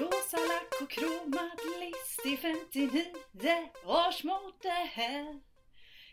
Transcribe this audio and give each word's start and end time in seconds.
Rosa 0.00 0.36
lack 0.36 0.80
och 0.82 0.90
kromad 0.90 1.60
list 1.80 2.26
i 2.26 2.36
59 2.36 3.04
års 3.84 4.24
modell. 4.24 5.40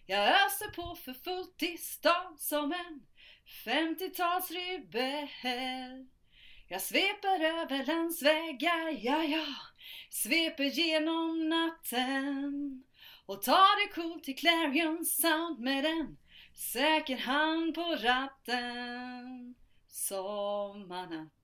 Jag 0.06 0.28
öser 0.28 0.72
på 0.76 0.96
för 0.96 1.14
fullt 1.14 1.64
i 1.64 1.78
stan 1.78 2.38
som 2.38 2.74
en 2.74 3.06
50-talsrebell. 3.66 6.08
Jag 6.68 6.82
sveper 6.82 7.40
över 7.40 7.86
landsvägar, 7.86 9.06
ja 9.06 9.24
ja, 9.24 9.46
sveper 10.10 10.64
genom 10.64 11.50
natten 11.50 12.84
och 13.26 13.42
tar 13.42 13.88
det 13.88 13.94
coolt 13.94 14.24
till 14.24 14.38
Clarion 14.38 15.06
Sound 15.06 15.60
med 15.60 15.86
en 15.86 16.18
säker 16.54 17.18
hand 17.18 17.76
på 17.76 17.96
ratten. 17.96 19.56
Sommarnatt 19.88 21.37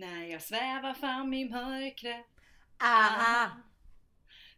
när 0.00 0.24
jag 0.24 0.42
svävar 0.42 0.94
fram 0.94 1.34
i 1.34 1.50
mörkret. 1.50 2.26
Aha! 2.82 3.50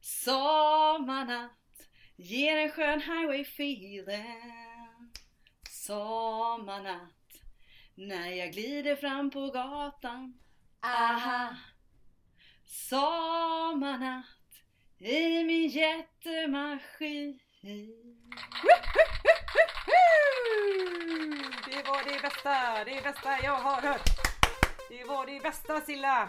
Sommarnatt 0.01 1.51
ger 2.17 2.57
en 2.57 2.71
skön 2.71 3.01
highway 3.01 3.41
feeling. 3.41 5.13
Sommarnatt 5.71 7.13
när 7.95 8.31
jag 8.31 8.53
glider 8.53 8.97
fram 8.97 9.31
på 9.31 9.47
gatan. 9.47 10.39
Aha! 10.81 11.57
Sommarnatt 12.65 14.27
i 14.99 15.45
min 15.45 15.69
jättemaskin. 15.69 17.41
Det 21.67 21.83
var 21.87 22.05
det 22.15 22.23
bästa, 22.23 22.85
det 22.85 23.03
bästa 23.03 23.43
jag 23.43 23.59
har 23.59 23.83
hört. 23.83 24.36
Det 24.89 25.05
var 25.05 25.27
det 25.27 25.41
bästa 25.43 25.81
Silla. 25.81 26.29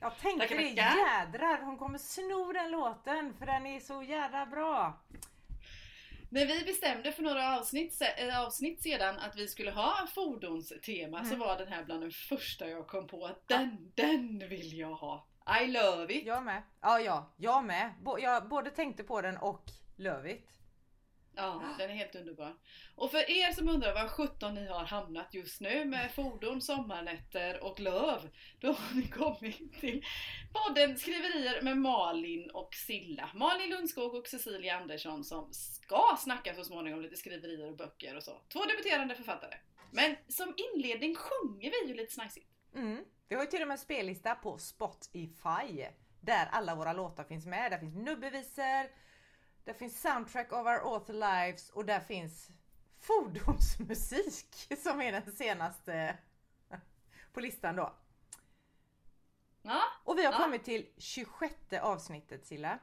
Jag 0.00 0.18
tänkte 0.18 0.46
det, 0.54 0.62
jädrar 0.62 1.62
hon 1.62 1.78
kommer 1.78 1.98
sno 1.98 2.52
den 2.52 2.70
låten 2.70 3.34
för 3.38 3.46
den 3.46 3.66
är 3.66 3.80
så 3.80 4.02
jävla 4.02 4.46
bra. 4.46 5.00
När 6.30 6.46
vi 6.46 6.64
bestämde 6.64 7.12
för 7.12 7.22
några 7.22 7.58
avsnitt, 7.58 8.02
äh, 8.16 8.40
avsnitt 8.46 8.82
sedan 8.82 9.18
att 9.18 9.36
vi 9.36 9.48
skulle 9.48 9.70
ha 9.70 10.06
fordonstema 10.14 11.18
så 11.24 11.26
Mm. 11.34 11.38
var 11.38 11.58
den 11.58 11.68
här 11.68 11.84
bland 11.84 12.00
den 12.00 12.10
första 12.10 12.68
jag 12.68 12.86
kom 12.86 13.06
på 13.06 13.26
att 13.26 13.48
den, 13.48 13.92
den 13.94 14.38
vill 14.48 14.78
jag 14.78 14.94
ha. 14.94 15.26
I 15.62 15.66
love 15.66 16.14
it! 16.14 16.26
Jag 16.26 16.42
med. 16.44 16.62
Ja, 16.80 17.00
ja, 17.00 17.32
jag 17.36 17.64
med. 17.64 17.94
Bo- 18.02 18.18
jag 18.18 18.48
både 18.48 18.70
tänkte 18.70 19.04
på 19.04 19.20
den 19.20 19.36
och 19.36 19.64
Lövit. 19.96 20.50
Ja, 21.36 21.62
den 21.78 21.90
är 21.90 21.94
helt 21.94 22.14
underbar. 22.14 22.56
Och 22.94 23.10
för 23.10 23.30
er 23.30 23.52
som 23.52 23.68
undrar 23.68 23.94
var 23.94 24.08
17 24.08 24.54
ni 24.54 24.66
har 24.66 24.84
hamnat 24.84 25.34
just 25.34 25.60
nu 25.60 25.84
med 25.84 26.14
fordon, 26.14 26.60
sommarnätter 26.60 27.64
och 27.64 27.80
löv. 27.80 28.30
Då 28.60 28.68
har 28.72 28.94
ni 28.94 29.08
kommit 29.08 29.80
till 29.80 30.04
podden 30.52 30.98
Skriverier 30.98 31.62
med 31.62 31.78
Malin 31.78 32.50
och 32.50 32.74
Silla. 32.74 33.30
Malin 33.34 33.70
Lundskog 33.70 34.14
och 34.14 34.26
Cecilia 34.26 34.76
Andersson 34.76 35.24
som 35.24 35.52
ska 35.52 36.16
snacka 36.18 36.54
så 36.54 36.64
småningom 36.64 37.00
lite 37.00 37.16
skriverier 37.16 37.70
och 37.70 37.76
böcker 37.76 38.16
och 38.16 38.22
så. 38.22 38.40
Två 38.52 38.64
debuterande 38.64 39.14
författare. 39.14 39.54
Men 39.92 40.16
som 40.28 40.54
inledning 40.56 41.14
sjunger 41.14 41.70
vi 41.70 41.88
ju 41.88 41.96
lite 41.96 42.12
snajsigt. 42.12 42.46
Mm. 42.74 43.04
Vi 43.28 43.34
har 43.34 43.42
ju 43.42 43.50
till 43.50 43.62
och 43.62 43.68
med 43.68 43.74
en 43.74 43.78
spellista 43.78 44.34
på 44.34 44.58
Spotify 44.58 45.86
där 46.20 46.48
alla 46.52 46.74
våra 46.74 46.92
låtar 46.92 47.24
finns 47.24 47.46
med. 47.46 47.72
Där 47.72 47.78
finns 47.78 47.94
nubbevisor, 47.94 49.03
där 49.64 49.74
finns 49.74 50.00
soundtrack 50.00 50.52
of 50.52 50.66
our 50.66 50.94
author 50.94 51.12
lives 51.14 51.70
och 51.70 51.84
där 51.84 52.00
finns 52.00 52.48
fordonsmusik 53.00 54.54
som 54.78 55.00
är 55.00 55.12
den 55.12 55.32
senaste 55.32 56.16
på 57.32 57.40
listan 57.40 57.76
då. 57.76 57.94
Ja, 59.62 59.82
Och 60.04 60.18
vi 60.18 60.24
har 60.24 60.32
Ja. 60.32 60.38
kommit 60.38 60.64
till 60.64 60.88
26 60.98 61.54
avsnittet 61.82 62.46
Silla. 62.46 62.78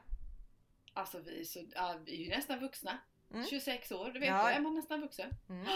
alltså 0.94 1.18
vi 1.18 1.40
är, 1.40 1.44
så, 1.44 1.64
ja, 1.74 1.96
vi 2.04 2.12
är 2.14 2.24
ju 2.24 2.30
nästan 2.36 2.60
vuxna. 2.60 2.98
Mm. 3.30 3.46
26 3.46 3.92
år, 3.92 4.10
du 4.10 4.20
vet, 4.20 4.28
Ja. 4.28 4.50
är 4.50 4.60
man 4.60 4.74
nästan 4.74 5.00
vuxen. 5.00 5.30
Mm. 5.48 5.66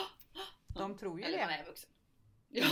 De 0.68 0.98
tror 0.98 1.20
ju 1.20 1.26
Eller 1.26 1.38
man 1.38 1.48
det. 1.48 1.54
är 1.54 1.64
vuxen. 1.64 1.90
Ja, 2.48 2.66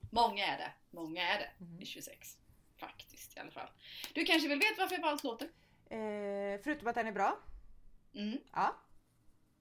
många 0.12 0.46
är 0.46 0.58
det. 0.58 0.72
Många 0.90 1.22
är 1.28 1.38
det 1.38 1.50
Mm. 1.64 1.80
i 1.82 1.86
26. 1.86 2.38
Faktiskt 2.76 3.36
i 3.36 3.40
alla 3.40 3.50
fall. 3.50 3.68
Du 4.14 4.24
kanske 4.24 4.48
vill 4.48 4.58
veta 4.58 4.74
varför 4.78 4.94
jag 4.94 5.02
valt 5.02 5.24
låten? 5.24 5.48
Eh, 5.90 6.60
förutom 6.64 6.88
att 6.88 6.94
den 6.94 7.06
är 7.06 7.12
bra. 7.12 7.38
Mm. 8.16 8.38
Ja. 8.52 8.76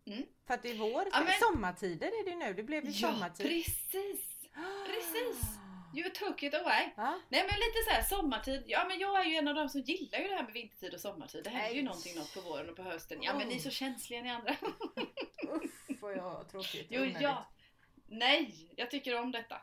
Mm. 0.08 0.24
För 0.48 0.54
att 0.54 0.64
det 0.64 0.72
är 0.72 0.76
vår, 0.76 1.08
Ja, 1.12 1.24
men- 1.24 1.34
sommartider 1.40 2.08
är 2.08 2.26
det 2.30 2.36
nu. 2.36 2.54
Det 2.54 2.64
blev 2.64 2.86
ju 2.86 2.92
Ja, 2.92 3.12
sommartid. 3.12 3.48
precis! 3.48 4.22
precis. 4.88 5.42
You 5.96 6.10
took 6.10 6.44
it 6.44 6.54
away. 6.54 6.84
Ja. 6.96 7.20
Nej 7.30 7.42
men 7.50 7.60
lite 7.60 7.84
så 7.86 7.90
här 7.92 8.04
sommartid. 8.04 8.64
Ja 8.68 8.86
men 8.88 9.00
jag 9.00 9.20
är 9.20 9.24
ju 9.26 9.36
en 9.36 9.48
av 9.48 9.56
dem 9.56 9.70
som 9.70 9.82
gillar 9.82 10.20
ju 10.20 10.28
det 10.28 10.36
här 10.36 10.44
med 10.44 10.54
vintertid 10.54 10.94
och 10.94 11.00
sommartid. 11.00 11.44
Det 11.44 11.50
händer 11.50 11.70
ju 11.70 11.76
Nej. 11.76 11.84
någonting 11.84 12.16
något 12.16 12.34
på 12.34 12.42
våren 12.42 12.70
och 12.70 12.76
på 12.76 12.84
hösten. 12.84 13.18
Ja 13.22 13.38
men 13.38 13.48
ni 13.48 13.56
är 13.56 13.60
så 13.60 13.70
känsliga 13.70 14.22
ni 14.22 14.30
andra. 14.30 14.52
Uff 15.50 16.02
vad 16.02 16.14
jag 16.18 16.50
tråkigt. 16.52 16.88
Jo 16.90 17.06
ja. 17.20 17.48
Nej, 18.08 18.70
jag 18.76 18.92
tycker 18.92 19.20
om 19.20 19.32
detta. 19.32 19.62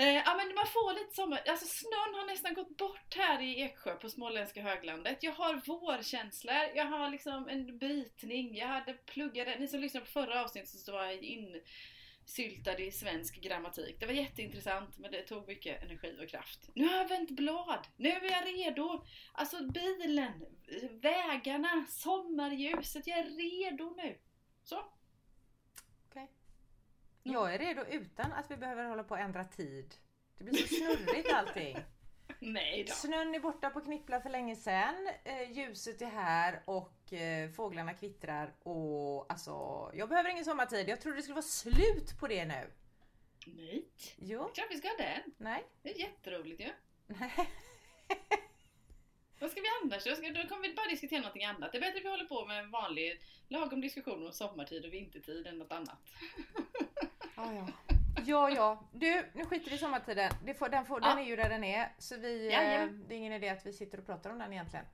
Eh, 0.00 0.14
ja 0.14 0.34
men 0.36 0.54
man 0.54 0.66
får 0.66 0.94
lite 0.94 1.14
sommar, 1.14 1.42
alltså 1.48 1.66
snön 1.66 2.14
har 2.14 2.26
nästan 2.26 2.54
gått 2.54 2.76
bort 2.76 3.16
här 3.16 3.42
i 3.42 3.62
Eksjö 3.62 3.94
på 3.94 4.08
småländska 4.08 4.62
höglandet. 4.62 5.22
Jag 5.22 5.32
har 5.32 5.54
vårkänslor, 5.66 6.54
jag 6.74 6.84
har 6.84 7.10
liksom 7.10 7.48
en 7.48 7.78
brytning, 7.78 8.56
jag 8.56 8.66
hade 8.66 8.92
pluggade, 8.92 9.58
ni 9.58 9.68
som 9.68 9.80
lyssnade 9.80 10.06
på 10.06 10.12
förra 10.12 10.44
avsnittet 10.44 10.70
så 10.70 10.92
var 10.92 11.04
jag 11.04 11.22
insyltad 11.22 12.78
i 12.78 12.92
svensk 12.92 13.40
grammatik. 13.40 14.00
Det 14.00 14.06
var 14.06 14.12
jätteintressant 14.12 14.98
men 14.98 15.10
det 15.10 15.22
tog 15.22 15.48
mycket 15.48 15.82
energi 15.82 16.16
och 16.22 16.28
kraft. 16.28 16.70
Nu 16.74 16.88
har 16.88 16.96
jag 16.96 17.08
vänt 17.08 17.30
blad, 17.30 17.86
nu 17.96 18.08
är 18.08 18.30
jag 18.30 18.46
redo. 18.46 19.04
Alltså 19.32 19.56
bilen, 19.64 20.46
vägarna, 20.90 21.84
sommarljuset, 21.88 23.06
jag 23.06 23.18
är 23.18 23.24
redo 23.24 23.94
nu. 23.96 24.18
Så. 24.62 24.92
Jag 27.32 27.54
är 27.54 27.58
redo 27.58 27.82
utan 27.90 28.32
att 28.32 28.50
vi 28.50 28.56
behöver 28.56 28.84
hålla 28.84 29.04
på 29.04 29.14
och 29.14 29.20
ändra 29.20 29.44
tid. 29.44 29.94
Det 30.38 30.44
blir 30.44 30.54
så 30.54 30.74
snurrigt 30.74 31.32
allting. 31.32 31.78
Nej 32.38 32.84
då. 32.88 32.92
Snön 32.92 33.34
är 33.34 33.40
borta 33.40 33.70
på 33.70 33.80
Knippla 33.80 34.20
för 34.20 34.30
länge 34.30 34.56
sedan. 34.56 35.08
Eh, 35.24 35.52
ljuset 35.52 36.02
är 36.02 36.06
här 36.06 36.62
och 36.64 37.12
eh, 37.12 37.50
fåglarna 37.50 37.94
kvittrar 37.94 38.54
och 38.62 39.32
alltså 39.32 39.50
jag 39.94 40.08
behöver 40.08 40.30
ingen 40.30 40.44
sommartid. 40.44 40.88
Jag 40.88 41.00
trodde 41.00 41.16
det 41.16 41.22
skulle 41.22 41.34
vara 41.34 41.42
slut 41.42 42.18
på 42.20 42.26
det 42.26 42.44
nu. 42.44 42.70
Nej. 43.46 43.88
Jo, 44.16 44.50
Klart 44.54 44.66
vi 44.70 44.76
ska 44.78 44.88
ha 44.88 44.96
den. 44.96 45.34
nej. 45.36 45.64
Det 45.82 45.90
är 45.94 45.98
jätteroligt 45.98 46.60
ju. 46.60 46.72
Nej. 47.06 47.32
Vad 49.40 49.50
ska 49.50 49.60
vi 49.60 49.66
annars 49.82 50.04
då? 50.04 50.10
Då 50.10 50.48
kommer 50.48 50.68
vi 50.68 50.74
bara 50.74 50.86
diskutera 50.90 51.20
någonting 51.20 51.44
annat. 51.44 51.72
Det 51.72 51.78
är 51.78 51.80
bättre 51.80 51.98
att 51.98 52.04
vi 52.04 52.08
håller 52.08 52.24
på 52.24 52.46
med 52.46 52.58
en 52.58 52.70
vanlig 52.70 53.20
lagom 53.48 53.80
diskussion 53.80 54.26
om 54.26 54.32
sommartid 54.32 54.84
och 54.84 54.92
vintertid 54.92 55.46
än 55.46 55.58
något 55.58 55.72
annat. 55.72 55.98
Ja, 57.44 57.52
ja. 57.54 57.66
Ja, 58.24 58.50
ja. 58.50 58.82
Du, 58.92 59.26
nu 59.34 59.44
skiter 59.44 59.70
vi 59.70 59.76
i 59.76 59.78
sommartiden. 59.78 60.32
Det 60.44 60.54
får, 60.54 60.68
den, 60.68 60.84
får, 60.86 61.00
Ja. 61.02 61.08
den 61.08 61.18
är 61.18 61.22
ju 61.22 61.36
där 61.36 61.48
den 61.48 61.64
är. 61.64 61.92
Så 61.98 62.16
vi, 62.16 62.46
eh, 62.46 62.52
Jajamän. 62.52 63.04
det 63.08 63.14
är 63.14 63.18
ingen 63.18 63.32
idé 63.32 63.48
att 63.48 63.66
vi 63.66 63.72
sitter 63.72 63.98
och 63.98 64.06
pratar 64.06 64.30
om 64.30 64.38
den 64.38 64.52
egentligen. 64.52 64.84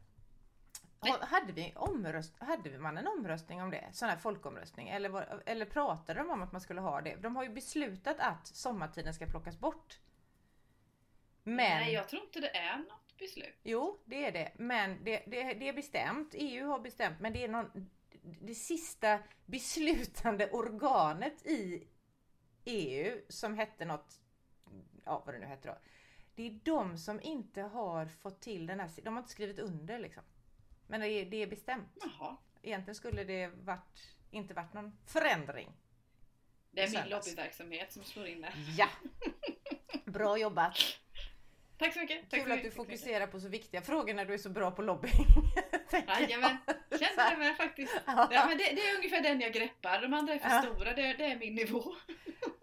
Nej. 1.00 1.14
Hade, 1.20 1.52
vi 1.52 1.72
omröst, 1.76 2.34
hade 2.38 2.78
man 2.78 2.96
en 2.98 3.06
omröstning 3.06 3.62
om 3.62 3.70
det? 3.70 3.84
Sån 3.92 4.08
här 4.08 4.16
folkomröstning? 4.16 4.88
Eller, 4.88 5.08
var, 5.08 5.42
eller 5.46 5.66
pratade 5.66 6.20
de 6.20 6.30
om 6.30 6.42
att 6.42 6.52
man 6.52 6.60
skulle 6.60 6.80
ha 6.80 7.00
det? 7.00 7.16
De 7.16 7.36
har 7.36 7.42
ju 7.42 7.48
beslutat 7.50 8.16
att 8.20 8.46
sommartiden 8.46 9.14
ska 9.14 9.26
plockas 9.26 9.58
bort. 9.58 9.98
Men, 11.42 11.56
Nej, 11.56 11.92
jag 11.92 12.08
tror 12.08 12.22
inte 12.22 12.40
det 12.40 12.56
är 12.56 12.76
något 12.76 13.16
beslut. 13.18 13.54
jo 13.62 13.98
det 14.04 14.26
är 14.26 14.32
det. 14.32 14.52
Men 14.56 15.04
det, 15.04 15.22
det, 15.26 15.42
det 15.54 15.68
är 15.68 15.72
bestämt. 15.72 16.30
EU 16.32 16.68
har 16.68 16.78
bestämt. 16.78 17.20
Men 17.20 17.32
det 17.32 17.44
är 17.44 17.48
någon, 17.48 17.90
det 18.22 18.54
sista 18.54 19.18
beslutande 19.46 20.50
organet 20.50 21.46
i 21.46 21.86
EU 22.66 23.20
som 23.28 23.54
hette 23.58 23.84
något, 23.84 24.20
ja 25.04 25.22
vad 25.26 25.34
det 25.34 25.38
nu 25.38 25.46
hette 25.46 25.68
då. 25.68 25.78
Det 26.34 26.46
är 26.46 26.60
de 26.62 26.98
som 26.98 27.20
inte 27.22 27.62
har 27.62 28.06
fått 28.06 28.40
till 28.40 28.66
den 28.66 28.80
här, 28.80 28.90
de 29.02 29.14
har 29.14 29.18
inte 29.22 29.32
skrivit 29.32 29.58
under 29.58 29.98
liksom. 29.98 30.22
Men 30.86 31.00
det 31.00 31.08
är, 31.08 31.24
det 31.24 31.42
är 31.42 31.46
bestämt. 31.46 31.96
Jaha. 32.00 32.36
Egentligen 32.62 32.94
skulle 32.94 33.24
det 33.24 33.48
varit, 33.48 34.16
inte 34.30 34.54
varit 34.54 34.72
någon 34.72 34.98
förändring. 35.06 35.72
Det 36.70 36.82
är 36.82 37.02
min 37.02 37.10
lobbyverksamhet 37.10 37.92
som 37.92 38.04
slår 38.04 38.26
in 38.26 38.40
där. 38.40 38.54
Ja! 38.78 38.88
Bra 40.04 40.38
jobbat! 40.38 40.76
Tack 41.78 41.94
så 41.94 42.00
mycket. 42.00 42.30
Tack 42.30 42.40
Kul 42.40 42.48
så 42.48 42.54
att 42.54 42.62
du 42.62 42.70
fokuserar 42.70 43.26
på 43.26 43.40
så 43.40 43.48
viktiga 43.48 43.82
frågor 43.82 44.14
när 44.14 44.24
du 44.24 44.34
är 44.34 44.38
så 44.38 44.50
bra 44.50 44.70
på 44.70 44.82
lobbying. 44.82 45.26
Jajamän. 46.08 46.56
Kände 46.90 47.30
det 47.30 47.36
med 47.38 47.56
faktiskt. 47.56 48.00
Ja. 48.06 48.28
Ja, 48.32 48.46
men 48.48 48.58
det, 48.58 48.64
det 48.64 48.88
är 48.88 48.96
ungefär 48.96 49.22
den 49.22 49.40
jag 49.40 49.52
greppar. 49.52 50.02
De 50.02 50.14
andra 50.14 50.34
är 50.34 50.38
för 50.38 50.48
Ja. 50.48 50.62
stora. 50.62 50.92
Det, 50.94 51.12
det 51.12 51.24
är 51.24 51.36
min 51.38 51.54
nivå. 51.54 51.94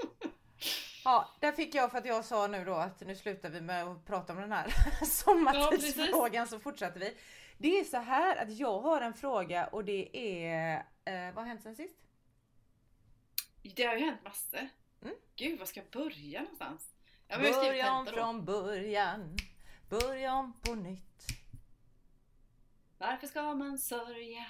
Ja, 1.04 1.30
där 1.40 1.52
fick 1.52 1.76
jag 1.76 1.92
för 1.92 1.98
att 1.98 2.06
jag 2.06 2.26
sa 2.26 2.48
nu 2.48 2.66
då 2.66 2.74
att 2.74 3.02
nu 3.02 3.16
slutar 3.16 3.50
vi 3.50 3.62
med 3.62 3.84
att 3.84 4.06
prata 4.06 4.34
om 4.34 4.40
den 4.40 4.52
här 4.52 4.74
sommartidsfrågan 5.06 6.48
så 6.48 6.60
fortsätter 6.60 7.00
vi. 7.00 7.18
Det 7.58 7.80
är 7.80 7.84
så 7.84 7.98
här 7.98 8.36
att 8.36 8.58
jag 8.58 8.80
har 8.80 9.02
en 9.02 9.14
fråga 9.14 9.68
och 9.68 9.86
det 9.86 10.18
är, 10.18 10.76
eh, 11.06 11.34
vad 11.34 11.44
har 11.44 11.46
hänt 11.46 11.64
sen 11.64 11.76
sist? 11.76 11.98
Det 13.76 13.84
har 13.84 13.96
ju 13.96 14.06
hänt 14.06 14.24
massor. 14.24 14.70
Mm. 15.02 15.16
Gud, 15.36 15.60
var 15.60 15.66
ska 15.66 15.80
jag 15.80 15.90
börja 15.90 16.42
någonstans? 16.42 16.90
Ja, 17.28 17.42
jag 17.42 17.86
tenta 17.86 18.12
då. 18.12 18.18
från 18.18 18.46
början. 18.46 19.38
Börja 19.90 20.34
om 20.34 20.54
på 20.62 20.76
nytt. 20.76 21.28
Varför 22.98 23.28
ska 23.28 23.54
man 23.54 23.80
sörja 23.80 24.46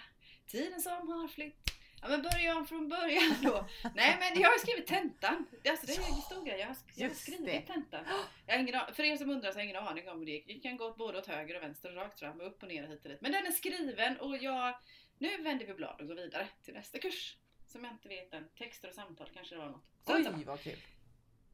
tiden 0.48 0.82
som 0.82 1.08
har 1.10 1.28
flytt? 1.28 1.63
Ja 2.04 2.10
men 2.10 2.22
börja 2.22 2.56
om 2.58 2.68
från 2.68 2.90
början 2.90 3.36
då. 3.44 3.66
Nej 3.96 4.18
men 4.20 4.42
jag 4.42 4.50
har 4.50 4.58
skrivit 4.58 4.88
tentan. 4.88 5.46
Alltså 5.70 5.86
det 5.86 5.94
är 5.94 6.08
en 6.10 6.22
stor 6.22 6.46
grej. 6.46 6.60
Jag 6.60 6.68
har, 6.68 6.76
jag 6.96 7.04
har 7.04 7.10
Just 7.10 7.22
skrivit 7.22 7.46
det. 7.46 7.62
tentan. 7.62 8.06
Jag 8.48 8.54
har 8.56 8.60
ingen, 8.64 8.80
för 8.94 9.04
er 9.04 9.18
som 9.18 9.30
undrar 9.30 9.52
så 9.52 9.56
har 9.58 9.62
jag 9.64 9.70
ingen 9.70 9.88
aning 9.88 10.10
om 10.10 10.20
hur 10.20 10.26
det 10.26 10.32
gick. 10.32 10.48
Det 10.48 10.54
kan 10.54 10.78
gå 10.78 10.94
både 10.94 11.18
åt 11.18 11.28
höger 11.28 11.56
och 11.56 11.64
vänster 11.64 11.90
och 11.90 11.96
rakt 11.96 12.20
fram 12.20 12.42
och 12.42 12.48
upp 12.48 12.64
och 12.64 12.68
ner 12.70 12.84
och 12.84 12.90
hit 12.90 13.04
och 13.06 13.10
dit. 13.12 13.22
Men 13.22 13.32
den 13.32 13.46
är 13.46 13.52
skriven 13.52 14.18
och 14.20 14.38
jag... 14.38 14.76
Nu 15.18 15.38
vänder 15.42 15.66
vi 15.66 15.74
blad 15.74 16.02
och 16.02 16.08
går 16.08 16.16
vidare 16.16 16.48
till 16.64 16.74
nästa 16.74 17.00
kurs. 17.00 17.38
Som 17.68 17.84
jag 17.84 17.94
inte 17.94 18.10
vet 18.10 18.34
än. 18.34 18.50
Texter 18.58 18.88
och 18.88 18.94
samtal 18.94 19.30
kanske 19.34 19.56
det 19.56 19.60
var 19.60 19.70
något. 19.70 19.86
Samma. 20.08 20.38
Oj 20.38 20.44
vad 20.46 20.62
kul. 20.62 20.78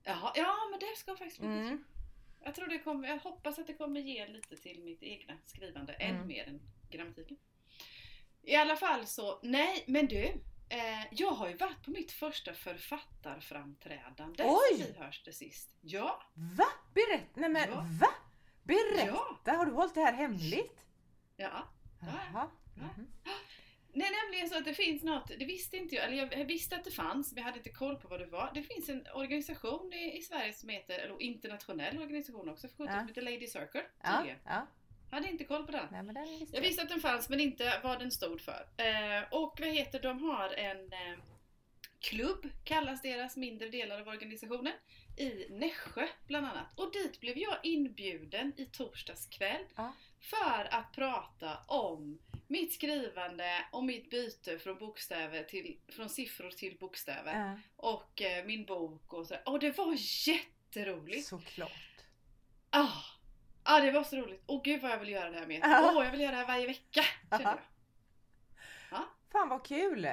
Jaha, 0.03 0.31
ja 0.35 0.55
men 0.71 0.79
det 0.79 0.97
ska 0.97 1.15
faktiskt 1.15 1.39
bli. 1.39 1.47
Mm. 1.49 1.83
Jag 2.43 2.55
tror 2.55 2.67
det 2.67 2.79
kommer, 2.79 3.07
jag 3.07 3.17
hoppas 3.19 3.59
att 3.59 3.67
det 3.67 3.73
kommer 3.73 3.99
ge 3.99 4.27
lite 4.27 4.55
till 4.55 4.83
mitt 4.83 5.03
egna 5.03 5.37
skrivande, 5.45 5.93
än 5.93 6.15
Mm. 6.15 6.27
mer 6.27 6.47
än 6.47 6.61
grammatiken. 6.89 7.37
I 8.43 8.55
alla 8.55 8.75
fall 8.75 9.05
så, 9.05 9.39
nej 9.43 9.83
men 9.87 10.05
du. 10.07 10.23
Eh, 10.71 11.05
jag 11.11 11.31
har 11.31 11.47
ju 11.49 11.57
varit 11.57 11.83
på 11.85 11.91
mitt 11.91 12.11
första 12.11 12.53
författarframträdande 12.53 14.43
Oj! 14.47 14.77
sen 14.77 14.87
vi 14.93 14.99
hörs 14.99 15.23
det 15.25 15.33
sist. 15.33 15.69
Ja, 15.81 16.23
Va? 16.57 16.65
Berätta! 16.93 17.25
Nej 17.39 17.49
men 17.49 17.69
Ja. 17.69 17.75
va? 18.01 18.07
Berätta! 18.63 19.05
ja, 19.45 19.53
Har 19.53 19.65
du 19.65 19.71
hållit 19.71 19.93
det 19.95 20.01
här 20.01 20.13
hemligt? 20.13 20.79
ja. 21.35 21.63
Ja. 22.33 22.51
Mhm. 22.75 23.07
Det 23.93 23.99
är 24.05 24.23
nämligen 24.25 24.49
så 24.49 24.57
att 24.57 24.65
det 24.65 24.73
finns 24.73 25.03
något, 25.03 25.27
det 25.39 25.45
visste 25.45 25.77
inte 25.77 25.95
jag, 25.95 26.05
eller 26.05 26.37
jag 26.37 26.45
visste 26.45 26.75
att 26.75 26.83
det 26.83 26.91
fanns, 26.91 27.31
men 27.33 27.37
jag 27.37 27.45
hade 27.45 27.57
inte 27.57 27.69
koll 27.69 27.95
på 27.95 28.07
vad 28.07 28.19
det 28.19 28.25
var. 28.25 28.51
Det 28.53 28.63
finns 28.63 28.89
en 28.89 29.05
organisation 29.13 29.93
i, 29.93 30.17
i 30.17 30.21
Sverige 30.21 30.53
som 30.53 30.69
heter, 30.69 30.99
eller 30.99 31.21
internationell 31.21 31.97
organisation 32.01 32.49
också, 32.49 32.67
för 32.67 32.85
Ja. 32.85 33.05
heter 33.07 33.21
Lady 33.21 33.47
Circle. 33.47 33.83
Ja. 34.03 34.25
Hade 35.11 35.29
inte 35.29 35.43
koll 35.43 35.65
på 35.65 35.71
den. 35.71 35.87
Nej 35.91 36.13
den 36.13 36.39
visste 36.39 36.55
Jag 36.57 36.61
visste 36.61 36.81
att 36.83 36.89
den 36.89 36.99
fanns 37.01 37.29
men 37.29 37.39
inte 37.39 37.79
vad 37.83 37.99
den 37.99 38.11
stod 38.11 38.41
för. 38.41 38.67
Eh, 38.77 39.23
och 39.31 39.57
vad 39.59 39.69
heter 39.69 39.99
de 39.99 40.23
har 40.23 40.49
en 40.49 40.93
eh, 40.93 41.19
klubb, 41.99 42.49
kallas 42.63 43.01
deras 43.01 43.37
mindre 43.37 43.69
delar 43.69 44.01
av 44.01 44.07
organisationen, 44.07 44.73
i 45.17 45.47
Nässjö 45.49 46.07
bland 46.27 46.45
annat. 46.45 46.67
Och 46.79 46.93
dit 46.93 47.19
blev 47.19 47.37
jag 47.37 47.57
inbjuden 47.63 48.53
i 48.57 48.65
torsdags 48.65 49.25
kväll 49.25 49.61
Ja. 49.75 49.93
för 50.19 50.67
att 50.73 50.91
prata 50.95 51.57
om 51.67 52.19
mitt 52.47 52.73
skrivande 52.73 53.65
och 53.71 53.83
mitt 53.83 54.09
byte 54.09 54.59
från 54.59 54.77
bokstäver 54.77 55.43
till, 55.43 55.77
från 55.87 56.09
siffror 56.09 56.49
till 56.51 56.77
bokstäver. 56.77 57.33
Ja, 57.39 57.59
Och 57.75 58.21
eh, 58.21 58.45
min 58.45 58.65
bok 58.65 59.13
och 59.13 59.27
så. 59.27 59.35
Och 59.45 59.59
det 59.59 59.77
var 59.77 59.95
jätteroligt! 60.27 61.27
såklart. 61.27 61.71
Ah, 62.69 62.91
ah, 63.75 63.79
det 63.81 63.91
var 63.91 64.03
så 64.03 64.15
roligt. 64.15 64.43
Åh 64.47 64.61
gud 64.63 64.81
vad 64.81 64.91
jag 64.91 64.97
vill 64.99 65.09
göra 65.09 65.29
det 65.29 65.39
här 65.39 65.45
med. 65.47 65.59
Ja. 65.63 65.91
Åh, 65.95 66.03
jag 66.03 66.11
vill 66.11 66.19
göra 66.21 66.31
det 66.31 66.37
här 66.37 66.47
varje 66.47 66.67
vecka. 66.67 67.01
Kände 67.29 67.43
jag. 67.43 67.59
Fan 69.31 69.49
vad 69.49 69.65
kul! 69.65 70.09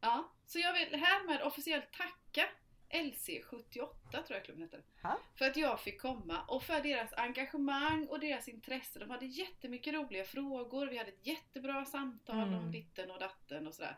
Ja, 0.00 0.32
så 0.46 0.58
jag 0.58 0.72
vill 0.72 1.00
härmed 1.00 1.42
officiellt 1.42 1.92
tacka 1.92 2.48
LC78 2.90 3.86
tror 4.10 4.24
jag 4.28 4.44
klubben 4.44 4.62
heter. 4.62 4.82
Ja. 5.02 5.18
För 5.34 5.44
att 5.44 5.56
jag 5.56 5.80
fick 5.80 6.00
komma 6.00 6.42
och 6.48 6.62
för 6.62 6.80
deras 6.80 7.12
engagemang 7.12 8.06
och 8.06 8.20
deras 8.20 8.48
intresse. 8.48 8.98
De 8.98 9.10
hade 9.10 9.26
jättemycket 9.26 9.94
roliga 9.94 10.24
frågor, 10.24 10.86
vi 10.86 10.98
hade 10.98 11.10
ett 11.10 11.26
jättebra 11.26 11.84
samtal 11.84 12.36
Mm. 12.48 12.54
om 12.54 12.72
ditten 12.72 13.10
och 13.10 13.18
datten 13.20 13.66
och 13.66 13.74
sådär. 13.74 13.96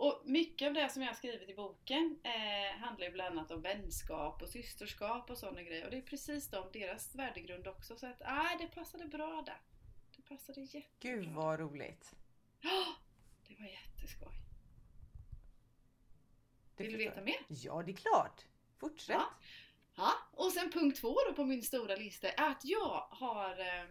Och 0.00 0.22
mycket 0.24 0.68
av 0.68 0.74
det 0.74 0.88
som 0.88 1.02
jag 1.02 1.08
har 1.08 1.14
skrivit 1.14 1.48
i 1.48 1.54
boken 1.54 2.18
eh, 2.22 2.78
handlar 2.78 3.06
ju 3.06 3.12
bland 3.12 3.38
annat 3.38 3.50
om 3.50 3.62
vänskap 3.62 4.42
och 4.42 4.48
systerskap 4.48 5.30
och 5.30 5.38
sådana 5.38 5.62
grejer. 5.62 5.84
Och 5.84 5.90
det 5.90 5.96
är 5.96 6.02
precis 6.02 6.50
de, 6.50 6.68
deras 6.72 7.14
värdegrund 7.14 7.66
också. 7.66 7.96
Så 7.96 8.06
att, 8.06 8.20
nej, 8.20 8.56
det 8.60 8.66
passade 8.66 9.04
bra 9.04 9.42
där. 9.46 9.60
Det 10.16 10.22
passade 10.22 10.60
jättebra. 10.60 10.90
Gud 11.00 11.28
vad 11.28 11.60
roligt. 11.60 12.14
Ja, 12.60 12.94
det 13.48 13.54
var 13.58 13.66
jätteskoj. 13.66 14.32
Det 16.76 16.84
Vill 16.84 16.92
du 16.92 16.98
veta 16.98 17.20
mer? 17.20 17.40
Ja, 17.48 17.82
det 17.82 17.92
är 17.92 17.96
klart. 17.96 18.44
Fortsätt. 18.78 19.16
Ja. 19.16 19.30
Ja, 19.96 20.12
och 20.32 20.52
sen 20.52 20.70
punkt 20.70 21.00
två 21.00 21.16
då 21.28 21.34
på 21.34 21.44
min 21.44 21.62
stora 21.62 21.96
lista 21.96 22.30
är 22.30 22.50
att 22.50 22.64
jag 22.64 23.06
har 23.10 23.60
eh, 23.60 23.84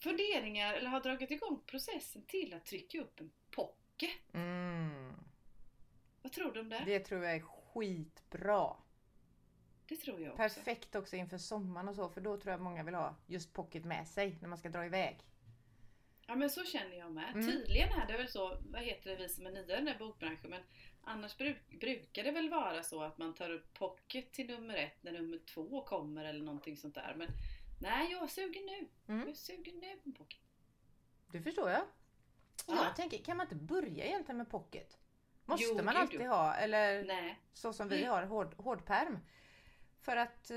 funderingar, 0.00 0.74
eller 0.74 0.88
har 0.88 1.00
dragit 1.00 1.30
igång 1.30 1.62
processen 1.66 2.22
till 2.22 2.54
att 2.54 2.66
trycka 2.66 3.00
upp 3.00 3.20
en 3.20 3.30
pocket. 3.96 4.34
Mm. 4.34 5.14
Vad 6.22 6.32
tror 6.32 6.52
du 6.52 6.60
om 6.60 6.68
det? 6.68 6.82
Det 6.86 7.00
tror 7.00 7.24
jag 7.24 7.36
är 7.36 7.40
skitbra. 7.40 8.76
Det 9.88 9.96
tror 9.96 10.20
jag 10.20 10.32
också. 10.32 10.42
Perfekt 10.42 10.94
också 10.94 11.16
inför 11.16 11.38
sommaren 11.38 11.88
och 11.88 11.94
så 11.94 12.08
för 12.08 12.20
då 12.20 12.36
tror 12.36 12.52
jag 12.52 12.60
många 12.60 12.82
vill 12.82 12.94
ha 12.94 13.16
just 13.26 13.52
pocket 13.52 13.84
med 13.84 14.08
sig 14.08 14.38
när 14.40 14.48
man 14.48 14.58
ska 14.58 14.68
dra 14.68 14.86
iväg. 14.86 15.18
Ja 16.26 16.34
men 16.34 16.50
så 16.50 16.64
känner 16.64 16.96
jag 16.98 17.12
med. 17.12 17.30
Mm. 17.34 17.46
Tydligen 17.46 17.88
är 17.88 18.06
det 18.06 18.16
väl 18.16 18.28
så, 18.28 18.58
vad 18.60 18.82
heter 18.82 19.10
det 19.10 19.16
vi 19.16 19.28
som 19.28 19.46
är 19.46 19.50
nya 19.50 19.74
i 19.74 19.76
den 19.76 19.86
här 19.86 19.98
bokbranschen, 19.98 20.50
men 20.50 20.62
annars 21.02 21.36
bruk, 21.36 21.80
brukar 21.80 22.24
det 22.24 22.30
väl 22.30 22.50
vara 22.50 22.82
så 22.82 23.02
att 23.02 23.18
man 23.18 23.34
tar 23.34 23.50
upp 23.50 23.74
pocket 23.74 24.32
till 24.32 24.46
nummer 24.46 24.74
ett 24.74 25.02
när 25.02 25.12
nummer 25.12 25.38
två 25.38 25.84
kommer 25.84 26.24
eller 26.24 26.44
någonting 26.44 26.76
sånt 26.76 26.94
där. 26.94 27.14
Men 27.16 27.28
nej, 27.80 28.12
jag 28.12 28.22
är 28.22 28.26
sugen 28.26 28.66
nu. 28.66 28.88
Mm. 29.12 29.20
Jag 29.20 29.28
är 29.28 29.34
sugen 29.34 29.78
nu 29.78 29.96
på 30.04 30.12
pocket. 30.12 30.40
Det 31.32 31.42
förstår 31.42 31.70
jag. 31.70 31.82
Ja. 32.66 32.84
Jag 32.84 32.96
tänker, 32.96 33.18
kan 33.18 33.36
man 33.36 33.46
inte 33.46 33.54
börja 33.56 34.04
egentligen 34.04 34.36
med 34.38 34.50
pocket? 34.50 34.98
Måste 35.44 35.66
Jo, 35.68 35.82
man 35.82 35.96
alltid 35.96 36.20
jo. 36.20 36.26
ha, 36.28 36.54
eller 36.54 37.04
Nej, 37.04 37.38
så 37.52 37.72
som 37.72 37.88
vi 37.88 38.04
har, 38.04 38.22
hård, 38.22 38.54
hårdperm? 38.58 39.18
För 40.00 40.16
att... 40.16 40.50
Eh, 40.50 40.56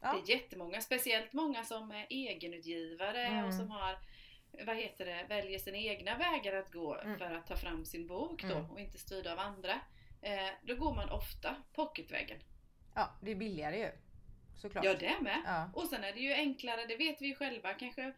ja. 0.00 0.12
Det 0.26 0.32
är 0.32 0.36
jättemånga, 0.36 0.80
speciellt 0.80 1.32
många 1.32 1.64
som 1.64 1.90
är 1.90 2.06
egenutgivare 2.10 3.26
Mm. 3.26 3.44
och 3.44 3.54
som 3.54 3.70
har 3.70 3.98
vad 4.66 4.76
heter 4.76 5.06
det, 5.06 5.26
väljer 5.28 5.58
sina 5.58 5.76
egna 5.76 6.18
vägar 6.18 6.56
att 6.56 6.72
gå 6.72 6.94
Mm. 6.94 7.18
för 7.18 7.24
att 7.34 7.46
ta 7.46 7.56
fram 7.56 7.84
sin 7.84 8.06
bok 8.06 8.42
då 8.42 8.54
Mm. 8.56 8.70
och 8.70 8.80
inte 8.80 8.98
styrda 8.98 9.32
av 9.32 9.38
andra. 9.38 9.72
Eh, 10.22 10.48
då 10.62 10.74
går 10.76 10.94
man 10.94 11.10
ofta 11.10 11.56
pocketvägen. 11.74 12.38
ja, 12.94 13.10
det 13.22 13.30
är 13.30 13.34
billigare 13.34 13.78
ju. 13.78 13.90
Såklart. 14.56 14.84
Ja, 14.84 14.94
det 14.94 15.14
med. 15.20 15.42
Ja. 15.46 15.70
Och 15.74 15.88
sen 15.88 16.04
är 16.04 16.12
det 16.12 16.20
ju 16.20 16.32
enklare, 16.32 16.86
det 16.86 16.96
vet 16.96 17.22
vi 17.22 17.26
ju 17.26 17.34
själva 17.34 17.74
kanske 17.74 18.12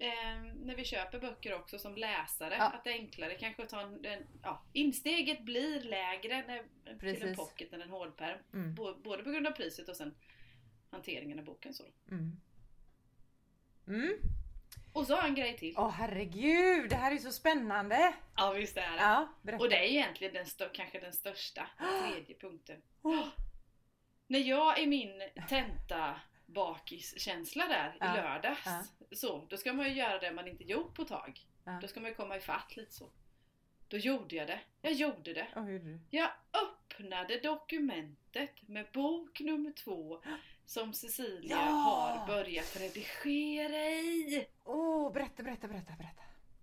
eh, 0.00 0.42
när 0.54 0.76
vi 0.76 0.84
köper 0.84 1.20
böcker 1.20 1.54
också 1.54 1.78
som 1.78 1.96
läsare, 1.96 2.54
Ja. 2.58 2.64
att 2.64 2.84
det 2.84 2.90
är 2.90 2.94
enklare 2.94 3.34
kanske 3.34 3.62
att 3.62 3.68
ta 3.68 3.80
en, 3.80 4.04
en 4.04 4.26
ja, 4.42 4.62
insteget 4.72 5.40
blir 5.42 5.80
lägre 5.80 6.44
när, 6.46 6.62
till 6.98 7.28
en 7.28 7.36
pocket 7.36 7.72
än 7.72 7.82
en 7.82 7.90
hårdperm. 7.90 8.38
Mm. 8.52 8.74
Både 8.74 9.22
på 9.22 9.30
grund 9.30 9.46
av 9.46 9.50
priset 9.50 9.88
och 9.88 9.96
sen 9.96 10.14
hanteringen 10.90 11.38
av 11.38 11.44
boken. 11.44 11.74
Så. 11.74 11.84
Mm. 12.10 12.40
Mm. 13.88 14.18
Och 14.92 15.06
så 15.06 15.12
har 15.14 15.20
jag 15.20 15.28
en 15.28 15.34
grej 15.34 15.58
till. 15.58 15.74
Åh 15.76 15.90
herregud, 15.90 16.90
det 16.90 16.96
här 16.96 17.12
är 17.12 17.18
så 17.18 17.32
spännande! 17.32 18.14
Ja 18.36 18.52
visst 18.52 18.76
är 18.76 18.90
det. 18.90 18.96
Ja, 18.96 19.28
berätta. 19.42 19.64
Och 19.64 19.70
det 19.70 19.76
är 19.76 19.90
egentligen 19.90 20.34
den 20.34 20.68
kanske 20.72 21.00
den 21.00 21.12
största, 21.12 21.68
tredje 22.12 22.34
punkten. 22.34 22.82
Oh. 23.02 23.28
När 24.26 24.38
jag 24.38 24.82
i 24.82 24.86
min 24.86 25.22
tenta 25.48 26.20
bakiskänsla 26.46 27.66
där 27.68 27.96
Ja, 28.00 28.12
i 28.14 28.16
lördags, 28.16 28.60
ja. 28.66 28.82
så, 29.16 29.46
då 29.48 29.56
ska 29.56 29.72
man 29.72 29.86
ju 29.88 29.92
göra 29.94 30.18
det 30.18 30.32
man 30.32 30.48
inte 30.48 30.64
gjort 30.64 30.94
på 30.94 31.04
tag. 31.04 31.40
Ja. 31.64 31.78
Då 31.82 31.88
ska 31.88 32.00
man 32.00 32.10
ju 32.10 32.14
komma 32.14 32.36
ifatt 32.36 32.76
lite 32.76 32.92
så. 32.92 33.10
Då 33.88 33.96
gjorde 33.96 34.36
jag 34.36 34.46
det. 34.46 34.60
Jag 34.82 34.92
gjorde 34.92 35.32
det. 35.32 35.46
Hur 35.54 35.70
gjorde? 35.72 35.98
Jag 36.10 36.30
öppnade 36.62 37.38
dokumentet 37.40 38.68
med 38.68 38.86
bok 38.92 39.40
nummer 39.40 39.72
två 39.72 40.22
som 40.66 40.92
Cecilia 40.92 41.56
Ja! 41.56 41.62
har 41.66 42.26
börjat 42.26 42.76
redigera 42.80 43.84
i. 43.90 44.46
Åh, 44.64 45.12
berätta, 45.12 45.42
berätta, 45.42 45.68
berätta, 45.68 45.92
berätta. 45.98 46.22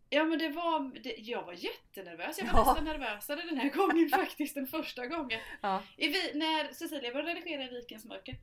Ja 0.09 0.23
men 0.23 0.39
det 0.39 0.49
var, 0.49 0.99
det, 1.03 1.15
jag 1.17 1.43
var 1.43 1.53
jättenervös. 1.53 2.37
Jag 2.39 2.45
var 2.45 2.53
Ja. 2.59 2.65
nästan 2.65 2.85
nervösare 2.85 3.41
den 3.41 3.57
här 3.57 3.69
gången 3.69 4.09
faktiskt, 4.13 4.55
den 4.55 4.67
första 4.67 5.07
gången. 5.07 5.39
Ja. 5.61 5.83
I, 5.97 6.07
när 6.33 6.73
Cecilia 6.73 7.11
började 7.11 7.33
redigera 7.33 7.63
i 7.63 7.67
Vikens 7.67 8.05
mörker 8.05 8.35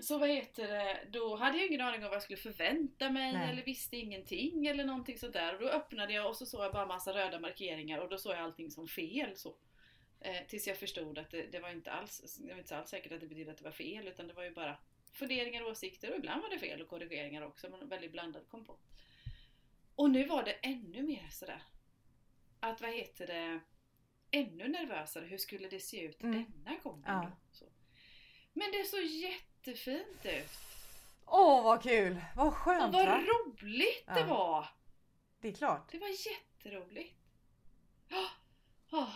så 0.00 0.18
vad 0.18 0.28
heter 0.28 0.68
det, 0.68 1.04
då 1.10 1.36
hade 1.36 1.58
jag 1.58 1.66
ingen 1.66 1.80
aning 1.80 2.00
om 2.04 2.08
vad 2.08 2.14
jag 2.14 2.22
skulle 2.22 2.36
förvänta 2.36 3.10
mig 3.10 3.32
Nej. 3.32 3.50
eller 3.50 3.64
visste 3.64 3.96
ingenting 3.96 4.66
eller 4.66 4.84
någonting 4.84 5.18
sånt 5.18 5.32
där. 5.32 5.54
Och 5.54 5.60
då 5.60 5.68
öppnade 5.68 6.12
jag 6.12 6.26
och 6.28 6.36
så 6.36 6.46
såg 6.46 6.64
jag 6.64 6.72
bara 6.72 6.86
massa 6.86 7.14
röda 7.14 7.40
markeringar 7.40 7.98
och 7.98 8.08
då 8.08 8.18
såg 8.18 8.32
jag 8.32 8.40
allting 8.40 8.70
som 8.70 8.88
fel. 8.88 9.36
Så. 9.36 9.56
Eh, 10.20 10.46
tills 10.48 10.66
jag 10.66 10.76
förstod 10.78 11.18
att 11.18 11.30
det, 11.30 11.42
det 11.52 11.58
var 11.60 11.70
inte 11.70 11.92
alls, 11.92 12.38
det 12.38 12.52
var 12.52 12.58
inte 12.58 12.76
alls 12.76 12.90
säkert 12.90 13.12
att 13.12 13.20
det 13.20 13.26
betydde 13.26 13.50
att 13.50 13.58
det 13.58 13.64
var 13.64 13.70
fel 13.72 14.08
utan 14.08 14.28
det 14.28 14.34
var 14.34 14.44
ju 14.44 14.50
bara 14.50 14.78
funderingar 15.12 15.62
och 15.62 15.70
åsikter 15.70 16.10
och 16.10 16.16
ibland 16.16 16.42
var 16.42 16.50
det 16.50 16.58
fel 16.58 16.82
och 16.82 16.88
korrigeringar 16.88 17.42
också 17.42 17.68
men 17.70 17.88
väldigt 17.88 18.12
blandad 18.12 18.48
kom 18.48 18.64
på. 18.64 18.78
Och 19.94 20.10
nu 20.10 20.24
var 20.26 20.42
det 20.44 20.52
ännu 20.52 21.02
mer 21.02 21.28
sådär 21.30 21.62
att 22.60 22.80
vad 22.80 22.90
heter 22.94 23.26
det 23.26 23.60
ännu 24.30 24.68
nervösare. 24.68 25.24
Hur 25.24 25.38
skulle 25.38 25.68
det 25.68 25.80
se 25.80 26.00
ut 26.00 26.22
Mm. 26.22 26.44
denna 26.64 26.76
gången 26.78 27.04
Ja. 27.06 27.30
då? 27.30 27.36
Så. 27.56 27.64
Men 28.52 28.70
det 28.72 28.84
såg 28.84 29.00
jättefint 29.68 30.26
ut. 30.26 30.50
Åh, 31.26 31.62
vad 31.64 31.82
kul! 31.82 32.24
Vad 32.36 32.46
Och 32.46 32.54
skönt 32.54 32.94
vad 32.94 33.06
va? 33.06 33.18
roligt 33.18 34.04
det 34.06 34.20
Ja. 34.20 34.26
var! 34.26 34.68
Det 35.40 35.48
är 35.48 35.52
klart. 35.52 35.88
Det 35.90 35.98
var 35.98 36.08
jätteroligt. 36.08 37.16
Åh, 38.12 38.30
åh. 38.92 39.14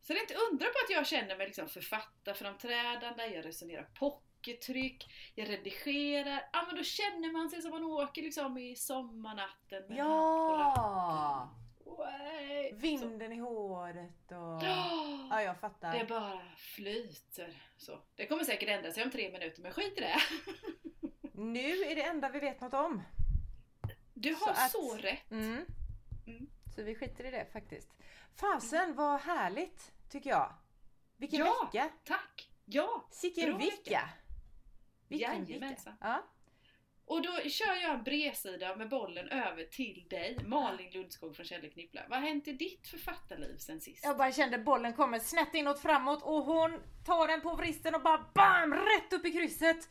Så 0.00 0.12
det 0.12 0.18
är 0.18 0.22
inte 0.22 0.34
undra 0.50 0.66
på 0.66 0.78
att 0.84 0.90
jag 0.90 1.06
känner 1.06 1.36
mig 1.36 1.46
liksom 1.46 1.68
författarframträdande, 1.68 3.26
jag 3.26 3.44
resonerar 3.44 3.82
pocket, 3.82 4.28
mycket 4.38 4.60
tryck, 4.62 5.10
jag 5.34 5.48
redigerar, 5.48 6.48
ja 6.52 6.64
men 6.66 6.76
då 6.76 6.82
känner 6.82 7.32
man 7.32 7.50
sig 7.50 7.62
som 7.62 7.70
man 7.70 7.84
åker 7.84 8.22
liksom 8.22 8.58
i 8.58 8.76
sommarnatten 8.76 9.88
med 9.88 9.98
Ja! 9.98 11.54
Way. 11.96 12.72
Vinden 12.74 13.32
i 13.32 13.38
håret 13.38 14.32
och... 14.32 14.60
Så. 14.60 14.66
Ja, 15.30 15.42
jag 15.42 15.60
fattar. 15.60 15.98
Det 15.98 16.04
bara 16.04 16.40
flyter 16.56 17.62
så. 17.76 17.98
Det 18.16 18.26
kommer 18.26 18.44
säkert 18.44 18.68
ändra 18.68 18.92
sig 18.92 19.04
om 19.04 19.10
tre 19.10 19.32
minuter 19.32 19.62
men 19.62 19.72
skit 19.72 19.94
i 19.98 20.00
det. 20.00 20.16
Nu 21.32 21.70
är 21.84 21.94
det 21.94 22.02
enda 22.02 22.28
vi 22.28 22.40
vet 22.40 22.60
något 22.60 22.74
om. 22.74 23.02
Du 24.14 24.34
Så 24.34 24.44
har 24.44 24.52
att- 24.52 24.70
så 24.72 24.96
rätt. 24.96 25.30
Mm. 25.30 25.64
Mm. 26.26 26.46
Så 26.76 26.82
vi 26.82 26.94
skiter 26.94 27.24
i 27.24 27.30
det 27.30 27.46
faktiskt. 27.52 27.88
Fasen 28.34 28.94
vad 28.94 29.20
härligt 29.20 29.92
tycker 30.10 30.30
jag. 30.30 30.54
Vilken 31.16 31.38
Ja. 31.40 31.70
vecka! 31.72 31.90
Tack! 32.04 32.50
Ja! 32.64 33.04
Sicken 33.10 33.58
vecka! 33.58 33.66
vecka. 33.66 34.08
Vilken 35.08 35.30
vecka! 35.40 35.52
Jajamensan. 35.52 35.94
Ja. 36.00 36.22
Och 37.08 37.22
då 37.22 37.48
kör 37.48 37.74
jag 37.82 37.94
en 37.94 38.02
bredsida 38.02 38.76
med 38.76 38.88
bollen 38.88 39.28
över 39.28 39.64
till 39.64 40.06
dig, 40.10 40.38
Malin 40.44 40.90
Lundskog 40.90 41.36
från 41.36 41.46
Kjell 41.46 41.70
Knippla. 41.70 42.00
Vad 42.08 42.18
har 42.18 42.28
hänt 42.28 42.48
i 42.48 42.52
ditt 42.52 42.88
författarliv 42.88 43.56
sen 43.56 43.80
sist? 43.80 44.04
Jag 44.04 44.16
bara 44.16 44.32
kände 44.32 44.58
bollen 44.58 44.92
kommer 44.92 45.18
snett 45.18 45.54
inåt 45.54 45.80
framåt 45.80 46.22
och 46.22 46.44
hon 46.44 46.80
tar 47.06 47.28
den 47.28 47.40
på 47.40 47.54
vristen 47.54 47.94
och 47.94 48.02
bara 48.02 48.30
BAM! 48.34 48.74
Rätt 48.74 49.12
upp 49.12 49.24
i 49.24 49.32
krysset! 49.32 49.88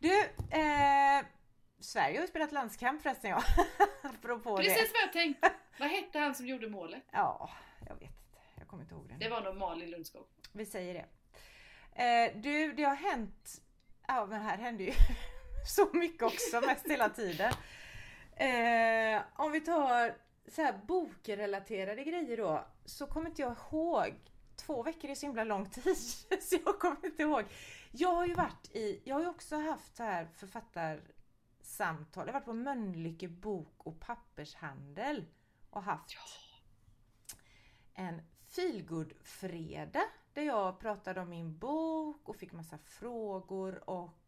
Du, 0.00 0.20
eh, 0.50 1.24
Sverige 1.80 2.16
har 2.16 2.22
ju 2.22 2.26
spelat 2.26 2.52
landskamp 2.52 3.02
förresten 3.02 3.30
ja. 3.30 3.42
Apropå 4.02 4.56
det. 4.56 4.62
Precis 4.64 4.92
vad 4.92 5.02
jag 5.02 5.12
tänkte. 5.12 5.52
Vad 5.78 5.88
hette 5.88 6.18
han 6.18 6.34
som 6.34 6.46
gjorde 6.46 6.68
målet? 6.68 7.04
Ja, 7.12 7.50
jag 7.88 7.94
vet 7.94 8.02
inte. 8.02 8.38
Jag 8.58 8.68
kommer 8.68 8.82
inte 8.82 8.94
ihåg 8.94 9.08
det. 9.08 9.24
Det 9.24 9.30
var 9.30 9.40
nog 9.40 9.56
Malin 9.56 9.90
Lundskog. 9.90 10.26
Vi 10.52 10.66
säger 10.66 10.94
det. 10.94 11.06
Eh, 12.04 12.36
du, 12.36 12.72
det 12.72 12.84
har 12.84 12.96
hänt... 12.96 13.62
Ja, 14.06 14.26
men 14.26 14.42
här 14.42 14.58
händer 14.58 14.84
ju 14.84 14.92
så 15.66 15.88
mycket 15.92 16.22
också, 16.22 16.60
mest 16.60 16.86
hela 16.86 17.08
tiden. 17.08 17.52
Eh, 18.36 19.22
om 19.36 19.52
vi 19.52 19.60
tar 19.60 20.14
så 20.48 20.62
här 20.62 20.80
bokrelaterade 20.86 22.04
grejer 22.04 22.36
då, 22.36 22.66
så 22.84 23.06
kommer 23.06 23.30
inte 23.30 23.42
jag 23.42 23.56
ihåg. 23.70 24.14
Två 24.56 24.82
veckor 24.82 25.10
är 25.10 25.14
så 25.14 25.26
himla 25.26 25.44
lång 25.44 25.70
tid, 25.70 25.96
så 26.40 26.56
jag 26.64 26.78
kommer 26.78 27.06
inte 27.06 27.22
ihåg. 27.22 27.44
Jag 27.90 28.14
har 28.14 28.26
ju 28.26 28.34
varit 28.34 28.76
i, 28.76 29.02
jag 29.04 29.14
har 29.14 29.22
ju 29.22 29.28
också 29.28 29.56
haft 29.56 29.96
så 29.96 30.02
här 30.02 30.28
författarsamtal. 30.34 32.26
Jag 32.26 32.32
har 32.32 32.40
varit 32.40 32.44
på 32.44 32.52
Mölnlycke 32.52 33.28
bok 33.28 33.74
och 33.78 34.00
pappershandel 34.00 35.26
och 35.70 35.82
haft 35.82 36.16
en 37.94 38.22
feelgood-fredag 38.46 40.04
där 40.32 40.42
jag 40.42 40.78
pratade 40.78 41.20
om 41.20 41.30
min 41.30 41.58
bok 41.58 42.28
och 42.28 42.36
fick 42.36 42.52
massa 42.52 42.78
frågor 42.78 43.90
och 43.90 44.19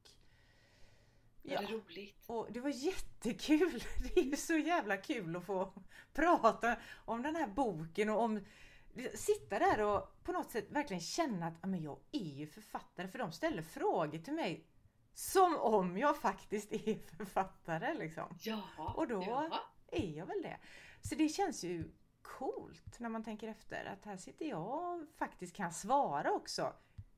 Var 1.43 1.57
det 1.57 1.73
roligt? 1.73 2.25
och 2.27 2.47
det 2.53 2.61
var 2.61 2.71
jättekul! 2.71 3.85
Det 4.15 4.21
är 4.21 4.25
ju 4.25 4.37
så 4.37 4.57
jävla 4.57 4.97
kul 4.97 5.37
att 5.37 5.45
få 5.45 5.73
prata 6.13 6.77
om 7.05 7.23
den 7.23 7.37
här 7.37 7.47
boken 7.47 8.11
och 8.11 8.21
om 8.23 8.41
Sitta 9.15 9.59
där 9.59 9.81
och 9.81 10.25
på 10.25 10.33
något 10.33 10.51
sätt 10.51 10.71
verkligen 10.71 11.01
känna 11.01 11.47
att 11.47 11.55
"Ja, 11.63 11.67
men 11.69 11.83
jag 11.83 11.99
är 12.13 12.19
ju 12.39 12.47
författare 12.47 13.09
för 13.09 13.19
de 13.19 13.33
ställer 13.33 13.63
frågor 13.63 14.19
till 14.19 14.33
mig 14.35 14.67
som 15.15 15.57
om 15.59 15.99
jag 15.99 16.17
faktiskt 16.21 16.73
är 16.73 17.17
författare 17.17 17.95
liksom. 17.95 18.39
Ja. 18.43 18.63
Och 18.97 19.09
då- 19.09 19.23
Ja. 19.27 19.61
Är 19.93 20.17
jag 20.19 20.27
väl 20.27 20.43
det? 20.43 20.59
Så 21.01 21.15
det 21.15 21.29
känns 21.29 21.65
ju 21.65 21.91
coolt 22.23 22.99
när 22.99 23.09
man 23.09 23.25
tänker 23.25 23.49
efter 23.49 23.85
att 23.85 24.05
här 24.05 24.17
sitter 24.17 24.47
jag 24.47 24.67
och 25.01 25.07
faktiskt 25.19 25.57
kan 25.57 25.73
svara 25.73 26.33
också. 26.33 26.73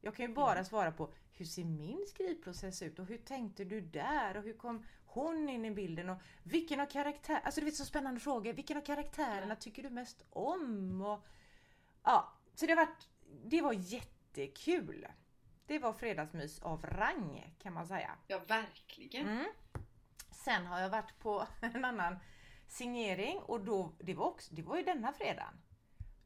Jag 0.05 0.15
kan 0.17 0.27
ju 0.27 0.35
bara 0.35 0.53
Mm. 0.53 0.65
svara 0.65 0.93
på 0.93 1.13
hur 1.33 1.45
ser 1.45 1.65
min 1.65 2.07
skrivprocess 2.09 2.83
ut 2.83 2.99
och 2.99 3.07
hur 3.07 3.19
tänkte 3.19 3.65
du 3.65 3.81
där 3.81 4.37
och 4.37 4.43
hur 4.43 4.53
kom 4.53 4.85
hon 5.07 5.49
in 5.49 5.65
i 5.65 5.71
bilden 5.71 6.09
och 6.11 6.19
vilken 6.43 6.81
av 6.81 6.87
karaktär, 6.87 7.41
alltså 7.45 7.61
du 7.61 7.65
vet 7.65 7.75
så 7.77 7.85
spännande 7.85 8.21
frågor, 8.21 8.53
vilken 8.53 8.77
av 8.77 8.81
karaktärerna 8.81 9.49
Ja. 9.55 9.57
tycker 9.57 9.83
du 9.83 9.91
mest 9.91 10.25
om? 10.31 11.03
Och, 11.03 11.27
ja, 12.03 12.33
så 12.55 12.67
det, 12.67 12.73
har 12.73 12.87
varit, 12.87 13.09
det 13.45 13.61
var 13.63 13.73
jättekul. 13.73 15.07
Det 15.67 15.79
var 15.79 15.93
fredagsmys 15.93 16.59
av 16.63 16.87
rang 16.87 17.55
kan 17.59 17.73
man 17.73 17.87
säga. 17.87 18.11
ja, 18.27 18.41
verkligen. 18.49 19.29
Mm. 19.29 19.47
Sen 20.31 20.67
har 20.67 20.81
jag 20.81 20.91
varit 20.91 21.19
på 21.19 21.47
en 21.61 21.85
annan 21.85 22.17
signering 22.69 23.39
och 23.39 23.61
då, 23.65 23.93
det 23.99 24.15
var, 24.15 24.27
också, 24.27 24.55
det 24.55 24.63
var 24.63 24.77
ju 24.77 24.83
denna 24.83 25.13
fredagen. 25.13 25.61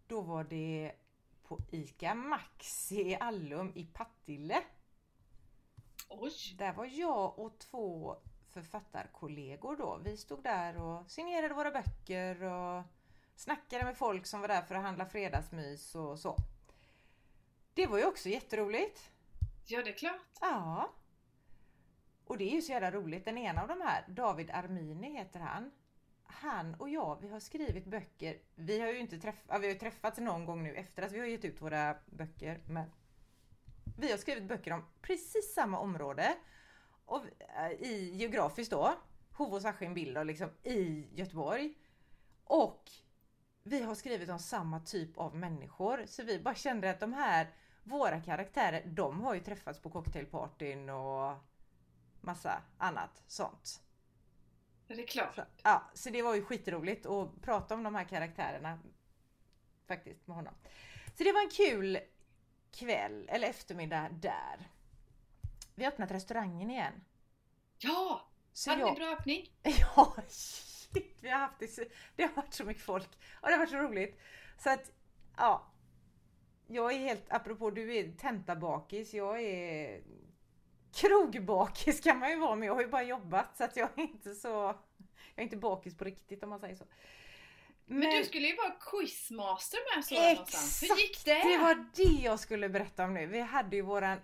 Då 0.06 0.20
var 0.20 0.44
det 0.44 0.92
på 1.48 1.58
ICA 1.70 2.14
Maxi 2.14 3.00
i 3.00 3.16
Allum 3.20 3.72
i 3.74 3.84
Partille. 3.84 4.62
Oj! 6.08 6.54
Där 6.58 6.72
var 6.72 6.84
jag 6.84 7.38
och 7.38 7.58
två 7.58 8.16
författarkollegor 8.48 9.76
då. 9.76 10.00
Vi 10.04 10.16
stod 10.16 10.42
där 10.42 10.76
och 10.76 11.10
signerade 11.10 11.54
våra 11.54 11.70
böcker 11.70 12.42
och 12.42 12.82
snackade 13.36 13.84
med 13.84 13.96
folk 13.96 14.26
som 14.26 14.40
var 14.40 14.48
där 14.48 14.62
för 14.62 14.74
att 14.74 14.82
handla 14.82 15.06
fredagsmys 15.06 15.94
och 15.94 16.18
så. 16.18 16.36
Det 17.74 17.86
var 17.86 17.98
ju 17.98 18.06
också 18.06 18.28
jätteroligt. 18.28 19.10
Ja, 19.66 19.82
det 19.82 19.90
är 19.90 19.94
klart. 19.94 20.38
Ja. 20.40 20.90
Och 22.24 22.38
det 22.38 22.44
är 22.44 22.54
ju 22.54 22.62
så 22.62 22.72
jävla 22.72 22.90
roligt. 22.90 23.24
Den 23.24 23.38
ena 23.38 23.62
av 23.62 23.68
de 23.68 23.80
här, 23.80 24.04
David 24.08 24.50
Armini 24.50 25.10
heter 25.10 25.40
han. 25.40 25.70
Han 26.30 26.74
och 26.74 26.88
jag, 26.88 27.18
vi 27.20 27.28
har 27.28 27.40
skrivit 27.40 27.86
böcker. 27.86 28.38
Vi 28.54 28.80
har 28.80 28.88
ju 28.88 28.98
inte 28.98 29.18
träff, 29.18 29.36
vi 29.46 29.52
har 29.52 29.62
ju 29.62 29.74
träffats 29.74 30.18
någon 30.18 30.44
gång 30.44 30.62
nu 30.62 30.74
efter 30.74 31.02
att 31.02 31.12
vi 31.12 31.18
har 31.18 31.26
gett 31.26 31.44
ut 31.44 31.62
våra 31.62 31.96
böcker. 32.06 32.60
Men 32.66 32.90
vi 33.98 34.10
har 34.10 34.18
skrivit 34.18 34.44
böcker 34.44 34.72
om 34.72 34.84
precis 35.02 35.54
samma 35.54 35.78
område. 35.78 36.36
Och, 37.04 37.24
eh, 37.38 37.72
i, 37.72 38.10
geografiskt 38.14 38.70
då. 38.70 38.94
Hovås 39.32 39.64
Askim 39.64 40.14
då, 40.14 40.22
liksom 40.22 40.50
i 40.62 41.08
Göteborg. 41.14 41.74
Och 42.44 42.90
vi 43.62 43.82
har 43.82 43.94
skrivit 43.94 44.28
om 44.28 44.38
samma 44.38 44.80
typ 44.80 45.18
av 45.18 45.36
människor. 45.36 46.04
Så 46.06 46.22
vi 46.22 46.38
bara 46.38 46.54
kände 46.54 46.90
att 46.90 47.00
de 47.00 47.12
här 47.12 47.54
våra 47.82 48.20
karaktärer, 48.20 48.82
de 48.86 49.20
har 49.20 49.34
ju 49.34 49.40
träffats 49.40 49.80
på 49.80 49.90
cocktailpartyn 49.90 50.90
och 50.90 51.36
massa 52.20 52.62
annat 52.78 53.22
sånt. 53.26 53.82
Det 54.88 55.02
är 55.02 55.06
klart. 55.06 55.34
Så, 55.34 55.42
ja, 55.62 55.90
så 55.94 56.10
det 56.10 56.22
var 56.22 56.34
ju 56.34 56.42
skitroligt 56.42 57.06
att 57.06 57.42
prata 57.42 57.74
om 57.74 57.82
de 57.82 57.94
här 57.94 58.04
karaktärerna 58.04 58.78
faktiskt 59.86 60.26
med 60.26 60.36
honom. 60.36 60.54
Så 61.14 61.24
det 61.24 61.32
var 61.32 61.42
en 61.42 61.50
kul 61.50 61.98
kväll 62.72 63.28
eller 63.28 63.48
eftermiddag 63.48 64.08
där. 64.08 64.70
Vi 65.74 65.84
har 65.84 65.92
öppnat 65.92 66.10
restaurangen 66.10 66.70
igen. 66.70 67.04
Ja! 67.78 68.28
Så 68.52 68.70
Hade 68.70 68.82
jag... 68.82 68.90
ni 68.90 68.96
bra 68.96 69.12
öppning? 69.12 69.52
Ja, 69.62 70.16
shit, 70.28 71.18
vi 71.20 71.28
har 71.28 71.38
haft 71.38 71.58
det, 71.58 71.68
så... 71.68 71.82
det 72.16 72.22
har 72.22 72.34
varit 72.34 72.54
så 72.54 72.64
mycket 72.64 72.82
folk 72.82 73.08
och 73.40 73.48
det 73.48 73.52
har 73.52 73.58
varit 73.58 73.70
så 73.70 73.76
roligt. 73.76 74.20
Så 74.58 74.70
att, 74.70 74.92
ja. 75.36 75.72
Jag 76.66 76.92
är 76.92 76.98
helt, 76.98 77.32
apropå 77.32 77.70
du 77.70 77.96
är 77.96 78.12
tentabakis, 78.12 79.14
jag 79.14 79.42
är 79.42 80.02
krogbakis 80.94 82.00
kan 82.00 82.18
man 82.18 82.30
ju 82.30 82.36
vara 82.36 82.56
men 82.56 82.66
jag 82.66 82.74
har 82.74 82.82
ju 82.82 82.88
bara 82.88 83.02
jobbat 83.02 83.56
så 83.56 83.64
att 83.64 83.76
jag 83.76 83.88
är 83.96 84.02
inte 84.02 84.34
så, 84.34 84.48
jag 84.48 84.76
är 85.36 85.42
inte 85.42 85.56
bakis 85.56 85.96
på 85.96 86.04
riktigt 86.04 86.42
om 86.42 86.50
man 86.50 86.60
säger 86.60 86.74
så. 86.74 86.84
Men, 87.90 88.00
du 88.00 88.24
skulle 88.24 88.46
ju 88.46 88.56
vara 88.56 88.70
quizmaster 88.70 89.96
med 89.96 90.04
så 90.04 90.14
någonstans. 90.14 90.82
Hur 90.82 90.86
Exakt! 90.86 91.00
gick 91.00 91.24
det? 91.24 91.52
Det 91.52 91.58
var 91.58 91.86
det 91.94 92.22
jag 92.24 92.40
skulle 92.40 92.68
berätta 92.68 93.04
om 93.04 93.14
nu. 93.14 93.26
Vi 93.26 93.40
hade 93.40 93.76
ju 93.76 93.82
våran 93.82 94.18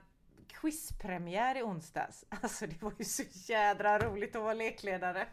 quizpremiär 0.48 1.56
i 1.56 1.62
onsdags. 1.62 2.24
Alltså 2.42 2.66
det 2.66 2.82
var 2.82 2.92
ju 2.98 3.04
så 3.04 3.22
jädra 3.32 3.98
roligt 3.98 4.36
att 4.36 4.42
vara 4.42 4.54
lekledare. 4.54 5.28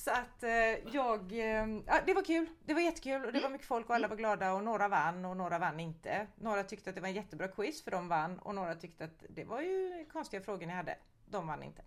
Så 0.00 0.10
att 0.10 0.42
eh, 0.42 0.94
jag, 0.94 1.32
eh, 1.32 1.68
ja, 1.86 2.00
det 2.06 2.14
var 2.14 2.24
kul. 2.24 2.46
Det 2.64 2.74
var 2.74 2.80
jättekul 2.80 3.24
och 3.24 3.32
det 3.32 3.40
var 3.40 3.50
mycket 3.50 3.66
folk 3.66 3.88
och 3.88 3.94
alla 3.94 4.08
var 4.08 4.16
glada 4.16 4.52
och 4.52 4.64
några 4.64 4.88
vann 4.88 5.24
och 5.24 5.36
några 5.36 5.58
vann 5.58 5.80
inte. 5.80 6.26
Några 6.36 6.64
tyckte 6.64 6.90
att 6.90 6.96
det 6.96 7.02
var 7.02 7.08
en 7.08 7.14
jättebra 7.14 7.48
quiz 7.48 7.84
för 7.84 7.90
de 7.90 8.08
vann 8.08 8.38
och 8.38 8.54
några 8.54 8.74
tyckte 8.74 9.04
att 9.04 9.24
det 9.28 9.44
var 9.44 9.60
ju 9.60 10.06
konstiga 10.12 10.42
frågor 10.42 10.66
ni 10.66 10.72
hade. 10.72 10.98
De 11.26 11.46
vann 11.46 11.62
inte. 11.62 11.82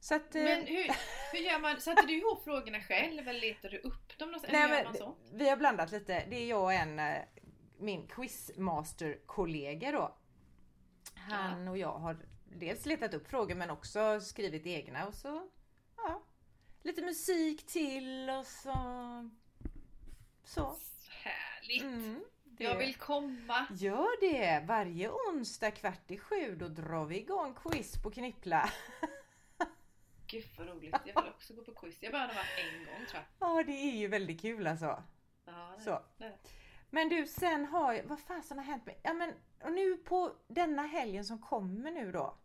Så 0.00 0.14
att, 0.14 0.34
eh, 0.34 0.42
Men 0.42 0.66
hur, 0.66 0.90
hur 1.32 1.38
gör 1.38 1.58
man? 1.58 1.80
Sätter 1.80 2.06
du 2.06 2.18
ihop 2.18 2.44
frågorna 2.44 2.80
själv 2.80 3.28
eller 3.28 3.40
letar 3.40 3.68
du 3.68 3.78
upp 3.78 4.18
dem 4.18 4.28
någonstans? 4.28 4.52
Nej, 4.52 4.84
men 4.84 4.94
så? 4.94 5.16
Vi 5.32 5.48
har 5.48 5.56
blandat 5.56 5.92
lite. 5.92 6.24
Det 6.30 6.36
är 6.36 6.46
jag 6.46 6.62
och 6.62 6.72
en, 6.72 6.98
eh, 6.98 7.22
min 7.78 8.06
quizmaster-kollega 8.06 9.92
då. 9.92 10.14
Han 11.14 11.68
och 11.68 11.78
jag 11.78 11.92
har 11.92 12.16
dels 12.44 12.86
letat 12.86 13.14
upp 13.14 13.28
frågor 13.28 13.54
men 13.54 13.70
också 13.70 14.20
skrivit 14.20 14.66
egna 14.66 15.06
och 15.06 15.14
så, 15.14 15.48
ja. 15.96 16.22
Lite 16.82 17.02
musik 17.02 17.66
till 17.66 18.30
och 18.30 18.46
så. 18.46 18.74
Så. 20.44 20.76
Härligt! 21.08 21.82
Mm, 21.82 22.24
Jag 22.58 22.76
vill 22.78 22.94
komma. 22.94 23.66
Gör 23.70 24.20
det! 24.20 24.64
Varje 24.66 25.10
onsdag 25.10 25.70
kvart 25.70 26.10
i 26.10 26.18
sju 26.18 26.56
då 26.56 26.68
drar 26.68 27.04
vi 27.04 27.16
igång 27.20 27.54
quiz 27.54 28.02
på 28.02 28.10
Knippla. 28.10 28.70
Gud 30.26 30.44
vad 30.58 30.68
roligt. 30.68 30.94
Jag 31.04 31.22
vill 31.22 31.30
också 31.32 31.54
gå 31.54 31.62
på 31.64 31.72
quiz. 31.74 31.96
Jag 32.00 32.12
bara 32.12 32.20
har 32.26 32.34
varit 32.34 32.58
en 32.72 32.78
gång 32.78 33.06
tror 33.10 33.22
jag. 33.38 33.48
Ja 33.58 33.62
det 33.62 33.72
är 33.72 33.96
ju 33.96 34.08
väldigt 34.08 34.40
kul 34.40 34.66
alltså. 34.66 35.02
Ja, 35.44 35.74
det, 35.78 35.82
Så. 35.84 36.02
det. 36.18 36.38
Men 36.90 37.08
du, 37.08 37.26
sen 37.26 37.64
har 37.64 37.92
jag, 37.92 38.04
vad 38.04 38.20
fasen 38.20 38.58
har 38.58 38.64
hänt 38.64 38.86
med, 38.86 38.94
ja 39.02 39.12
men 39.12 39.32
och 39.64 39.72
nu 39.72 39.96
på 39.96 40.32
denna 40.48 40.82
helgen 40.82 41.24
som 41.24 41.38
kommer 41.38 41.90
nu 41.90 42.12
då. 42.12 42.38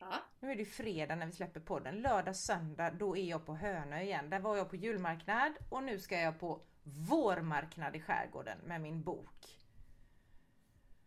Ja. 0.00 0.22
Nu 0.40 0.50
är 0.50 0.56
det 0.56 0.64
fredag 0.64 1.14
när 1.14 1.26
vi 1.26 1.32
släpper 1.32 1.60
podden. 1.60 2.02
Lördag, 2.02 2.36
söndag, 2.36 2.90
då 2.90 3.16
är 3.16 3.24
jag 3.24 3.46
på 3.46 3.54
Hönö 3.54 4.02
igen. 4.02 4.30
Där 4.30 4.38
var 4.38 4.56
jag 4.56 4.70
på 4.70 4.76
julmarknad 4.76 5.52
och 5.68 5.82
nu 5.82 5.98
ska 5.98 6.20
jag 6.20 6.40
på 6.40 6.62
vårmarknad 6.82 7.96
i 7.96 8.00
skärgården 8.00 8.58
med 8.58 8.80
min 8.80 9.02
bok. 9.02 9.56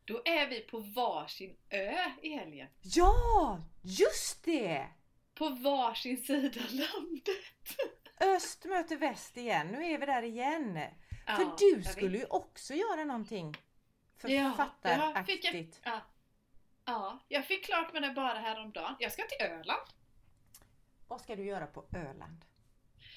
Då 0.05 0.21
är 0.25 0.47
vi 0.50 0.59
på 0.59 0.79
varsin 0.79 1.57
ö 1.69 1.95
i 2.21 2.29
helgen. 2.29 2.67
Ja, 2.81 3.62
just 3.81 4.43
det! 4.43 4.88
På 5.35 5.50
varsin 5.50 6.17
sida 6.17 6.62
landet. 6.69 7.27
Öst 8.19 8.65
möter 8.65 8.97
väst 8.97 9.38
igen. 9.38 9.67
Nu 9.67 9.85
är 9.85 9.97
vi 9.97 10.05
där 10.05 10.23
igen. 10.23 10.79
Ja, 11.27 11.35
För 11.35 11.55
du 11.59 11.83
skulle 11.83 12.17
ju 12.17 12.25
också 12.25 12.73
göra 12.73 13.03
någonting 13.03 13.55
författaraktigt. 14.17 15.81
Ja. 15.83 16.01
Ja, 16.85 17.19
jag 17.27 17.45
fick 17.45 17.65
klart 17.65 17.93
med 17.93 18.01
det 18.01 18.11
bara 18.11 18.39
häromdagen. 18.39 18.95
Jag 18.99 19.11
ska 19.11 19.23
till 19.23 19.47
Öland. 19.47 19.87
Vad 21.07 21.21
ska 21.21 21.35
du 21.35 21.43
göra 21.43 21.67
på 21.67 21.85
Öland? 21.95 22.45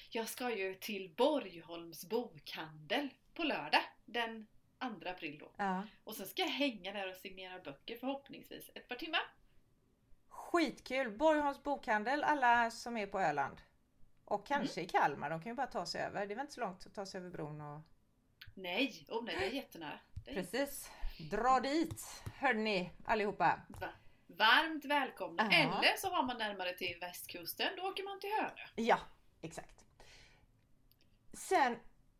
Jag 0.09 0.29
ska 0.29 0.55
ju 0.55 0.73
till 0.75 1.13
Borgholms 1.17 2.05
bokhandel 2.09 3.09
på 3.33 3.43
lördag 3.43 3.81
den 4.05 4.47
2 4.79 5.09
april 5.09 5.37
då. 5.39 5.51
Ja. 5.57 5.83
Och 6.03 6.15
sen 6.15 6.27
ska 6.27 6.41
jag 6.41 6.49
hänga 6.49 6.93
där 6.93 7.09
och 7.09 7.15
signera 7.15 7.59
böcker 7.59 7.97
förhoppningsvis 7.97 8.69
ett 8.75 8.87
par 8.87 8.95
timmar. 8.95 9.21
Skitkul! 10.29 11.17
Borgholms 11.17 11.63
bokhandel, 11.63 12.23
alla 12.23 12.71
som 12.71 12.97
är 12.97 13.07
på 13.07 13.19
Öland. 13.19 13.61
Och 14.25 14.45
kanske 14.45 14.81
i 14.81 14.87
Kalmar, 14.87 15.29
de 15.29 15.41
kan 15.41 15.51
ju 15.51 15.55
bara 15.55 15.67
ta 15.67 15.85
sig 15.85 16.01
över. 16.01 16.25
Det 16.25 16.33
är 16.33 16.35
väl 16.35 16.43
inte 16.43 16.53
så 16.53 16.59
långt 16.59 16.85
att 16.85 16.93
ta 16.93 17.05
sig 17.05 17.19
över 17.19 17.29
bron 17.29 17.61
och... 17.61 17.81
Nej, 18.53 19.05
oh 19.09 19.23
nej, 19.23 19.35
det 19.39 19.45
är 19.45 19.51
jättenära. 19.51 19.99
Det 20.25 20.31
är 20.31 20.35
Precis! 20.35 20.91
Dra 21.17 21.59
dit! 21.59 22.21
Hörni 22.39 22.91
allihopa! 23.05 23.59
va- 23.67 23.93
varmt 24.27 24.85
välkomna. 24.85 25.43
Ja. 25.51 25.57
Eller 25.57 25.97
så 25.97 26.09
har 26.09 26.23
man 26.23 26.37
närmare 26.37 26.73
till 26.73 26.97
västkusten, 27.01 27.67
då 27.77 27.83
åker 27.83 28.03
man 28.03 28.19
till 28.19 28.29
Hönö. 28.29 28.67
Ja, 28.75 28.99
exakt. 29.41 29.85
Sen, 31.33 31.79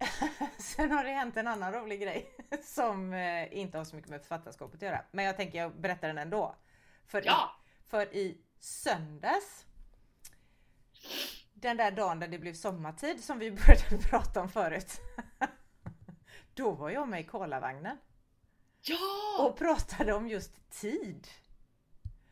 sen 0.57 0.91
har 0.91 1.03
det 1.03 1.09
hänt 1.11 1.37
en 1.37 1.47
annan 1.47 1.73
rolig 1.73 2.01
grej 2.01 2.29
som 2.63 3.13
eh, 3.13 3.57
inte 3.57 3.77
har 3.77 3.85
så 3.85 3.95
mycket 3.95 4.09
med 4.11 4.21
författarskapet 4.21 4.75
att 4.75 4.81
göra. 4.81 5.05
Men 5.11 5.25
jag 5.25 5.37
tänker 5.37 5.57
jag 5.57 5.79
berättar 5.81 6.07
den 6.07 6.17
ändå. 6.17 6.55
För, 7.07 7.21
Ja! 7.25 7.55
i, 7.85 7.89
för 7.89 8.15
i 8.15 8.41
söndags, 8.59 9.65
den 11.53 11.77
där 11.77 11.91
dagen 11.91 12.19
där 12.19 12.27
det 12.27 12.39
blev 12.39 12.53
sommartid 12.53 13.23
som 13.23 13.39
vi 13.39 13.51
började 13.67 13.97
prata 14.09 14.41
om 14.41 14.49
förut. 14.49 15.01
Då 16.53 16.71
var 16.71 16.89
jag 16.89 17.07
med 17.07 17.21
i 17.21 17.23
Kolavagnen 17.23 17.97
Ja! 18.89 19.45
och 19.45 19.57
pratade 19.57 20.13
om 20.13 20.27
just 20.27 20.69
tid. 20.69 21.27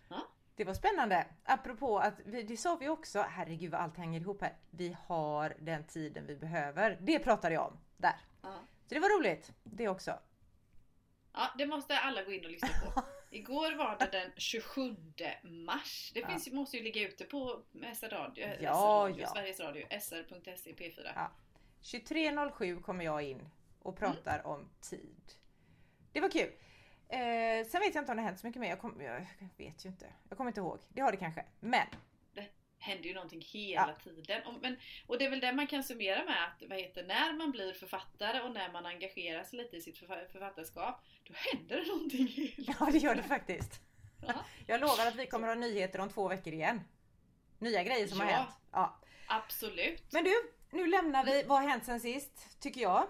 Ja. 0.09 0.27
Det 0.55 0.63
var 0.63 0.74
spännande. 0.74 1.27
Apropå 1.43 2.00
att, 2.00 2.13
vi, 2.25 2.43
det 2.43 2.57
sa 2.57 2.75
vi 2.75 2.89
också, 2.89 3.25
herregud 3.29 3.71
vad 3.71 3.81
allt 3.81 3.97
hänger 3.97 4.19
ihop 4.19 4.41
här. 4.41 4.57
Vi 4.69 4.97
har 5.05 5.55
den 5.59 5.83
tiden 5.83 6.27
vi 6.27 6.35
behöver. 6.35 6.97
Det 7.01 7.19
pratade 7.19 7.53
jag 7.53 7.67
om 7.67 7.79
där. 7.97 8.19
Ja. 8.41 8.53
Så 8.88 8.93
det 8.93 9.00
var 9.00 9.19
roligt 9.19 9.51
det 9.63 9.88
också. 9.88 10.19
Ja, 11.33 11.51
det 11.57 11.65
måste 11.65 11.97
alla 11.97 12.24
gå 12.24 12.31
in 12.31 12.45
och 12.45 12.51
lyssna 12.51 12.69
på. 12.85 13.01
Igår 13.35 13.75
var 13.75 13.97
det 14.00 14.09
den 14.12 14.31
27 14.38 14.95
mars. 15.43 16.12
Det 16.13 16.25
finns, 16.25 16.51
måste 16.51 16.77
ju 16.77 16.83
ligga 16.83 17.07
ute 17.07 17.25
på 17.25 17.63
SR 17.95 18.09
Radio, 18.09 18.47
Ja, 18.59 18.74
SR 18.74 18.77
Radio 18.81 19.21
ja. 19.21 19.27
Sveriges 19.27 19.59
Radio, 19.59 19.88
sr.se 19.89 20.71
P4. 20.74 21.12
Ja. 21.15 21.31
23.07 21.81 22.81
kommer 22.81 23.05
jag 23.05 23.24
in 23.24 23.50
och 23.79 23.97
pratar 23.97 24.47
om 24.47 24.69
tid. 24.81 25.33
Det 26.15 26.22
var 26.22 26.29
kul. 26.29 26.51
Eh, 27.10 27.67
sen 27.67 27.81
vet 27.81 27.95
jag 27.95 28.01
inte 28.01 28.12
om 28.12 28.15
det 28.17 28.22
har 28.24 28.29
hänt 28.29 28.39
så 28.39 28.48
mycket 28.48 28.62
mer. 28.62 28.69
Jag, 28.69 28.79
kom, 28.79 29.01
jag 29.01 29.25
vet 29.57 29.86
ju 29.86 29.89
inte. 29.89 30.13
Jag 30.29 30.38
kommer 30.38 30.50
inte 30.51 30.60
ihåg. 30.60 30.79
Det 30.89 31.01
har 31.01 31.12
det 31.12 31.17
kanske. 31.17 31.45
Men 31.60 31.88
händer 32.79 33.05
ju 33.05 33.13
någonting 33.13 33.41
hela 33.41 33.96
Ja. 34.05 34.11
tiden. 34.11 34.44
Och, 34.48 34.53
men, 34.61 34.77
och 35.07 35.18
det 35.20 35.25
är 35.25 35.29
väl 35.29 35.40
det 35.40 35.53
man 35.53 35.68
kan 35.68 35.83
summera 35.83 36.24
med 36.25 36.44
att 36.46 36.70
vad 36.70 36.79
heter, 36.79 37.03
när 37.03 37.33
man 37.33 37.51
blir 37.51 37.74
författare 37.74 38.42
och 38.42 38.51
när 38.51 38.72
man 38.72 38.85
engagerar 38.85 39.44
sig 39.44 39.59
lite 39.59 39.77
i 39.77 39.81
sitt 39.81 39.98
förfa- 40.00 40.27
författarskap, 40.31 41.01
då 41.24 41.33
händer 41.35 41.77
det 41.77 41.87
någonting 41.87 42.27
hela 42.27 42.75
ja, 42.79 42.85
det 42.92 42.98
gör 42.98 43.16
det 43.16 43.24
faktiskt. 43.24 43.81
Ja. 44.27 44.33
Jag 44.68 44.81
lovar 44.81 45.07
att 45.07 45.16
vi 45.16 45.25
kommer 45.27 45.48
ha 45.48 45.55
nyheter 45.55 46.00
om 46.00 46.09
två 46.09 46.27
veckor 46.27 46.53
igen. 46.53 46.81
Nya 47.59 47.83
grejer 47.83 48.07
som 48.07 48.20
har 48.20 48.27
Ja. 48.27 48.35
hänt. 48.37 48.50
Ja. 48.72 49.00
Absolut. 49.27 50.03
Men 50.13 50.24
du, 50.24 50.33
nu 50.72 50.87
lämnar 50.87 51.25
vi 51.25 51.44
vad 51.44 51.61
har 51.61 51.70
hänt 51.70 51.85
sen 51.85 52.00
sist, 52.00 52.61
tycker 52.61 52.81
jag. 52.81 53.07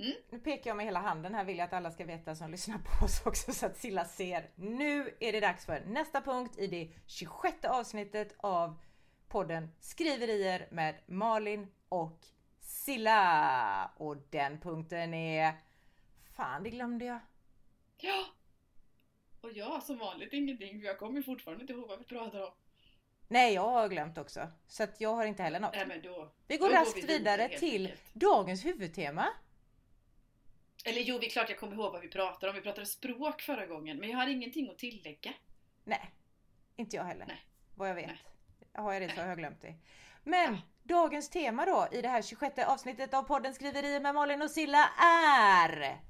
Mm. 0.00 0.12
Nu 0.30 0.38
pekar 0.38 0.70
jag 0.70 0.76
med 0.76 0.86
hela 0.86 1.00
handen 1.00 1.34
här 1.34 1.44
vill 1.44 1.58
jag 1.58 1.64
att 1.64 1.72
alla 1.72 1.90
ska 1.90 2.04
veta 2.04 2.34
som 2.34 2.50
lyssnar 2.50 2.78
på 2.78 3.04
oss 3.04 3.26
också 3.26 3.52
så 3.52 3.66
att 3.66 3.76
Silla 3.76 4.04
ser. 4.04 4.50
Nu 4.54 5.16
är 5.20 5.32
det 5.32 5.40
dags 5.40 5.66
för 5.66 5.80
nästa 5.86 6.20
punkt 6.20 6.58
i 6.58 6.66
det 6.66 6.90
26 7.06 7.64
avsnittet 7.64 8.34
av 8.38 8.80
podden 9.28 9.70
Skriverier 9.80 10.68
med 10.70 10.94
Malin 11.06 11.66
och 11.88 12.18
Silla. 12.60 13.90
Och 13.96 14.16
den 14.30 14.60
punkten 14.60 15.14
är... 15.14 15.52
Fan, 16.36 16.62
det 16.62 16.70
glömde 16.70 17.04
jag. 17.04 17.20
Ja! 17.96 18.24
Och 19.40 19.52
jag 19.52 19.82
som 19.82 19.98
vanligt 19.98 20.32
ingenting, 20.32 20.80
för 20.80 20.86
jag 20.86 20.98
kommer 20.98 21.22
fortfarande 21.22 21.62
inte 21.62 21.72
ihåg 21.72 21.88
vad 21.88 21.98
vi 21.98 22.04
pratar 22.04 22.40
om. 22.40 22.52
Nej, 23.28 23.54
jag 23.54 23.70
har 23.70 23.88
glömt 23.88 24.18
också. 24.18 24.48
Så 24.66 24.82
att 24.82 25.00
jag 25.00 25.14
har 25.14 25.26
inte 25.26 25.42
heller 25.42 25.60
något. 25.60 25.74
Nej 25.74 25.86
men 25.86 26.02
då... 26.02 26.32
Vi 26.46 26.56
går 26.56 26.68
då 26.68 26.74
går 26.74 26.80
raskt 26.80 26.96
vi 26.96 27.00
vidare, 27.00 27.48
vidare 27.48 27.58
till 27.58 27.92
dagens 28.12 28.64
huvudtema. 28.64 29.26
Eller 30.84 31.00
jo, 31.00 31.18
det 31.18 31.26
är 31.26 31.30
klart 31.30 31.48
jag 31.48 31.58
kommer 31.58 31.74
ihåg 31.74 31.92
vad 31.92 32.00
vi 32.00 32.08
pratar 32.08 32.48
om. 32.48 32.54
Vi 32.54 32.60
pratade 32.60 32.86
språk 32.86 33.42
förra 33.42 33.66
gången, 33.66 33.96
men 33.98 34.08
jag 34.10 34.18
har 34.18 34.26
ingenting 34.26 34.70
att 34.70 34.78
tillägga. 34.78 35.32
Nej, 35.84 36.10
inte 36.76 36.96
jag 36.96 37.04
heller. 37.04 37.26
Nej. 37.26 37.40
Vad 37.74 37.88
jag 37.90 37.94
vet. 37.94 38.06
Nej. 38.06 38.18
Har 38.72 38.92
jag 38.92 39.02
det 39.02 39.14
så 39.14 39.20
har 39.20 39.28
jag 39.28 39.38
glömt 39.38 39.60
det. 39.60 39.74
Men 40.24 40.54
Ja. 40.54 40.60
dagens 40.82 41.28
tema 41.28 41.64
då 41.66 41.88
i 41.92 42.02
det 42.02 42.08
här 42.08 42.22
26 42.22 42.58
avsnittet 42.66 43.14
av 43.14 43.22
podden 43.22 43.54
Skriverier 43.54 44.00
med 44.00 44.14
Malin 44.14 44.42
och 44.42 44.50
Silla 44.50 44.88
är... 45.02 46.00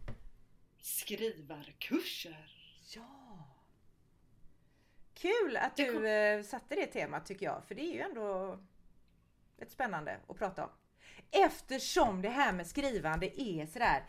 Skrivarkurser. 0.81 2.51
Ja! 2.95 3.47
Kul 5.15 5.57
att 5.57 5.77
du 5.77 5.93
kom- 5.93 6.05
eh, 6.05 6.43
satte 6.43 6.75
det 6.75 6.87
temat 6.87 7.27
tycker 7.27 7.47
jag, 7.47 7.65
för 7.69 7.75
det 7.75 7.83
är 7.83 7.93
ju 7.95 8.01
ändå 8.01 8.59
ett 9.59 9.71
spännande 9.71 10.17
att 10.29 10.37
prata 10.39 10.65
om. 10.65 10.71
Eftersom 11.31 12.23
det 12.23 12.29
här 12.29 12.53
med 12.53 12.67
skrivande 12.67 13.41
är 13.43 13.67
sådär 13.67 14.05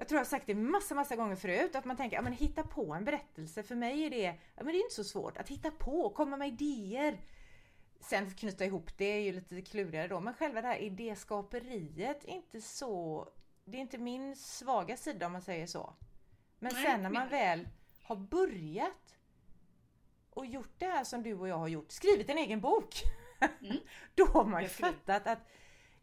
jag 0.00 0.08
tror 0.08 0.16
jag 0.16 0.24
har 0.24 0.28
sagt 0.28 0.46
det 0.46 0.54
massa, 0.54 0.94
massa 0.94 1.16
gånger 1.16 1.36
förut 1.36 1.76
att 1.76 1.84
man 1.84 1.96
tänker, 1.96 2.16
ja 2.16 2.22
men 2.22 2.32
hitta 2.32 2.62
på 2.62 2.94
en 2.94 3.04
berättelse. 3.04 3.62
För 3.62 3.74
mig 3.74 4.04
är 4.04 4.10
det, 4.10 4.22
ja 4.56 4.64
men 4.64 4.66
det 4.66 4.72
är 4.72 4.82
inte 4.82 4.94
så 4.94 5.04
svårt 5.04 5.36
att 5.36 5.48
hitta 5.48 5.70
på, 5.70 6.10
komma 6.10 6.36
med 6.36 6.48
idéer. 6.48 7.20
Sen 8.00 8.30
knyta 8.30 8.64
ihop 8.64 8.98
det 8.98 9.04
är 9.04 9.20
ju 9.20 9.32
lite 9.32 9.62
klurigare 9.62 10.08
då, 10.08 10.20
men 10.20 10.34
själva 10.34 10.62
det 10.62 10.68
här 10.68 10.78
idéskaperiet 10.78 12.24
är 12.24 12.28
inte 12.28 12.60
så, 12.60 13.28
det 13.64 13.76
är 13.76 13.80
inte 13.80 13.98
min 13.98 14.36
svaga 14.36 14.96
sida 14.96 15.26
om 15.26 15.32
man 15.32 15.42
säger 15.42 15.66
så. 15.66 15.94
Men 16.58 16.72
Nej, 16.74 16.84
sen 16.84 17.02
när 17.02 17.10
man 17.10 17.28
väl 17.28 17.68
har 18.02 18.16
börjat 18.16 19.18
och 20.30 20.46
gjort 20.46 20.74
det 20.78 20.86
här 20.86 21.04
som 21.04 21.22
du 21.22 21.34
och 21.34 21.48
jag 21.48 21.58
har 21.58 21.68
gjort, 21.68 21.92
skrivit 21.92 22.30
en 22.30 22.38
egen 22.38 22.60
bok. 22.60 22.94
Mm. 23.60 23.76
Då 24.14 24.24
har 24.24 24.44
man 24.44 24.62
ju 24.62 24.68
fattat 24.68 25.26
att 25.26 25.48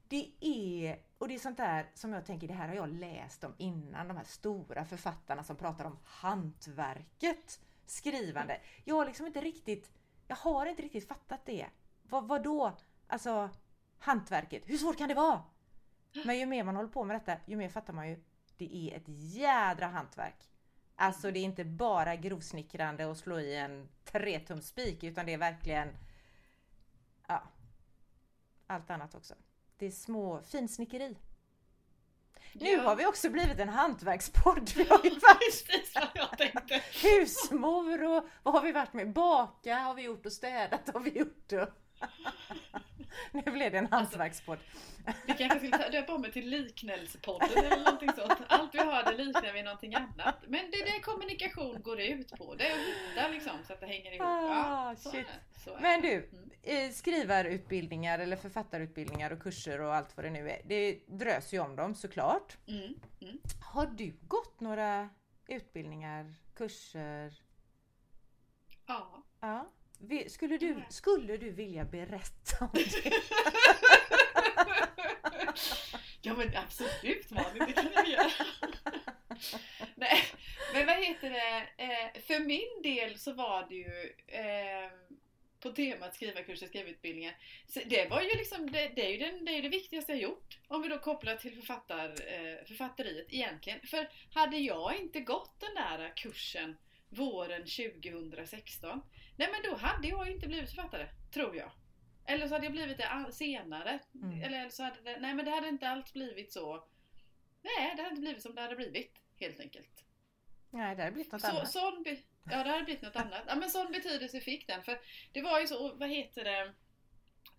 det 0.08 0.32
är, 0.42 1.00
och 1.18 1.28
det 1.28 1.36
är 1.36 1.40
sånt 1.40 1.58
där 1.58 1.86
som 1.94 2.14
jag 2.14 2.26
tänker, 2.26 2.48
det 2.48 2.54
här 2.54 2.68
har 2.68 2.76
jag 2.76 2.90
läst 2.90 3.44
om 3.44 3.54
innan, 3.58 4.08
de 4.08 4.18
här 4.18 4.24
stora 4.24 4.86
författarna 4.86 5.44
som 5.44 5.56
pratar 5.56 5.86
om 5.86 5.98
hantverket 6.04 7.60
skrivande. 7.86 8.62
Jag 8.84 8.96
har 8.96 9.06
liksom 9.06 9.26
inte 9.26 9.42
riktigt, 9.42 9.92
jag 10.28 10.36
har 10.36 10.66
inte 10.66 10.82
riktigt 10.82 11.08
fattat 11.08 11.46
det. 11.46 11.68
Vad, 12.04 12.28
vad 12.28 12.44
då? 12.44 12.78
Alltså, 13.08 13.50
hantverket, 14.00 14.64
hur 14.66 14.78
svårt 14.78 14.98
kan 14.98 15.10
det 15.10 15.16
vara? 15.16 15.44
Men 16.26 16.40
ju 16.40 16.46
mer 16.46 16.64
man 16.64 16.76
håller 16.76 16.90
på 16.90 17.04
med 17.04 17.16
detta, 17.16 17.38
ju 17.46 17.56
mer 17.56 17.70
fattar 17.70 17.94
man 17.94 18.10
ju, 18.10 18.24
det 18.58 18.76
är 18.76 18.98
ett 18.98 19.08
jädra 19.08 19.88
hantverk. 19.88 20.50
Alltså 20.96 21.32
det 21.32 21.40
är 21.40 21.44
inte 21.44 21.66
bara 21.66 22.16
grovsnickrande 22.16 23.06
och 23.06 23.18
slå 23.18 23.40
i 23.40 23.56
en 23.56 23.90
tretumspik 24.04 25.04
utan 25.04 25.26
det 25.26 25.34
är 25.34 25.38
verkligen 25.38 25.98
Ja 27.28 27.44
Allt 28.68 28.90
annat 28.90 29.16
också. 29.16 29.36
Det 29.78 29.86
är 29.86 29.92
små 29.92 30.42
finsnickeri. 30.42 31.18
Nu 32.54 32.70
Ja. 32.72 32.82
har 32.82 32.96
vi 32.96 33.06
också 33.06 33.30
blivit 33.30 33.60
en 33.60 33.70
hantverkspodd. 33.70 34.70
Vi 34.76 34.84
har 34.84 35.02
ju 35.04 35.10
varit 35.20 36.84
husmor 37.04 38.04
och 38.04 38.24
vad 38.44 38.54
har 38.54 38.62
vi 38.62 38.72
varit 38.72 38.94
med? 38.94 39.14
Baka 39.14 39.76
har 39.76 39.94
vi 39.94 40.02
gjort 40.02 40.26
och 40.26 40.32
städat 40.34 40.90
har 40.94 41.00
vi 41.00 41.10
gjort. 41.20 41.52
Och... 41.54 41.68
Nu 43.32 43.42
blev 43.52 43.72
det 43.72 43.78
en 43.78 43.88
hantverkspodd. 43.92 44.60
Vi 45.28 45.34
kanske 45.34 45.60
skulle 45.60 45.90
döpa 45.90 46.14
om 46.16 46.22
det 46.22 46.32
till 46.32 46.50
liknelsepodden 46.50 47.50
eller 47.58 47.78
någonting 47.78 48.10
sånt. 48.18 48.40
Allt 48.48 48.74
vi 48.76 48.80
har 48.80 49.04
det 49.04 49.24
liknar 49.24 49.54
vi 49.54 49.64
någonting 49.64 49.96
annat. 49.96 50.36
Men 50.48 50.72
det 50.72 50.78
är 50.78 50.86
det 50.94 51.00
kommunikation 51.02 51.82
går 51.82 52.00
ut 52.00 52.30
på. 52.38 52.56
Det 52.56 52.68
är 52.68 52.72
att 52.74 52.80
hitta 53.12 53.28
liksom 53.28 53.52
så 53.68 53.74
att 53.74 53.80
det 53.80 53.86
hänger 53.88 54.12
ihop. 54.12 54.28
Ah, 54.28 54.90
Ja, 54.90 54.96
så 54.96 55.10
är. 55.18 55.26
Så 55.64 55.76
är 55.76 55.80
Men 55.82 56.02
du, 56.02 56.30
Mm. 56.32 56.50
eh, 56.88 56.92
skrivarutbildningar 56.92 58.20
eller 58.20 58.36
författarutbildningar 58.38 59.32
och 59.32 59.42
kurser 59.42 59.82
och 59.82 59.96
allt 59.96 60.18
vad 60.18 60.26
det 60.26 60.30
nu 60.30 60.50
är. 60.50 60.62
Det 60.66 61.00
drös 61.08 61.54
ju 61.54 61.60
om 61.60 61.76
dem 61.76 61.96
såklart. 61.96 62.58
Mm. 62.68 62.94
Mm. 63.22 63.38
Har 63.74 63.86
du 63.86 64.14
gått 64.28 64.60
några 64.60 65.10
utbildningar, 65.48 66.34
kurser? 66.56 67.34
Ja. 68.88 69.24
Ja. 69.40 69.72
Skulle 70.28 70.58
du, 70.58 70.74
Nej. 70.76 70.86
skulle 70.90 71.38
du 71.38 71.52
vilja 71.52 71.86
berätta 71.86 72.66
om 72.66 72.70
det? 72.74 73.14
ja 76.22 76.34
men 76.34 76.58
absolut 76.58 77.32
Malin, 77.32 77.64
det 77.68 77.74
kan 77.74 77.92
jag 77.94 78.08
göra. 78.08 78.32
Nej, 79.96 80.24
men 80.74 80.86
vad 80.86 80.96
heter 80.96 81.30
det? 81.30 81.84
Eh, 81.84 82.22
för 82.22 82.40
min 82.40 82.82
del 82.84 83.20
så 83.20 83.34
var 83.34 83.68
det 83.70 83.76
ju 83.76 84.14
eh, 84.28 84.92
på 85.60 85.72
temat 85.72 86.16
skrivarkurser, 86.16 86.68
skrivutbildningar. 86.68 87.38
Så 87.66 87.80
det 87.86 88.10
var 88.10 88.22
ju 88.22 88.28
liksom, 88.28 88.72
det, 88.72 88.92
det 88.96 89.06
är 89.06 89.12
ju 89.12 89.18
den, 89.18 89.46
det, 89.46 89.52
är 89.52 89.62
det 89.62 89.70
viktigaste 89.70 90.12
jag 90.12 90.22
gjort. 90.22 90.60
Om 90.68 90.82
vi 90.82 90.88
då 90.88 91.00
kopplar 91.00 91.36
till 91.36 91.56
författar, 91.56 92.10
eh, 92.10 92.66
författeriet 92.66 93.28
egentligen. 93.30 93.80
För 93.88 94.10
hade 94.34 94.58
jag 94.58 94.96
inte 95.00 95.20
gått 95.20 95.60
den 95.60 95.76
där 95.76 96.14
kursen 96.16 96.78
våren 97.10 97.62
2016, 97.62 99.02
nej 99.36 99.50
men 99.52 99.72
då 99.72 99.78
hade 99.78 100.08
jag 100.08 100.32
inte 100.32 100.48
blivit 100.48 100.70
författare, 100.70 101.08
tror 101.34 101.56
jag. 101.56 101.72
Eller 102.26 102.48
så 102.48 102.54
hade 102.54 102.66
jag 102.66 102.74
blivit 102.74 102.98
det 102.98 103.32
senare. 103.32 104.00
Mm. 104.16 104.44
Eller 104.44 104.70
så 104.70 104.84
hade 104.84 105.02
det, 105.02 105.20
nej 105.20 105.34
men 105.34 105.46
det 105.46 105.52
hade 105.52 105.68
inte 105.68 105.90
alls 105.90 106.14
blivit 106.14 106.54
så. 106.54 106.88
Nej, 107.62 107.94
det 107.96 108.02
hade 108.02 108.10
inte 108.10 108.22
blivit 108.22 108.44
som 108.44 108.56
det 108.56 108.62
hade 108.62 108.76
blivit. 108.76 109.14
Helt 109.40 109.60
enkelt. 109.60 110.04
Nej, 110.70 110.96
det 110.96 111.04
har 111.04 111.12
blivit 111.12 111.32
något 111.32 111.42
Så, 111.42 111.48
annat. 111.48 111.72
sån 111.72 112.04
be, 112.04 112.18
ja, 112.52 112.64
det 112.64 112.70
hade 112.70 112.84
blivit 112.84 113.04
något 113.04 113.16
annat. 113.16 113.44
Ja, 113.48 113.56
men 113.56 113.70
sån 113.70 113.92
betydelse 113.92 114.40
fick 114.40 114.68
den. 114.68 114.84
För 114.84 115.00
det 115.32 115.42
var 115.42 115.60
ju 115.60 115.68
så, 115.68 115.94
vad 115.96 116.10
heter 116.10 116.44
det? 116.44 116.74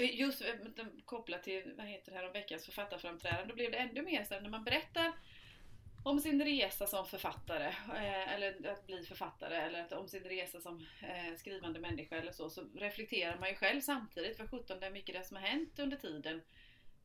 Just 0.05 0.43
eh, 0.43 0.55
kopplat 1.05 1.43
till, 1.43 1.75
vad 1.77 1.87
heter 1.87 2.13
det 2.13 2.19
här 2.19 2.27
om 2.27 2.33
veckans 2.33 2.65
författarframträdande, 2.65 3.49
då 3.49 3.55
blev 3.55 3.71
det 3.71 3.79
ännu 3.79 4.03
mer 4.03 4.25
så 4.25 4.41
när 4.41 4.51
man 4.51 4.65
berättar 4.65 5.13
om 6.09 6.21
sin 6.21 6.44
resa 6.44 6.87
som 6.87 7.07
författare, 7.07 7.66
eh, 7.94 8.35
eller 8.35 8.71
att 8.73 8.87
bli 8.87 9.05
författare, 9.05 9.57
eller 9.57 9.83
att, 9.83 9.92
om 9.92 10.09
sin 10.09 10.25
resa 10.25 10.61
som 10.61 10.87
eh, 11.03 11.37
skrivande 11.37 11.81
människa 11.81 12.16
eller 12.16 12.33
så, 12.33 12.51
så 12.51 12.64
reflekterar 12.75 13.38
man 13.38 13.49
ju 13.49 13.55
själv 13.55 13.81
samtidigt, 13.81 14.37
för 14.37 14.47
17 14.47 14.81
det 14.81 14.87
är 14.87 14.90
mycket 14.90 15.14
det 15.14 15.25
som 15.25 15.37
har 15.37 15.44
hänt 15.44 15.79
under 15.79 15.97
tiden 15.97 16.42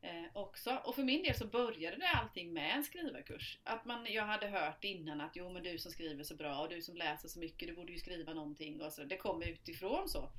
eh, 0.02 0.24
också. 0.32 0.80
Och 0.84 0.94
för 0.94 1.02
min 1.02 1.22
del 1.22 1.34
så 1.34 1.46
började 1.46 1.96
det 1.96 2.08
allting 2.08 2.52
med 2.52 2.76
en 2.76 2.84
skrivarkurs. 2.84 3.58
Att 3.64 3.84
man, 3.84 4.06
jag 4.12 4.24
hade 4.24 4.46
hört 4.46 4.84
innan 4.84 5.20
att 5.20 5.36
jo 5.36 5.50
men 5.50 5.62
du 5.62 5.78
som 5.78 5.92
skriver 5.92 6.24
så 6.24 6.34
bra 6.34 6.58
och 6.58 6.68
du 6.68 6.82
som 6.82 6.96
läser 6.96 7.28
så 7.28 7.38
mycket, 7.38 7.68
du 7.68 7.74
borde 7.74 7.92
ju 7.92 7.98
skriva 7.98 8.34
någonting 8.34 8.82
och 8.82 8.92
så. 8.92 9.04
Det 9.04 9.16
kom 9.16 9.42
utifrån 9.42 10.08
så. 10.08 10.30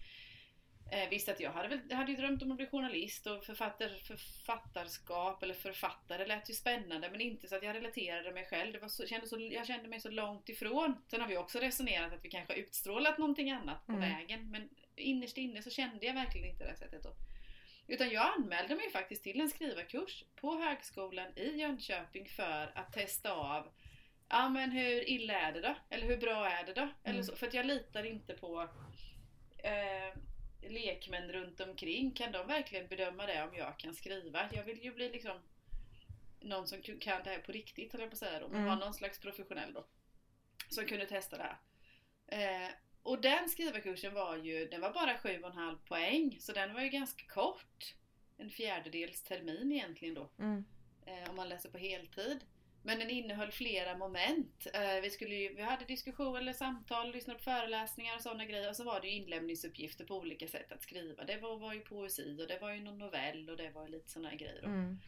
Eh, 0.91 1.09
visst 1.09 1.29
att 1.29 1.39
jag 1.39 1.51
hade, 1.51 1.67
väl, 1.67 1.91
hade 1.91 2.11
ju 2.11 2.17
drömt 2.17 2.43
om 2.43 2.51
att 2.51 2.57
bli 2.57 2.65
journalist 2.65 3.27
och 3.27 3.43
författar, 3.43 3.89
författarskap 3.89 5.43
eller 5.43 5.53
författare 5.53 6.25
lät 6.25 6.49
ju 6.49 6.53
spännande 6.53 7.09
men 7.11 7.21
inte 7.21 7.47
så 7.47 7.55
att 7.55 7.63
jag 7.63 7.75
relaterade 7.75 8.31
mig 8.31 8.45
själv. 8.45 8.73
Det 8.73 8.79
var 8.79 8.87
så, 8.87 9.07
kände 9.07 9.27
så, 9.27 9.39
jag 9.39 9.67
kände 9.67 9.89
mig 9.89 9.99
så 9.99 10.09
långt 10.09 10.49
ifrån. 10.49 10.95
Sen 11.07 11.21
har 11.21 11.27
vi 11.27 11.37
också 11.37 11.59
resonerat 11.59 12.13
att 12.13 12.25
vi 12.25 12.29
kanske 12.29 12.53
har 12.53 12.57
utstrålat 12.59 13.17
någonting 13.17 13.51
annat 13.51 13.85
på 13.85 13.91
Mm. 13.91 14.01
vägen 14.09 14.51
men 14.51 14.69
innerst 14.95 15.37
inne 15.37 15.61
så 15.61 15.69
kände 15.69 16.05
jag 16.05 16.13
verkligen 16.13 16.49
inte 16.49 16.65
det 16.71 16.75
sättet 16.75 17.03
då. 17.03 17.09
Utan 17.87 18.09
jag 18.09 18.33
anmälde 18.37 18.75
mig 18.75 18.89
faktiskt 18.91 19.23
till 19.23 19.41
en 19.41 19.49
skrivarkurs 19.49 20.23
på 20.35 20.55
högskolan 20.61 21.37
i 21.37 21.57
Jönköping 21.59 22.29
för 22.29 22.71
att 22.75 22.93
testa 22.93 23.31
av 23.33 23.71
Ja 24.29 24.49
men 24.49 24.71
hur 24.71 25.09
illa 25.09 25.33
är 25.33 25.51
det 25.53 25.61
då? 25.61 25.75
Eller 25.89 26.07
hur 26.07 26.17
bra 26.17 26.49
är 26.49 26.65
det 26.65 26.73
då? 26.73 26.81
Eller 27.03 27.13
Mm. 27.19 27.23
så, 27.23 27.35
för 27.35 27.47
att 27.47 27.53
jag 27.53 27.65
litar 27.65 28.03
inte 28.05 28.33
på 28.33 28.61
eh, 29.63 30.17
lekmän 30.69 31.31
runt 31.31 31.59
omkring. 31.61 32.11
Kan 32.11 32.31
de 32.31 32.47
verkligen 32.47 32.87
bedöma 32.87 33.25
det 33.25 33.43
om 33.43 33.55
jag 33.55 33.79
kan 33.79 33.95
skriva? 33.95 34.49
Jag 34.53 34.63
vill 34.63 34.83
ju 34.83 34.93
bli 34.93 35.09
liksom 35.09 35.39
någon 36.39 36.67
som 36.67 36.81
kan 36.81 37.23
det 37.23 37.29
här 37.29 37.39
på 37.39 37.51
riktigt 37.51 37.91
höll 37.91 38.01
jag 38.01 38.09
på 38.09 38.13
att 38.13 38.19
säga 38.19 38.39
då. 38.39 38.47
Men 38.47 38.55
Mm. 38.57 38.65
vara 38.67 38.79
någon 38.79 38.93
slags 38.93 39.19
professionell 39.19 39.73
då. 39.73 39.85
Som 40.69 40.85
kunde 40.85 41.05
testa 41.05 41.37
det 41.37 41.43
här. 41.43 41.57
Eh, 42.65 42.69
och 43.03 43.21
den 43.21 43.49
skrivarkursen 43.49 44.13
var 44.13 44.35
ju, 44.37 44.65
den 44.67 44.81
var 44.81 44.93
bara 44.93 45.17
7,5 45.17 45.77
poäng. 45.85 46.37
Så 46.39 46.51
den 46.51 46.73
var 46.73 46.81
ju 46.81 46.89
ganska 46.89 47.25
kort. 47.25 47.93
En 48.37 48.49
fjärdedels 48.49 49.21
termin 49.23 49.71
egentligen 49.71 50.13
då 50.13 50.29
Mm. 50.39 50.65
eh, 51.05 51.29
om 51.29 51.35
man 51.35 51.49
läser 51.49 51.69
på 51.69 51.77
heltid. 51.77 52.39
Men 52.85 52.99
den 52.99 53.09
innehöll 53.09 53.51
flera 53.51 53.97
moment. 53.97 54.67
Eh, 54.73 55.01
vi, 55.01 55.09
skulle 55.09 55.35
ju, 55.35 55.53
vi 55.55 55.61
hade 55.61 55.85
diskussion 55.85 56.35
eller 56.35 56.53
samtal, 56.53 57.11
lyssnade 57.11 57.39
på 57.39 57.43
föreläsningar 57.43 58.15
och 58.15 58.21
sådana 58.21 58.45
grejer. 58.45 58.69
Och 58.69 58.75
så 58.75 58.83
var 58.83 59.01
det 59.01 59.07
ju 59.07 59.13
inlämningsuppgifter 59.13 60.05
på 60.05 60.15
olika 60.15 60.47
sätt 60.47 60.71
att 60.71 60.83
skriva. 60.83 61.23
Det 61.23 61.37
var, 61.37 61.57
var 61.57 61.73
ju 61.73 61.79
poesi 61.79 62.37
och 62.41 62.47
det 62.47 62.59
var 62.61 62.71
ju 62.71 62.81
någon 62.81 62.97
novell 62.97 63.49
och 63.49 63.57
det 63.57 63.69
var 63.69 63.87
lite 63.87 64.11
sådana 64.11 64.35
grejer. 64.35 64.63
Mm. 64.63 64.99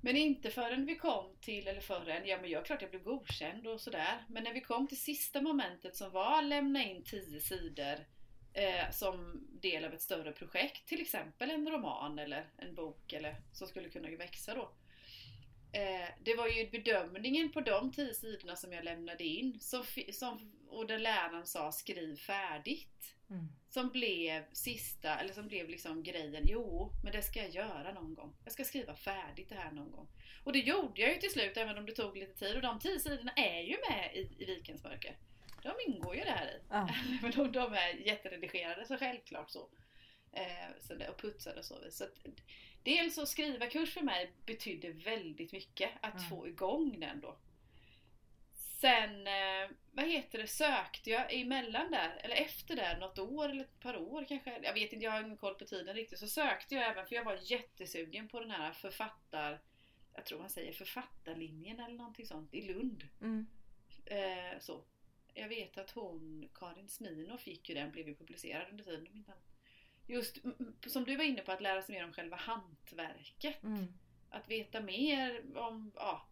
Men 0.00 0.16
inte 0.16 0.50
förrän 0.50 0.86
vi 0.86 0.96
kom 0.96 1.36
till, 1.40 1.68
eller 1.68 1.80
förrän, 1.80 2.26
ja 2.26 2.38
men 2.40 2.50
jag 2.50 2.66
klart 2.66 2.82
jag 2.82 2.90
blev 2.90 3.02
godkänd 3.02 3.66
och 3.66 3.80
sådär. 3.80 4.24
Men 4.28 4.44
när 4.44 4.52
vi 4.52 4.60
kom 4.60 4.86
till 4.86 5.00
sista 5.00 5.40
momentet 5.40 5.96
som 5.96 6.10
var 6.10 6.42
lämna 6.42 6.82
in 6.82 7.02
10 7.04 7.40
sidor 7.40 7.96
eh, 8.52 8.90
som 8.92 9.46
del 9.60 9.84
av 9.84 9.94
ett 9.94 10.02
större 10.02 10.32
projekt. 10.32 10.88
Till 10.88 11.00
exempel 11.00 11.50
en 11.50 11.70
roman 11.70 12.18
eller 12.18 12.46
en 12.56 12.74
bok 12.74 13.12
eller 13.12 13.36
som 13.52 13.68
skulle 13.68 13.88
kunna 13.88 14.08
växa 14.08 14.54
då. 14.54 14.70
Eh, 15.72 16.08
det 16.24 16.34
var 16.34 16.48
ju 16.48 16.70
bedömningen 16.70 17.52
på 17.52 17.60
de 17.60 17.92
10 17.92 18.14
sidorna 18.14 18.56
som 18.56 18.72
jag 18.72 18.84
lämnade 18.84 19.24
in 19.24 19.60
som, 19.60 19.84
som, 20.12 20.52
och 20.68 20.86
där 20.86 20.98
läraren 20.98 21.46
sa 21.46 21.72
skriv 21.72 22.16
färdigt. 22.16 23.14
Mm. 23.30 23.48
Som 23.68 23.88
blev 23.88 24.44
sista, 24.52 25.18
eller 25.18 25.32
som 25.32 25.48
blev 25.48 25.68
liksom 25.68 26.02
grejen, 26.02 26.42
jo, 26.46 26.92
men 27.04 27.12
det 27.12 27.22
ska 27.22 27.40
jag 27.40 27.50
göra 27.50 27.92
någon 27.92 28.14
gång. 28.14 28.36
Jag 28.44 28.52
ska 28.52 28.64
skriva 28.64 28.94
färdigt 28.94 29.48
det 29.48 29.54
här 29.54 29.70
någon 29.70 29.90
gång. 29.90 30.08
Och 30.44 30.52
det 30.52 30.58
gjorde 30.58 31.00
jag 31.00 31.10
ju 31.10 31.16
till 31.16 31.30
slut, 31.30 31.56
även 31.56 31.78
om 31.78 31.86
det 31.86 31.92
tog 31.92 32.16
lite 32.16 32.34
tid. 32.34 32.56
Och 32.56 32.62
de 32.62 32.78
tio 32.78 33.00
sidorna 33.00 33.32
är 33.32 33.60
ju 33.60 33.76
med 33.90 34.10
i, 34.14 34.42
i 34.42 34.44
Vikens 34.44 34.84
mörker. 34.84 35.16
De 35.62 35.72
ingår 35.86 36.14
ju 36.14 36.20
där 36.20 36.46
i. 36.46 36.62
Ja. 36.70 36.88
Men 37.22 37.30
de, 37.30 37.52
de 37.52 37.72
är 37.72 38.06
jätteredigerade, 38.06 38.86
så 38.86 38.96
självklart 38.96 39.50
så. 39.50 39.68
Eh, 40.32 40.80
så 40.80 40.94
det, 40.94 41.08
och 41.08 41.20
putsade 41.20 41.58
och 41.58 41.64
så. 41.64 41.74
så 41.90 42.04
att, 42.04 42.14
dels 42.82 43.14
så 43.14 43.26
skriva 43.26 43.66
kurs 43.66 43.94
för 43.94 44.02
mig 44.02 44.32
betydde 44.46 44.90
väldigt 44.90 45.52
mycket. 45.52 45.90
Att 46.00 46.14
Mm. 46.18 46.28
få 46.30 46.48
igång 46.48 47.00
den 47.00 47.20
då. 47.20 47.36
Sen, 48.80 49.26
eh, 49.26 49.70
vad 49.92 50.08
heter 50.08 50.38
det, 50.38 50.46
sökte 50.46 51.10
jag 51.10 51.34
emellan 51.34 51.90
där, 51.90 52.16
eller 52.20 52.36
efter 52.36 52.76
där, 52.76 52.98
något 52.98 53.18
år 53.18 53.48
eller 53.48 53.60
ett 53.64 53.80
par 53.80 53.96
år 53.96 54.24
kanske. 54.28 54.60
Jag 54.62 54.74
vet 54.74 54.92
inte, 54.92 55.04
jag 55.04 55.12
har 55.12 55.20
ingen 55.22 55.36
koll 55.36 55.54
på 55.54 55.64
tiden 55.64 55.94
riktigt. 55.94 56.18
Så 56.18 56.28
sökte 56.28 56.74
jag 56.74 56.84
även, 56.90 57.06
för 57.06 57.14
jag 57.14 57.24
var 57.24 57.38
jättesugen 57.42 58.28
på 58.28 58.40
den 58.40 58.50
här 58.50 58.72
författar... 58.72 59.60
Jag 60.14 60.26
tror 60.26 60.38
man 60.38 60.50
säger 60.50 60.72
författarlinjen 60.72 61.80
eller 61.80 61.94
någonting 61.96 62.26
sånt, 62.26 62.54
i 62.54 62.62
Lund. 62.62 63.08
Mm. 63.20 63.46
Eh, 64.06 64.58
så. 64.60 64.84
Jag 65.34 65.48
vet 65.48 65.78
att 65.78 65.90
hon, 65.90 66.48
Karin 66.54 66.88
Smino, 66.88 67.38
fick 67.38 67.68
ju 67.68 67.74
den, 67.74 67.90
blev 67.90 68.08
ju 68.08 68.14
publicerad 68.14 68.66
under 68.70 68.84
tiden. 68.84 69.06
om 69.10 69.16
inte 69.16 69.32
annat. 69.32 69.49
Just 70.10 70.38
som 70.86 71.04
du 71.04 71.16
var 71.16 71.24
inne 71.24 71.42
på, 71.42 71.52
att 71.52 71.60
lära 71.60 71.82
sig 71.82 71.94
mer 71.94 72.04
om 72.04 72.12
själva 72.12 72.36
hantverket. 72.36 73.62
Mm. 73.62 73.86
Att 74.30 74.48
veta 74.48 74.80
mer 74.80 75.56
om 75.56 75.92
ja, 75.94 76.26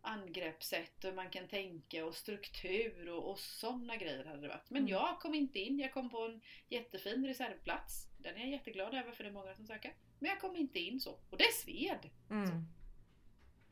angreppssätt 0.00 1.04
hur 1.04 1.12
man 1.12 1.30
kan 1.30 1.48
tänka 1.48 2.04
och 2.04 2.14
struktur 2.14 3.08
och, 3.08 3.30
och 3.30 3.38
sådana 3.38 3.96
grejer 3.96 4.24
hade 4.24 4.40
det 4.40 4.48
varit. 4.48 4.70
Men 4.70 4.82
Mm. 4.82 4.92
jag 4.92 5.20
kom 5.20 5.34
inte 5.34 5.58
in. 5.58 5.78
Jag 5.78 5.92
kom 5.92 6.10
på 6.10 6.24
en 6.24 6.40
jättefin 6.68 7.26
reservplats. 7.26 8.08
Den 8.18 8.36
är 8.36 8.40
jag 8.40 8.50
jätteglad 8.50 8.94
över 8.94 9.12
för 9.12 9.24
det 9.24 9.30
är 9.30 9.34
många 9.34 9.54
som 9.54 9.66
söker. 9.66 9.94
Men 10.18 10.30
jag 10.30 10.40
kom 10.40 10.56
inte 10.56 10.78
in 10.78 11.00
så. 11.00 11.18
Och 11.30 11.38
det 11.38 11.52
sved. 11.52 12.10
Mm. 12.30 12.66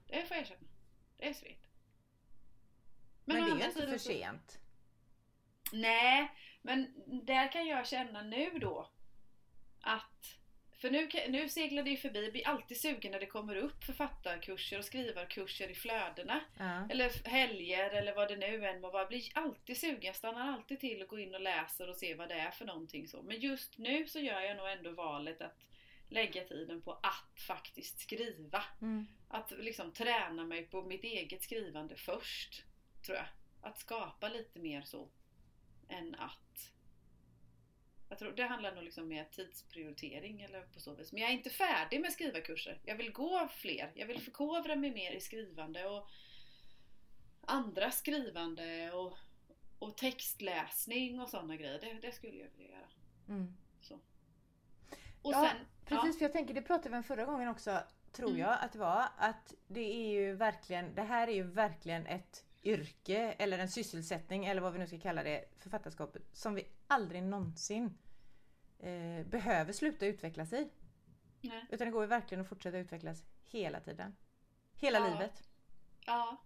Det 0.06 0.22
får 0.22 0.36
jag 0.36 0.42
erkänna. 0.42 0.68
Det 1.16 1.34
sved. 1.34 1.66
Men, 3.24 3.36
å 3.36 3.44
det 3.44 3.52
är 3.52 3.56
ju 3.56 3.64
inte 3.64 3.86
för 3.86 3.98
sent. 3.98 4.58
Nej, 5.72 6.30
men 6.62 6.94
där 7.06 7.52
kan 7.52 7.66
jag 7.66 7.86
känna 7.86 8.22
nu 8.22 8.58
då 8.58 8.90
att 9.82 10.38
för 10.82 10.90
nu, 10.90 11.08
nu 11.28 11.48
seglar 11.48 11.82
det 11.82 11.90
ju 11.90 11.96
förbi, 11.96 12.22
jag 12.22 12.32
blir 12.32 12.48
alltid 12.48 12.80
sugen 12.80 13.12
när 13.12 13.20
det 13.20 13.26
kommer 13.26 13.56
upp 13.56 13.84
författarkurser 13.84 14.78
och 14.78 14.84
skrivarkurser 14.84 15.68
i 15.68 15.74
flödena. 15.74 16.40
Ja. 16.58 16.88
Eller 16.90 17.28
helger 17.28 17.90
eller 17.90 18.14
vad 18.14 18.28
det 18.28 18.36
nu 18.36 18.66
än 18.66 18.80
må 18.80 18.90
vara. 18.90 19.02
Jag 19.02 19.08
blir 19.08 19.22
alltid 19.34 19.76
sugen, 19.76 20.02
jag 20.02 20.16
stannar 20.16 20.52
alltid 20.52 20.80
till 20.80 21.02
och 21.02 21.08
går 21.08 21.20
in 21.20 21.34
och 21.34 21.40
läser 21.40 21.88
och 21.88 21.96
ser 21.96 22.16
vad 22.16 22.28
det 22.28 22.34
är 22.34 22.50
för 22.50 22.64
någonting 22.64 23.08
så. 23.08 23.22
Men 23.22 23.40
just 23.40 23.78
nu 23.78 24.06
så 24.06 24.18
gör 24.18 24.40
jag 24.40 24.56
nog 24.56 24.68
ändå 24.68 24.90
valet 24.90 25.40
att 25.40 25.58
lägga 26.08 26.44
tiden 26.44 26.82
på 26.82 26.92
att 26.92 27.40
faktiskt 27.46 28.00
skriva. 28.00 28.64
Mm. 28.80 29.06
Att 29.28 29.52
liksom 29.58 29.92
träna 29.92 30.44
mig 30.44 30.62
på 30.62 30.82
mitt 30.82 31.04
eget 31.04 31.42
skrivande 31.42 31.96
först, 31.96 32.64
tror 33.06 33.16
jag. 33.16 33.26
Att 33.60 33.78
skapa 33.78 34.28
lite 34.28 34.58
mer 34.58 34.82
så, 34.82 35.08
än 35.88 36.14
att 36.14 36.72
Jag 38.12 38.18
tror 38.18 38.32
det 38.32 38.42
handlar 38.42 38.74
nog 38.74 38.84
liksom 38.84 39.08
mer 39.08 39.24
tidsprioritering 39.24 40.42
eller 40.42 40.62
på 40.62 40.80
så 40.80 40.94
vis. 40.94 41.12
Men 41.12 41.22
jag 41.22 41.30
är 41.30 41.34
inte 41.34 41.50
färdig 41.50 42.00
med 42.00 42.12
skrivarkurser. 42.12 42.80
Jag 42.84 42.96
vill 42.96 43.12
gå 43.12 43.48
fler. 43.48 43.92
Jag 43.94 44.06
vill 44.06 44.20
förkovra 44.20 44.76
mig 44.76 44.90
mer 44.90 45.12
i 45.12 45.20
skrivande 45.20 45.86
och 45.86 46.08
andra 47.40 47.90
skrivande 47.90 48.92
och, 48.92 49.18
och 49.78 49.96
textläsning 49.96 51.20
och 51.20 51.28
sådana 51.28 51.56
grejer. 51.56 51.80
Det, 51.80 52.06
det 52.06 52.12
skulle 52.12 52.38
jag 52.38 52.48
vilja 52.56 52.72
göra. 52.74 52.88
Mm. 53.28 53.56
Så. 53.80 53.94
Och 55.22 55.32
Ja, 55.32 55.50
sen, 55.50 55.66
Precis, 55.84 56.18
för 56.18 56.24
jag 56.24 56.32
tänker, 56.32 56.54
det 56.54 56.62
pratade 56.62 56.88
vi 56.90 56.96
om 56.96 57.02
förra 57.04 57.24
gången 57.24 57.48
också, 57.48 57.78
tror 58.12 58.28
Mm. 58.28 58.40
jag 58.40 58.58
att 58.60 58.72
det 58.72 58.78
var, 58.78 59.08
att 59.16 59.54
det 59.66 59.80
är 59.94 60.08
ju 60.12 60.34
verkligen, 60.34 60.94
det 60.94 61.02
här 61.02 61.28
är 61.28 61.32
ju 61.32 61.42
verkligen 61.42 62.06
ett 62.06 62.44
yrke 62.64 63.32
eller 63.32 63.58
en 63.58 63.68
sysselsättning 63.68 64.44
eller 64.44 64.60
vad 64.62 64.72
vi 64.72 64.78
nu 64.78 64.86
ska 64.86 64.98
kalla 65.00 65.22
det, 65.22 65.44
författarskapet, 65.58 66.22
som 66.32 66.54
vi 66.54 66.68
aldrig 66.86 67.22
någonsin 67.22 67.98
eh, 68.78 69.26
behöver 69.26 69.72
sluta 69.72 70.06
utvecklas 70.06 70.52
i. 70.52 70.68
Nej. 71.40 71.64
Utan 71.70 71.86
det 71.86 71.90
går 71.92 72.02
ju 72.02 72.08
verkligen 72.08 72.42
att 72.42 72.48
fortsätta 72.48 72.78
utvecklas 72.78 73.24
hela 73.44 73.80
tiden. 73.80 74.16
Hela 74.74 74.98
Ja. 74.98 75.04
livet. 75.12 75.42
Ja. 76.06 76.36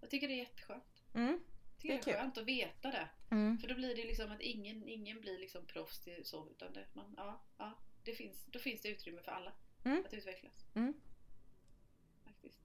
Jag 0.00 0.10
tycker 0.10 0.28
det 0.28 0.34
är 0.34 0.38
jätteskönt. 0.38 1.02
Mm. 1.14 1.26
Jag 1.28 1.80
tycker 1.80 1.94
Det 1.94 2.00
det 2.04 2.10
är 2.10 2.14
är 2.14 2.20
skönt 2.20 2.38
att 2.38 2.44
veta 2.44 2.90
det. 2.90 3.08
Mm. 3.30 3.58
För 3.58 3.68
då 3.68 3.74
blir 3.74 3.96
det 3.96 4.04
liksom 4.04 4.32
att 4.32 4.40
ingen, 4.40 4.88
ingen 4.88 5.20
blir 5.20 5.38
liksom 5.38 5.66
proffs 5.66 6.00
till 6.00 6.24
så 6.24 6.50
utan 6.50 6.72
det, 6.72 6.86
man, 6.92 7.14
ja, 7.16 7.40
ja, 7.58 7.72
det 8.04 8.12
finns, 8.14 8.44
då 8.46 8.58
finns 8.58 8.80
det 8.82 8.88
utrymme 8.88 9.22
för 9.22 9.32
alla 9.32 9.52
Mm. 9.84 10.04
att 10.06 10.14
utvecklas. 10.14 10.66
Mm. 10.74 10.94
Faktiskt. 12.24 12.60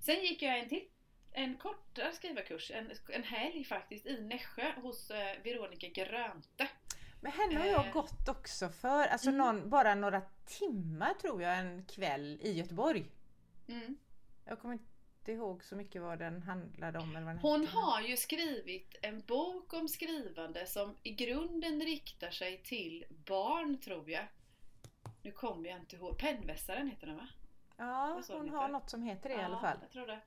Sen 0.00 0.20
gick 0.22 0.42
jag 0.42 0.58
en 0.58 0.68
till. 0.68 0.88
En 1.32 1.56
kortare 1.56 2.12
skrivarkurs, 2.12 2.70
en, 2.70 2.90
en 3.08 3.22
helg 3.24 3.64
faktiskt 3.64 4.06
i 4.06 4.20
Nässjö 4.20 4.72
hos 4.82 5.10
eh, 5.10 5.36
Veronica 5.44 5.86
Grönte. 5.88 6.68
Men 7.20 7.32
henne 7.32 7.58
har 7.58 7.66
jag 7.66 7.86
Eh. 7.86 7.92
gått 7.92 8.28
också 8.28 8.68
för, 8.68 9.06
alltså 9.06 9.28
Mm. 9.28 9.38
någon, 9.38 9.70
bara 9.70 9.94
några 9.94 10.22
timmar 10.46 11.14
tror 11.14 11.42
jag 11.42 11.58
en 11.58 11.84
kväll 11.84 12.38
i 12.42 12.52
Göteborg. 12.52 13.04
Mm. 13.68 13.96
Jag 14.44 14.60
kommer 14.60 14.74
inte 14.74 15.32
ihåg 15.32 15.64
så 15.64 15.76
mycket 15.76 16.02
vad 16.02 16.18
den 16.18 16.42
handlade 16.42 16.98
om 16.98 17.16
eller 17.16 17.26
vad 17.26 17.34
den 17.34 17.40
Hon 17.42 17.66
har 17.66 18.00
ju 18.00 18.16
skrivit 18.16 18.96
en 19.02 19.20
bok 19.20 19.72
om 19.72 19.88
skrivande 19.88 20.66
som 20.66 20.96
i 21.02 21.10
grunden 21.10 21.80
riktar 21.80 22.30
sig 22.30 22.62
till 22.62 23.04
barn 23.08 23.80
tror 23.80 24.10
jag. 24.10 24.24
Nu 25.22 25.32
kommer 25.32 25.68
jag 25.68 25.78
inte 25.78 25.96
ihåg. 25.96 26.18
Pennvässaren 26.18 26.88
heter 26.90 27.06
den 27.06 27.16
va? 27.16 27.28
Ja, 27.76 28.22
hon 28.28 28.48
har 28.48 28.68
något 28.68 28.90
som 28.90 29.02
heter 29.02 29.28
det 29.28 29.34
i 29.34 29.38
Ja, 29.38 29.44
alla 29.44 29.60
fall. 29.60 29.78
Jag 29.82 29.90
tror 29.90 30.06
det. 30.06 30.20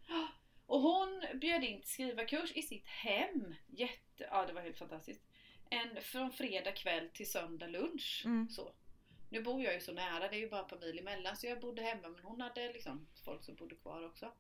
Och 0.67 0.81
hon 0.81 1.25
bjöd 1.35 1.63
in 1.63 1.81
till 1.81 1.89
skrivarkurs 1.89 2.51
i 2.51 2.61
sitt 2.61 2.87
hem. 2.87 3.55
Jätte, 3.67 4.27
ja 4.31 4.45
det 4.45 4.53
var 4.53 4.61
helt 4.61 4.77
fantastiskt. 4.77 5.21
En, 5.69 6.01
från 6.01 6.31
fredag 6.31 6.71
kväll 6.71 7.09
till 7.13 7.31
söndag 7.31 7.67
lunch. 7.67 8.21
Mm. 8.25 8.49
Så. 8.49 8.71
Nu 9.29 9.41
bor 9.41 9.63
jag 9.63 9.73
ju 9.73 9.79
så 9.79 9.91
nära, 9.93 10.19
det 10.27 10.35
är 10.35 10.39
ju 10.39 10.49
bara 10.49 10.61
ett 10.61 10.67
par 10.67 10.79
mil 10.79 10.99
emellan 10.99 11.37
så 11.37 11.47
jag 11.47 11.59
bodde 11.59 11.81
hemma 11.81 12.09
men 12.09 12.23
hon 12.23 12.41
hade 12.41 12.73
liksom 12.73 13.07
folk 13.25 13.43
som 13.43 13.55
bodde 13.55 13.75
kvar 13.75 14.05
också. 14.05 14.31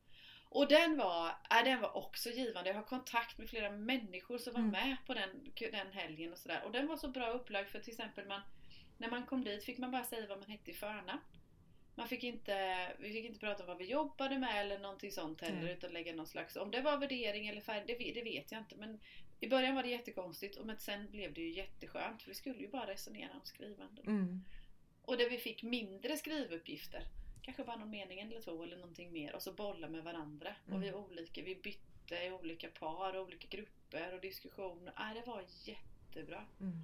Och 0.49 0.67
den 0.67 0.97
var, 0.97 1.27
äh, 1.27 1.63
den 1.63 1.81
var 1.81 1.97
också 1.97 2.29
givande. 2.29 2.69
Jag 2.69 2.75
har 2.75 2.83
kontakt 2.83 3.37
med 3.37 3.49
flera 3.49 3.71
människor 3.71 4.37
som 4.37 4.53
var 4.53 4.59
Mm. 4.59 4.71
med 4.71 4.97
på 5.07 5.13
den, 5.13 5.51
den 5.71 5.91
helgen 5.91 6.31
och 6.33 6.39
sådär. 6.39 6.63
Och 6.65 6.71
den 6.71 6.87
var 6.87 6.97
så 6.97 7.07
bra 7.07 7.29
upplagd 7.29 7.69
för 7.69 7.79
till 7.79 7.93
exempel 7.93 8.27
man, 8.27 8.41
när 8.97 9.09
man 9.09 9.25
kom 9.25 9.43
dit 9.43 9.63
fick 9.63 9.77
man 9.77 9.91
bara 9.91 10.03
säga 10.03 10.27
vad 10.27 10.39
man 10.39 10.49
hette 10.49 10.71
i 10.71 10.73
förnamn. 10.73 11.21
Man 11.95 12.07
fick 12.07 12.23
inte, 12.23 12.77
vi 12.99 13.11
fick 13.13 13.25
inte 13.25 13.39
prata 13.39 13.63
om 13.63 13.67
vad 13.67 13.77
vi 13.77 13.85
jobbade 13.85 14.39
med 14.39 14.61
eller 14.61 14.79
någonting 14.79 15.11
sånt 15.11 15.41
heller 15.41 15.57
Mm. 15.61 15.69
utan 15.77 15.93
lägga 15.93 16.13
någon 16.15 16.27
slags, 16.27 16.55
om 16.55 16.71
det 16.71 16.81
var 16.81 16.97
värdering 16.97 17.47
eller 17.47 17.61
färg, 17.61 17.83
det, 17.87 17.95
vet- 17.95 18.15
det 18.15 18.23
vet 18.23 18.51
jag 18.51 18.61
inte 18.61 18.75
men 18.75 18.99
i 19.39 19.47
början 19.47 19.75
var 19.75 19.83
det 19.83 19.89
jättekonstigt 19.89 20.57
och 20.57 20.65
men 20.65 20.79
sen 20.79 21.11
blev 21.11 21.33
det 21.33 21.41
ju 21.41 21.49
jätteskönt 21.51 22.21
för 22.21 22.29
vi 22.29 22.35
skulle 22.35 22.59
ju 22.59 22.67
bara 22.67 22.87
resonera 22.87 23.31
om 23.33 23.41
skrivande. 23.45 24.01
Mm. 24.01 24.41
Och 25.01 25.17
där 25.17 25.29
vi 25.29 25.37
fick 25.37 25.63
mindre 25.63 26.17
skrivuppgifter. 26.17 27.03
Kanske 27.41 27.63
bara 27.63 27.75
någon 27.75 27.89
mening 27.89 28.19
eller 28.19 28.41
två 28.41 28.63
eller 28.63 28.77
någonting 28.77 29.11
mer 29.13 29.35
och 29.35 29.41
så 29.41 29.51
bolla 29.53 29.89
med 29.89 30.03
varandra. 30.03 30.55
Mm. 30.67 30.77
Och 30.77 30.83
vi 30.83 30.93
olika, 30.93 31.41
vi 31.41 31.55
bytte 31.55 32.15
i 32.25 32.31
olika 32.31 32.67
par, 32.67 33.17
olika 33.17 33.47
grupper 33.57 34.13
och 34.13 34.21
diskussioner. 34.21 34.93
Ah, 34.95 35.13
det 35.13 35.23
var 35.27 35.43
jättebra. 35.65 36.45
Mm. 36.59 36.79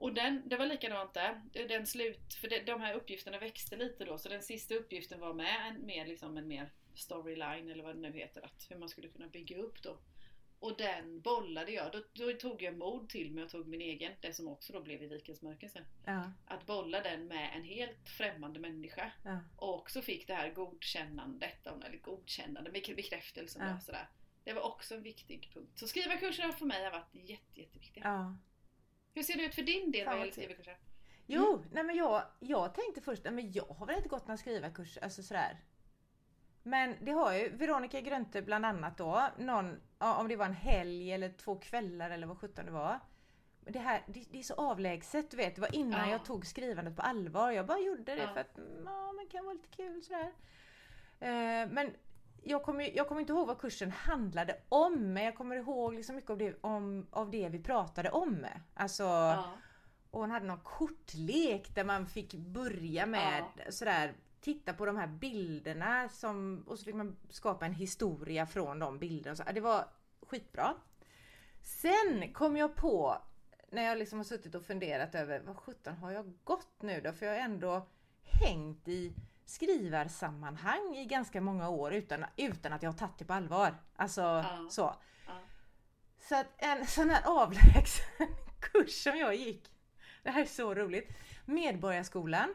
Och 0.00 0.14
den, 0.14 0.42
det 0.48 0.56
var 0.56 0.66
likadant 0.66 1.14
där. 1.14 1.42
Den 1.68 1.86
slut, 1.86 2.34
för 2.34 2.48
det, 2.48 2.60
de 2.60 2.80
här 2.80 2.94
uppgifterna 2.94 3.38
växte 3.38 3.76
lite 3.76 4.04
då 4.04 4.18
så 4.18 4.28
den 4.28 4.42
sista 4.42 4.74
uppgiften 4.74 5.20
var 5.20 5.32
med 5.34 5.66
en 5.68 5.86
mer, 5.86 6.06
liksom 6.06 6.36
en 6.36 6.48
mer 6.48 6.70
storyline 6.94 7.70
eller 7.70 7.84
vad 7.84 7.94
det 7.96 8.00
nu 8.00 8.12
heter. 8.12 8.44
Att 8.44 8.66
hur 8.70 8.76
man 8.76 8.88
skulle 8.88 9.08
kunna 9.08 9.28
bygga 9.28 9.58
upp 9.58 9.82
då. 9.82 9.98
Och 10.58 10.76
den 10.76 11.20
bollade 11.20 11.72
jag. 11.72 11.92
Då, 11.92 12.02
då 12.12 12.32
tog 12.32 12.62
jag 12.62 12.76
mod 12.78 13.08
till 13.08 13.30
mig 13.32 13.44
och 13.44 13.50
tog 13.50 13.68
min 13.68 13.80
egen, 13.80 14.12
det 14.20 14.32
som 14.32 14.48
också 14.48 14.72
då 14.72 14.80
blev 14.80 15.02
i 15.02 15.06
Vikens 15.06 15.42
mörker 15.42 15.68
sen. 15.68 15.84
Ja, 16.06 16.32
Att 16.46 16.66
bolla 16.66 17.00
den 17.02 17.26
med 17.26 17.50
en 17.56 17.64
helt 17.64 18.08
främmande 18.08 18.60
människa. 18.60 19.12
ja. 19.24 19.40
Och 19.56 19.74
också 19.78 20.02
fick 20.02 20.26
det 20.26 20.34
här 20.34 20.50
godkännandet, 20.52 21.66
eller 21.66 21.98
godkännande, 22.02 22.70
bek- 22.70 22.96
bekräftelsen 22.96 23.62
Ja. 23.68 23.76
och 23.76 23.82
sådär. 23.82 24.08
Det 24.44 24.52
var 24.52 24.62
också 24.62 24.94
en 24.94 25.02
viktig 25.02 25.50
punkt. 25.54 25.78
Så 25.78 25.88
skrivarkurserna 25.88 26.52
för 26.52 26.66
mig 26.66 26.84
har 26.84 26.90
varit 26.90 27.14
jätte, 27.28 27.60
jätteviktiga. 27.60 28.04
ja. 28.04 28.36
Hur 29.14 29.22
ser 29.22 29.36
det 29.36 29.44
ut 29.44 29.54
för 29.54 29.62
din 29.62 29.90
del 29.90 30.06
kul. 30.22 30.32
skrivarkurser? 30.32 30.78
Jo, 31.26 31.64
nej 31.72 31.84
men 31.84 31.96
jag, 31.96 32.22
jag 32.40 32.74
tänkte 32.74 33.00
först, 33.00 33.24
nej 33.24 33.32
men 33.32 33.52
jag 33.52 33.64
har 33.64 33.86
väl 33.86 33.96
inte 33.96 34.08
gått 34.08 34.26
någon 34.28 34.38
skrivarkurs, 34.38 34.98
alltså 35.02 35.22
sådär. 35.22 35.58
Men 36.62 36.96
det 37.04 37.10
har 37.12 37.32
ju 37.32 37.48
Veronica 37.48 38.00
Grönte 38.00 38.42
bland 38.42 38.66
annat 38.66 38.98
då, 38.98 39.28
någon, 39.38 39.80
om 39.98 40.28
det 40.28 40.36
var 40.36 40.46
en 40.46 40.52
helg 40.52 41.12
eller 41.12 41.28
två 41.32 41.56
kvällar 41.56 42.10
eller 42.10 42.26
vad 42.26 42.38
sjutton 42.38 42.66
det 42.66 42.72
var. 42.72 43.00
Det, 43.60 43.78
här, 43.78 44.02
det, 44.06 44.24
det 44.30 44.38
är 44.38 44.42
så 44.42 44.54
avlägset, 44.54 45.30
du 45.30 45.36
vet. 45.36 45.54
Det 45.54 45.60
var 45.60 45.74
innan 45.74 46.00
Ja. 46.08 46.10
jag 46.12 46.24
tog 46.24 46.46
skrivandet 46.46 46.96
på 46.96 47.02
allvar. 47.02 47.50
Jag 47.50 47.66
bara 47.66 47.78
gjorde 47.78 48.02
det 48.14 48.16
Ja. 48.22 48.32
för 48.32 48.40
att 48.40 48.58
mm, 48.58 48.82
ja, 48.86 49.14
det 49.20 49.26
kan 49.30 49.44
vara 49.44 49.54
lite 49.54 49.68
kul 49.76 50.02
sådär. 50.02 50.32
Eh, 51.20 51.68
men 51.70 51.94
jag 52.42 52.62
kommer, 52.62 52.96
jag 52.96 53.08
kommer 53.08 53.20
inte 53.20 53.32
ihåg 53.32 53.46
vad 53.46 53.58
kursen 53.58 53.90
handlade 53.90 54.56
om, 54.68 55.12
men 55.12 55.24
jag 55.24 55.34
kommer 55.34 55.56
ihåg 55.56 55.94
liksom 55.94 56.16
mycket 56.16 56.30
av 56.30 56.38
det, 56.38 56.56
om, 56.60 57.06
av 57.10 57.30
det 57.30 57.48
vi 57.48 57.58
pratade 57.58 58.10
om. 58.10 58.46
Alltså, 58.74 59.02
Ja. 59.02 59.44
och 60.10 60.20
hon 60.20 60.30
hade 60.30 60.46
någon 60.46 60.60
kortlek 60.60 61.74
där 61.74 61.84
man 61.84 62.06
fick 62.06 62.34
börja 62.34 63.06
med 63.06 63.44
sådär 63.68 64.14
Titta 64.40 64.72
på 64.72 64.86
de 64.86 64.96
här 64.96 65.06
bilderna 65.06 66.08
som, 66.08 66.64
och 66.66 66.78
så 66.78 66.84
fick 66.84 66.94
man 66.94 67.16
skapa 67.30 67.66
en 67.66 67.74
historia 67.74 68.46
från 68.46 68.78
de 68.78 68.98
bilderna. 68.98 69.36
Så, 69.36 69.44
det 69.54 69.60
var 69.60 69.84
skitbra. 70.26 70.74
Sen 71.62 72.32
kom 72.32 72.56
jag 72.56 72.74
på 72.76 73.22
när 73.70 73.82
jag 73.82 73.98
liksom 73.98 74.18
har 74.18 74.24
suttit 74.24 74.54
och 74.54 74.62
funderat 74.64 75.14
över 75.14 75.40
vad 75.40 75.56
sjutton 75.56 75.94
har 75.94 76.10
jag 76.10 76.32
gått 76.44 76.82
nu 76.82 77.00
då? 77.00 77.12
För 77.12 77.26
jag 77.26 77.32
har 77.32 77.40
ändå 77.40 77.86
hängt 78.22 78.88
i 78.88 79.14
skrivarsammanhang 79.50 80.96
i 80.96 81.04
ganska 81.04 81.40
många 81.40 81.68
år 81.68 81.92
utan, 81.94 82.24
utan 82.36 82.72
att 82.72 82.82
jag 82.82 82.90
har 82.90 82.98
tagit 82.98 83.18
det 83.18 83.24
på 83.24 83.32
allvar. 83.32 83.74
Alltså 83.96 84.20
Ja. 84.20 84.66
så. 84.70 84.96
Ja. 85.26 85.32
Så 86.28 86.36
att 86.36 86.46
en 86.58 86.86
sån 86.86 87.10
här 87.10 87.22
avlägsen 87.24 88.26
kurs 88.60 89.02
som 89.02 89.16
jag 89.18 89.34
gick. 89.34 89.70
Det 90.22 90.30
här 90.30 90.40
är 90.42 90.46
så 90.46 90.74
roligt. 90.74 91.10
Medborgarskolan. 91.44 92.54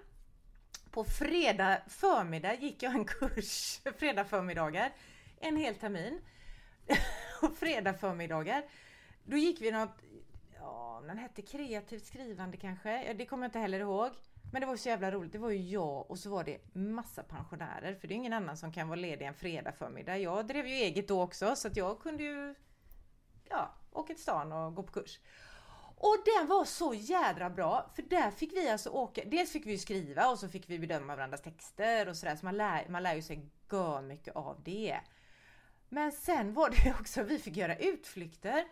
På 0.91 1.03
fredag 1.03 1.81
förmiddag 1.87 2.53
gick 2.53 2.83
jag 2.83 2.93
en 2.95 3.05
kurs, 3.05 3.81
fredag 3.97 4.25
förmiddagar, 4.25 4.91
en 5.39 5.57
hel 5.57 5.75
termin. 5.75 6.21
Och 7.41 7.55
fredag 7.57 7.93
förmiddagar, 7.93 8.63
då 9.23 9.37
gick 9.37 9.61
vi 9.61 9.71
något, 9.71 9.97
ja 10.55 11.03
den 11.07 11.17
hette 11.17 11.41
kreativt 11.41 12.05
skrivande 12.05 12.57
kanske, 12.57 13.13
det 13.13 13.25
kommer 13.25 13.43
jag 13.43 13.47
inte 13.49 13.59
heller 13.59 13.79
ihåg. 13.79 14.11
Men 14.51 14.61
det 14.61 14.67
var 14.67 14.75
så 14.75 14.89
jävla 14.89 15.11
roligt, 15.11 15.31
det 15.31 15.37
var 15.37 15.49
ju 15.49 15.69
jag 15.69 16.11
och 16.11 16.19
så 16.19 16.29
var 16.29 16.43
det 16.43 16.75
massa 16.75 17.23
pensionärer, 17.23 17.95
för 17.95 18.07
det 18.07 18.13
är 18.13 18.15
ingen 18.15 18.33
annan 18.33 18.57
som 18.57 18.71
kan 18.71 18.87
vara 18.87 18.99
ledig 18.99 19.25
en 19.25 19.33
fredag 19.33 19.71
förmiddag. 19.71 20.17
Jag 20.17 20.47
drev 20.47 20.67
ju 20.67 20.73
eget 20.73 21.07
då 21.07 21.21
också 21.21 21.55
så 21.55 21.67
att 21.67 21.77
jag 21.77 21.99
kunde 21.99 22.23
ju 22.23 22.55
ja, 23.49 23.75
åka 23.91 24.13
till 24.13 24.23
stan 24.23 24.51
och 24.51 24.75
gå 24.75 24.83
på 24.83 24.91
kurs. 24.91 25.19
Och 25.97 26.17
den 26.25 26.47
var 26.47 26.65
så 26.65 26.93
jädra 26.93 27.49
bra 27.49 27.91
för 27.95 28.01
där 28.01 28.31
fick 28.31 28.53
vi 28.53 28.69
alltså 28.69 28.89
åka, 28.89 29.21
dels 29.25 29.51
fick 29.51 29.65
vi 29.65 29.77
skriva 29.77 30.27
och 30.27 30.39
så 30.39 30.49
fick 30.49 30.69
vi 30.69 30.79
bedöma 30.79 31.15
varandras 31.15 31.41
texter 31.41 32.09
och 32.09 32.17
sådär 32.17 32.35
så 32.35 32.45
man 32.45 32.57
lär, 32.57 32.89
man 32.89 33.03
lär 33.03 33.15
ju 33.15 33.21
sig 33.21 33.49
gör 33.71 34.01
mycket 34.01 34.35
av 34.35 34.61
det. 34.63 34.99
Men 35.89 36.11
sen 36.11 36.53
var 36.53 36.69
det 36.69 36.85
ju 36.85 36.91
också, 36.99 37.23
vi 37.23 37.39
fick 37.39 37.57
göra 37.57 37.75
utflykter. 37.75 38.65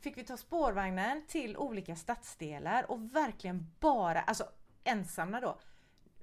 Fick 0.00 0.16
vi 0.16 0.24
ta 0.24 0.36
spårvagnen 0.36 1.26
till 1.26 1.56
olika 1.56 1.96
stadsdelar 1.96 2.90
och 2.90 3.14
verkligen 3.14 3.70
bara, 3.80 4.20
alltså 4.20 4.44
ensamma 4.90 5.40
då, 5.40 5.58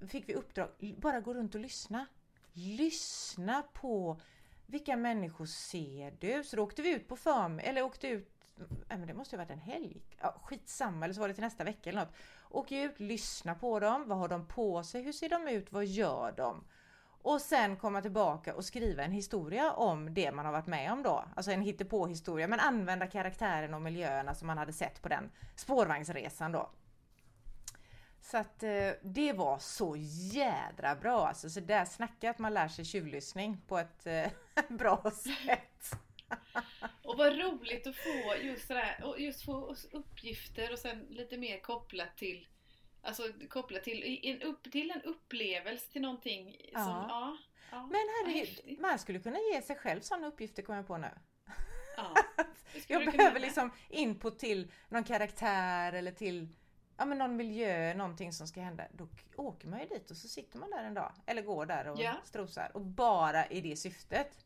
fick 0.07 0.29
vi 0.29 0.33
uppdrag, 0.33 0.69
bara 0.97 1.19
gå 1.19 1.33
runt 1.33 1.55
och 1.55 1.61
lyssna. 1.61 2.05
Lyssna 2.53 3.63
på 3.73 4.19
vilka 4.65 4.97
människor 4.97 5.45
ser 5.45 6.17
du? 6.19 6.43
Så 6.43 6.55
då 6.55 6.63
åkte 6.63 6.81
vi 6.81 6.93
ut 6.93 7.07
på 7.07 7.15
förm 7.15 7.59
eller 7.59 7.81
åkte 7.81 8.07
ut, 8.07 8.31
nej 8.57 8.97
men 8.97 9.07
det 9.07 9.13
måste 9.13 9.35
ju 9.35 9.39
ha 9.39 9.45
varit 9.45 9.53
en 9.53 9.73
helg. 9.73 10.01
Ja, 10.19 10.35
skitsamma, 10.43 11.05
eller 11.05 11.13
så 11.13 11.21
var 11.21 11.27
det 11.27 11.33
till 11.33 11.43
nästa 11.43 11.63
vecka 11.63 11.89
eller 11.89 11.99
något. 11.99 12.15
Åk 12.49 12.71
ut, 12.71 12.99
lyssna 12.99 13.55
på 13.55 13.79
dem, 13.79 14.07
vad 14.07 14.17
har 14.17 14.27
de 14.27 14.47
på 14.47 14.83
sig, 14.83 15.01
hur 15.01 15.11
ser 15.11 15.29
de 15.29 15.47
ut, 15.47 15.71
vad 15.71 15.85
gör 15.85 16.33
de? 16.37 16.63
Och 17.21 17.41
sen 17.41 17.77
komma 17.77 18.01
tillbaka 18.01 18.55
och 18.55 18.65
skriva 18.65 19.03
en 19.03 19.11
historia 19.11 19.71
om 19.71 20.13
det 20.13 20.31
man 20.31 20.45
har 20.45 20.51
varit 20.51 20.67
med 20.67 20.91
om 20.91 21.03
då. 21.03 21.25
Alltså 21.35 21.51
en 21.51 21.61
hittepå-historia 21.61 22.47
men 22.47 22.59
använda 22.59 23.07
karaktären 23.07 23.73
och 23.73 23.81
miljöerna 23.81 24.35
som 24.35 24.47
man 24.47 24.57
hade 24.57 24.73
sett 24.73 25.01
på 25.01 25.09
den 25.09 25.31
spårvagnsresan 25.55 26.51
då. 26.51 26.69
Så 28.31 28.37
att 28.37 28.63
eh, 28.63 28.91
det 29.01 29.33
var 29.33 29.59
så 29.59 29.95
jädra 30.33 30.95
bra 30.95 31.27
alltså. 31.27 31.49
Så 31.49 31.59
där 31.59 31.85
snackar 31.85 32.29
att 32.29 32.39
man 32.39 32.53
lär 32.53 32.67
sig 32.67 32.85
tjuvlyssning 32.85 33.61
på 33.67 33.77
ett 33.77 34.07
eh, 34.07 34.27
bra 34.69 35.11
sätt. 35.11 35.91
och 37.03 37.17
vad 37.17 37.39
roligt 37.39 37.87
att 37.87 37.95
få 37.95 38.35
just 38.41 38.67
sådär, 38.67 39.01
och 39.03 39.19
just 39.19 39.45
få 39.45 39.75
uppgifter 39.91 40.71
och 40.71 40.79
sen 40.79 41.05
lite 41.09 41.37
mer 41.37 41.59
kopplat 41.59 42.17
till 42.17 42.47
Alltså 43.01 43.23
kopplat 43.49 43.83
till 43.83 44.19
en, 44.23 44.41
upp, 44.41 44.71
till 44.71 44.91
en 44.91 45.01
upplevelse 45.01 45.91
till 45.91 46.01
någonting 46.01 46.55
Ja. 46.73 46.79
som, 46.79 46.93
ja. 46.93 47.37
ja 47.71 47.87
Men 47.87 48.01
herregud, 48.25 48.79
man 48.79 48.99
skulle 48.99 49.19
kunna 49.19 49.39
ge 49.53 49.61
sig 49.61 49.75
själv 49.75 50.01
sådana 50.01 50.27
uppgifter 50.27 50.63
kommer 50.63 50.79
jag 50.79 50.87
på 50.87 50.97
nu. 50.97 51.09
Ja. 51.97 52.13
Jag 52.87 53.05
behöver 53.05 53.39
liksom 53.39 53.71
input 53.89 54.39
till 54.39 54.71
någon 54.89 55.03
karaktär 55.03 55.93
eller 55.93 56.11
till 56.11 56.47
ja, 56.97 57.05
men 57.05 57.17
någon 57.17 57.35
miljö, 57.35 57.93
någonting 57.93 58.33
som 58.33 58.47
ska 58.47 58.61
hända. 58.61 58.83
Då 58.91 59.07
åker 59.35 59.67
man 59.67 59.79
ju 59.79 59.85
dit 59.85 60.11
och 60.11 60.17
så 60.17 60.27
sitter 60.27 60.57
man 60.59 60.69
där 60.69 60.83
en 60.83 60.93
dag. 60.93 61.11
Eller 61.25 61.41
går 61.41 61.65
där 61.65 61.87
och 61.87 61.99
Ja. 61.99 62.13
strosar. 62.23 62.71
Och 62.73 62.81
bara 62.81 63.45
i 63.47 63.61
det 63.61 63.75
syftet. 63.75 64.45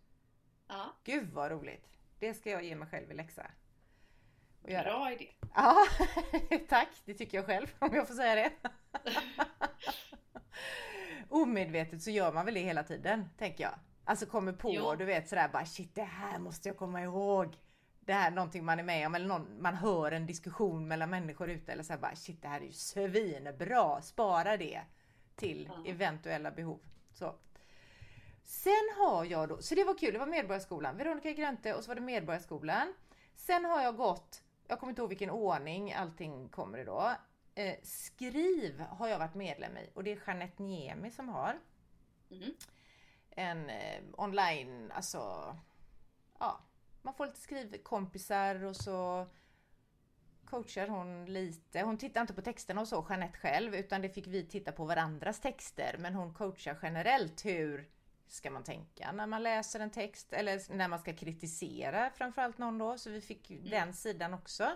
Ja, 0.68 0.94
Gud 1.04 1.30
vad 1.34 1.52
roligt! 1.52 1.88
Det 2.20 2.34
ska 2.34 2.50
jag 2.50 2.64
ge 2.64 2.76
mig 2.76 2.88
själv 2.88 3.12
i 3.12 3.14
läxa. 3.14 3.46
Och 4.64 4.70
göra. 4.70 4.84
bra 4.84 5.12
idé. 5.12 5.28
Ja, 5.56 5.76
tack! 6.70 6.90
Det 7.06 7.14
tycker 7.14 7.38
jag 7.38 7.46
själv 7.46 7.68
om 7.80 7.96
jag 7.96 8.08
får 8.08 8.16
säga 8.16 8.36
det. 8.36 8.52
Omedvetet 11.30 12.02
så 12.04 12.10
gör 12.10 12.34
man 12.34 12.46
väl 12.46 12.54
det 12.54 12.60
hela 12.60 12.84
tiden, 12.84 13.30
tänker 13.38 13.64
jag. 13.64 13.74
Alltså 14.06 14.26
kommer 14.26 14.54
på, 14.54 14.74
Jo. 14.74 14.96
du 14.96 15.06
vet 15.06 15.30
sådär 15.30 15.50
bara 15.54 15.66
shit 15.66 15.96
det 15.96 16.04
här 16.04 16.40
måste 16.40 16.70
jag 16.70 16.78
komma 16.78 17.02
ihåg. 17.02 17.56
Det 18.12 18.16
här 18.16 18.32
är 18.32 18.36
någonting 18.36 18.66
man 18.66 18.80
är 18.80 18.84
med 18.84 19.08
om 19.08 19.16
eller 19.16 19.28
någon, 19.28 19.62
man 19.62 19.76
hör 19.76 20.12
en 20.12 20.26
diskussion 20.26 20.88
mellan 20.88 21.10
människor 21.10 21.50
ute 21.50 21.72
eller 21.72 21.84
så 21.84 21.94
här 21.94 22.00
bara 22.00 22.16
shit 22.16 22.42
det 22.42 22.48
här 22.48 22.62
är 22.62 22.66
ju 22.66 22.72
svinbra, 22.72 24.02
spara 24.02 24.58
det 24.58 24.82
till 25.36 25.70
eventuella 25.86 26.52
behov. 26.52 26.80
Så. 27.14 27.36
Sen 28.44 28.90
har 28.98 29.26
jag 29.26 29.50
då, 29.50 29.62
så 29.62 29.76
det 29.76 29.84
var 29.84 29.98
kul, 29.98 30.14
det 30.14 30.20
var 30.20 30.26
Medborgarskolan, 30.28 30.98
Veronica 30.98 31.32
Grönte 31.32 31.74
och 31.74 31.84
så 31.84 31.88
var 31.88 31.96
det 31.96 32.02
Medborgarskolan. 32.02 32.94
Sen 33.36 33.66
har 33.66 33.82
jag 33.84 33.96
gått, 33.96 34.44
jag 34.68 34.80
kommer 34.80 34.92
inte 34.92 35.02
ihåg 35.02 35.10
vilken 35.10 35.30
ordning 35.30 35.94
allting 35.94 36.50
kommer 36.50 36.78
i 36.78 36.84
då. 36.84 37.12
Eh, 37.56 37.76
Skriv 37.84 38.80
har 38.90 39.08
jag 39.08 39.20
varit 39.20 39.36
medlem 39.36 39.78
i 39.78 39.90
och 39.94 40.04
det 40.04 40.12
är 40.12 40.20
Jeanette 40.28 40.64
Niemi 40.64 41.12
som 41.12 41.30
har 41.30 41.60
Mhm. 42.30 42.54
en 43.30 43.70
eh, 43.70 44.02
online, 44.18 44.92
alltså 44.92 45.56
ja, 46.40 46.60
man 47.02 47.14
får 47.14 47.26
lite 47.26 47.40
skrivkompisar 47.40 48.64
och 48.64 48.76
så 48.76 49.28
coachar 50.46 50.88
hon 50.88 51.26
lite. 51.26 51.82
Hon 51.82 51.98
tittar 51.98 52.22
inte 52.22 52.34
på 52.34 52.42
texterna 52.42 52.82
och 52.82 52.88
så, 52.88 53.06
Jeanette 53.10 53.38
själv, 53.38 53.76
utan 53.76 54.02
det 54.02 54.10
fick 54.10 54.28
vi 54.28 54.46
titta 54.46 54.72
på 54.72 54.86
varandras 54.86 55.40
texter. 55.40 55.96
Men 56.00 56.14
hon 56.16 56.34
coachar 56.34 56.80
generellt 56.82 57.46
hur 57.46 57.90
ska 58.28 58.52
man 58.52 58.64
tänka 58.64 59.12
när 59.12 59.28
man 59.28 59.44
läser 59.44 59.80
en 59.80 59.90
text 59.92 60.34
eller 60.34 60.76
när 60.76 60.88
man 60.88 61.00
ska 61.00 61.14
kritisera 61.16 62.10
framförallt 62.10 62.58
någon 62.58 62.78
då. 62.78 62.98
Så 62.98 63.10
vi 63.10 63.22
fick 63.22 63.50
ju 63.50 63.58
den 63.62 63.94
sidan 63.94 64.34
också. 64.34 64.72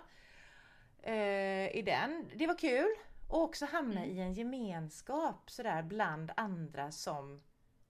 Eh, 1.01 1.75
I 1.77 1.81
den. 1.85 2.29
Det 2.35 2.47
var 2.47 2.57
kul. 2.57 2.87
Och 3.29 3.41
också 3.43 3.65
hamna 3.65 4.03
Mm. 4.03 4.15
i 4.17 4.19
en 4.21 4.33
gemenskap 4.33 5.49
sådär 5.51 5.83
bland 5.83 6.31
andra 6.37 6.91
som 6.91 7.43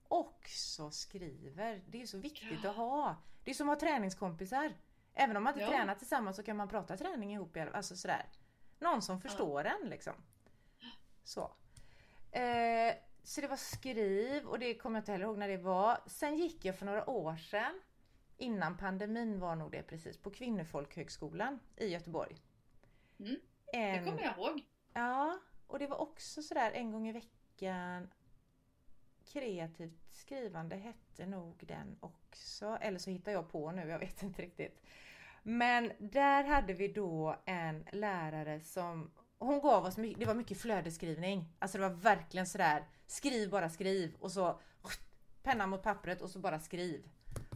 också 0.08 0.91
skriver. 0.91 1.82
Det 1.88 2.02
är 2.02 2.06
så 2.06 2.17
viktigt 2.17 2.60
Ja. 2.63 2.69
att 2.69 2.76
ha. 2.76 3.15
Det 3.45 3.51
är 3.51 3.55
som 3.55 3.69
att 3.69 3.81
ha 3.81 3.88
träningskompisar. 3.89 4.73
Även 5.13 5.38
om 5.38 5.43
man 5.43 5.53
inte 5.53 5.63
Ja. 5.65 5.69
tränar 5.71 5.95
tillsammans 5.95 6.36
så 6.38 6.43
kan 6.43 6.58
man 6.58 6.67
prata 6.67 6.97
träning 6.97 7.34
ihop. 7.34 7.58
Alltså 7.73 7.95
sådär. 7.95 8.25
Någon 8.79 9.01
som 9.01 9.21
förstår 9.21 9.65
en 9.65 9.89
liksom. 9.89 10.13
Så. 11.23 11.41
Eh, 12.31 12.93
så 13.23 13.41
det 13.41 13.47
var 13.47 13.58
skriv 13.58 14.45
och 14.45 14.60
det 14.60 14.75
kommer 14.75 14.97
jag 14.97 15.01
inte 15.01 15.12
heller 15.12 15.25
ihåg 15.25 15.38
när 15.38 15.47
det 15.47 15.58
var. 15.58 15.97
Sen 16.05 16.36
gick 16.36 16.65
jag 16.65 16.77
för 16.79 16.86
några 16.86 17.10
år 17.10 17.36
sedan, 17.36 17.81
innan 18.38 18.77
pandemin 18.77 19.39
var 19.39 19.55
nog 19.55 19.71
det 19.71 19.84
precis, 19.84 20.17
på 20.17 20.31
Kvinnofolkhögskolan 20.31 21.60
i 21.75 21.88
Göteborg. 21.88 22.38
Mm. 23.19 23.36
Det 23.71 23.77
En, 23.77 24.05
kommer 24.05 24.23
jag 24.23 24.38
ihåg. 24.38 24.62
Ja, 24.93 25.39
och 25.67 25.79
det 25.79 25.88
var 25.88 25.97
också 25.97 26.43
sådär 26.43 26.71
en 26.71 26.91
gång 26.91 27.08
i 27.08 27.12
veckan. 27.12 28.13
Kreativt 29.26 30.14
skrivande 30.14 30.76
hette 30.76 31.26
nog 31.26 31.64
den 31.68 31.98
också. 32.00 32.78
Eller 32.82 33.00
så 33.00 33.10
hittar 33.10 33.32
jag 33.32 33.52
på 33.52 33.72
nu, 33.72 33.88
jag 33.88 34.00
vet 34.00 34.24
inte 34.24 34.42
riktigt. 34.42 34.82
Men 35.44 35.92
där 36.00 36.44
hade 36.44 36.74
vi 36.74 36.88
då 36.88 37.42
en 37.46 37.86
lärare 37.92 38.60
som 38.60 39.12
hon 39.38 39.60
gav 39.60 39.86
oss 39.86 39.98
mycket, 39.98 40.20
det 40.20 40.26
var 40.26 40.34
mycket 40.34 40.62
flödesskrivning. 40.62 41.54
Alltså 41.60 41.78
det 41.78 41.90
var 41.90 41.96
verkligen 41.96 42.48
sådär, 42.48 42.84
skriv 43.08 43.50
bara 43.50 43.70
skriv 43.70 44.16
och 44.20 44.32
så 44.32 44.60
penna 45.44 45.68
mot 45.68 45.84
pappret 45.84 46.22
och 46.22 46.30
så 46.30 46.40
bara 46.40 46.60
skriv. 46.60 47.10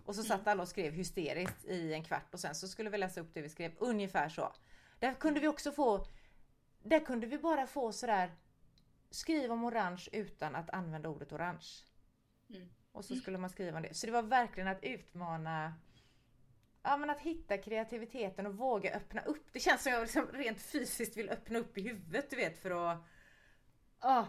Och 0.06 0.16
så 0.16 0.24
satt 0.24 0.48
alla 0.48 0.64
och 0.64 0.70
skrev 0.70 0.94
hysteriskt 0.94 1.66
i 1.66 1.94
en 1.94 2.04
kvart 2.04 2.34
och 2.34 2.40
sen 2.40 2.56
så 2.56 2.68
skulle 2.68 2.90
vi 2.90 2.98
läsa 2.98 3.22
upp 3.22 3.34
det 3.34 3.42
vi 3.42 3.50
skrev, 3.50 3.72
ungefär 3.78 4.30
så. 4.30 4.54
Där 5.00 5.14
kunde 5.14 5.40
vi 5.40 5.48
också 5.48 5.72
få, 5.72 6.06
där 6.84 7.00
kunde 7.00 7.28
vi 7.28 7.38
bara 7.38 7.68
få 7.68 7.92
sådär, 7.92 8.32
skriv 9.12 9.52
om 9.52 9.64
orange 9.64 10.08
utan 10.12 10.56
att 10.56 10.70
använda 10.70 11.10
ordet 11.10 11.32
orange. 11.32 11.68
Mm. 12.50 12.70
Och 12.92 13.06
så 13.06 13.16
skulle 13.16 13.38
man 13.38 13.50
skriva 13.50 13.78
om 13.78 13.84
det. 13.84 13.94
Så 13.94 14.06
det 14.06 14.12
var 14.12 14.22
verkligen 14.22 14.68
att 14.68 14.84
utmana 14.84 15.74
Ja 16.84 16.98
men 16.98 17.10
att 17.10 17.20
hitta 17.20 17.58
kreativiteten 17.58 18.48
och 18.48 18.56
våga 18.56 18.96
öppna 18.96 19.22
upp. 19.22 19.54
Det 19.54 19.60
känns 19.60 19.84
som 19.84 19.92
jag 19.92 20.02
liksom 20.02 20.28
rent 20.28 20.62
fysiskt 20.62 21.18
vill 21.18 21.30
öppna 21.30 21.60
upp 21.60 21.78
i 21.78 21.82
huvudet 21.82 22.30
du 22.30 22.36
vet 22.36 22.58
för 22.58 22.92
att... 22.92 22.98
Ja, 24.02 24.28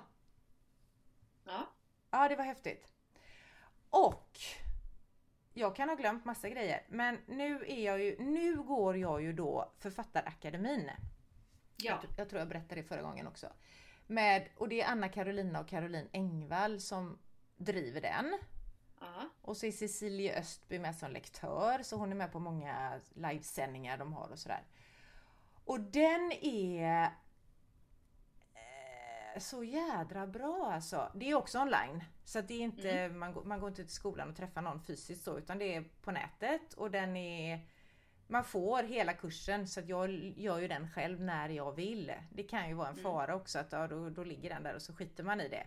Ja. 1.45 1.67
ja 2.11 2.29
det 2.29 2.37
var 2.37 2.45
häftigt. 2.45 2.93
Och 3.91 4.39
jag 5.53 5.77
kan 5.77 5.89
ha 5.89 5.97
glömt 5.97 6.25
massa 6.25 6.49
grejer 6.49 6.87
men 6.89 7.19
nu 7.27 7.65
är 7.67 7.85
jag 7.85 8.03
ju, 8.03 8.17
nu 8.19 8.63
går 8.63 8.97
jag 8.97 9.23
ju 9.23 9.33
då 9.33 9.73
Författarakademin. 9.79 10.91
Ja. 11.77 12.01
Jag, 12.03 12.11
jag 12.17 12.29
tror 12.29 12.39
jag 12.39 12.49
berättade 12.49 12.81
det 12.81 12.89
förra 12.89 13.03
gången 13.03 13.27
också. 13.27 13.53
Med, 14.11 14.49
och 14.57 14.69
det 14.69 14.81
är 14.81 14.87
Anna 14.87 15.09
Carolina 15.09 15.61
och 15.61 15.69
Caroline 15.69 16.09
Engvall 16.13 16.81
som 16.81 17.19
driver 17.57 18.01
den. 18.01 18.39
Ja. 19.01 19.29
Och 19.43 19.57
så 19.57 19.67
är 19.67 19.73
Cecilie 19.73 20.39
Östby 20.39 20.79
med 20.79 20.97
som 20.97 21.11
lektör, 21.11 21.83
så 21.83 21.97
hon 21.97 22.11
är 22.11 22.17
med 22.17 22.33
på 22.33 22.39
många 22.39 23.01
livesändningar 23.15 23.99
de 23.99 24.13
har 24.13 24.29
och 24.29 24.39
sådär. 24.39 24.63
Och 25.65 25.81
den 25.81 26.33
är 26.43 27.05
eh, 28.55 29.39
så 29.39 29.65
jädra 29.65 30.27
bra 30.27 30.71
alltså. 30.73 31.13
Det 31.15 31.31
är 31.31 31.35
också 31.35 31.61
online. 31.61 32.05
Så 32.25 32.39
att 32.39 32.49
det 32.49 32.55
är 32.55 32.61
inte, 32.61 33.09
man, 33.09 33.33
går, 33.33 33.45
man 33.45 33.61
går 33.61 33.69
inte 33.69 33.85
till 33.85 33.95
skolan 33.95 34.29
och 34.29 34.37
träffar 34.37 34.63
någon 34.63 34.83
fysiskt 34.83 35.25
så, 35.25 35.39
utan 35.39 35.59
det 35.59 35.75
är 35.75 35.85
på 36.03 36.11
nätet 36.11 36.73
och 36.73 36.91
den 36.91 37.17
är 37.17 37.67
man 38.31 38.45
får 38.45 38.83
hela 38.83 39.13
kursen 39.13 39.69
så 39.69 39.81
jag 39.87 40.11
gör 40.37 40.59
ju 40.59 40.69
den 40.69 40.91
själv 40.91 41.21
när 41.21 41.49
jag 41.49 41.73
vill. 41.73 42.13
Det 42.33 42.43
kan 42.43 42.69
ju 42.69 42.75
vara 42.75 42.89
en 42.89 42.93
Mm. 42.93 43.03
fara 43.03 43.35
också 43.35 43.59
att 43.59 43.73
ja, 43.73 43.87
då, 43.87 44.11
då 44.11 44.25
ligger 44.25 44.51
den 44.51 44.63
där 44.63 44.75
och 44.75 44.83
så 44.83 44.95
skiter 44.95 45.25
man 45.25 45.41
i 45.41 45.49
det. 45.49 45.67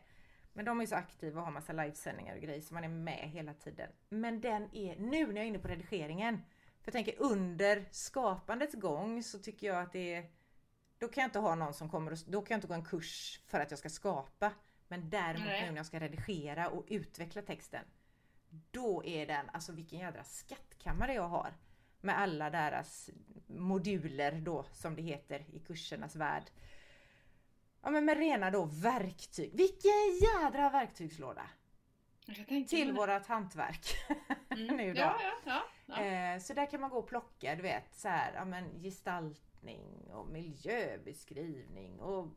Men 0.54 0.66
de 0.66 0.82
är 0.82 0.86
så 0.86 0.96
aktiva 0.96 1.40
och 1.40 1.46
har 1.46 1.54
massa 1.54 1.74
livesändningar 1.74 2.36
och 2.36 2.42
grejer 2.42 2.62
så 2.62 2.74
man 2.74 2.84
är 2.84 2.88
med 2.88 3.30
hela 3.30 3.54
tiden. 3.54 3.90
Men 4.10 4.42
den 4.42 4.76
är, 4.76 4.96
nu 4.96 5.28
när 5.28 5.36
jag 5.36 5.44
är 5.44 5.48
inne 5.48 5.60
på 5.60 5.68
redigeringen, 5.68 6.38
för 6.82 6.88
jag 6.88 6.94
tänker 6.94 7.22
under 7.22 7.86
skapandets 7.92 8.76
gång 8.76 9.24
så 9.24 9.40
tycker 9.40 9.68
jag 9.68 9.84
att 9.84 9.92
det 9.92 10.14
är 10.14 10.30
då 10.98 11.08
kan 11.08 11.22
jag 11.22 11.28
inte 11.28 11.40
ha 11.40 11.56
någon 11.56 11.74
som 11.74 11.90
kommer 11.90 12.12
och, 12.12 12.18
då 12.28 12.42
kan 12.42 12.56
jag 12.56 12.58
inte 12.58 12.68
gå 12.68 12.74
en 12.74 12.86
kurs 12.86 13.42
för 13.48 13.60
att 13.60 13.72
jag 13.72 13.80
ska 13.80 13.90
skapa. 13.90 14.52
Men 14.88 15.10
däremot 15.10 15.48
Nej. 15.48 15.62
nu 15.62 15.70
när 15.70 15.78
jag 15.78 15.86
ska 15.86 16.00
redigera 16.00 16.70
och 16.70 16.86
utveckla 16.88 17.42
texten. 17.42 17.86
Då 18.72 19.06
är 19.06 19.28
den, 19.28 19.50
alltså 19.54 19.72
vilken 19.72 20.00
jädra 20.00 20.24
skattkammare 20.24 21.14
jag 21.14 21.28
har. 21.28 21.54
Med 22.04 22.20
alla 22.20 22.50
deras 22.50 23.10
moduler 23.48 24.32
då 24.32 24.66
som 24.72 24.96
det 24.96 25.02
heter 25.02 25.46
i 25.52 25.60
kursernas 25.60 26.16
värld. 26.16 26.44
Ja 27.82 27.90
men 27.90 28.06
med 28.06 28.18
rena 28.18 28.52
då 28.52 28.66
verktyg. 28.66 29.52
Vilken 29.54 30.20
jädra 30.22 30.70
verktygslåda! 30.70 31.50
Till 32.48 32.88
det. 32.88 32.92
vårat 32.94 33.28
hantverk. 33.28 33.86
Mm. 34.54 34.78
nu 34.78 34.94
då. 34.94 35.00
Ja, 35.00 35.20
ja, 35.46 35.64
ja. 35.86 36.04
Eh, 36.04 36.40
så 36.40 36.54
där 36.54 36.66
kan 36.66 36.82
man 36.82 36.90
gå 36.90 36.98
och 36.98 37.08
plocka, 37.08 37.56
du 37.56 37.62
vet, 37.62 37.96
så 37.96 38.08
här, 38.08 38.34
ja, 38.34 38.46
men 38.46 38.80
gestaltning 38.80 40.12
och 40.12 40.28
miljöbeskrivning 40.28 42.00
och 42.00 42.28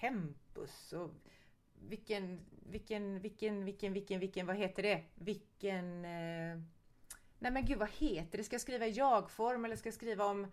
tempus 0.00 0.92
och 0.92 1.10
vilken, 1.74 2.40
vilken, 2.66 3.20
vilken, 3.20 3.64
vilken, 3.64 3.92
vilken, 3.92 4.20
vilken, 4.20 4.46
vad 4.46 4.56
heter 4.56 4.82
det? 4.82 5.04
Vilken... 5.14 6.06
Nej 7.38 7.52
men 7.52 7.64
gud 7.66 7.78
vad 7.78 7.90
heter 7.90 8.38
det? 8.38 8.44
Ska 8.44 8.54
jag 8.54 8.60
skriva 8.60 8.86
i 8.86 8.90
jag-form 8.90 9.64
eller 9.64 9.76
ska 9.76 9.86
jag 9.86 9.94
skriva 9.94 10.24
om 10.24 10.46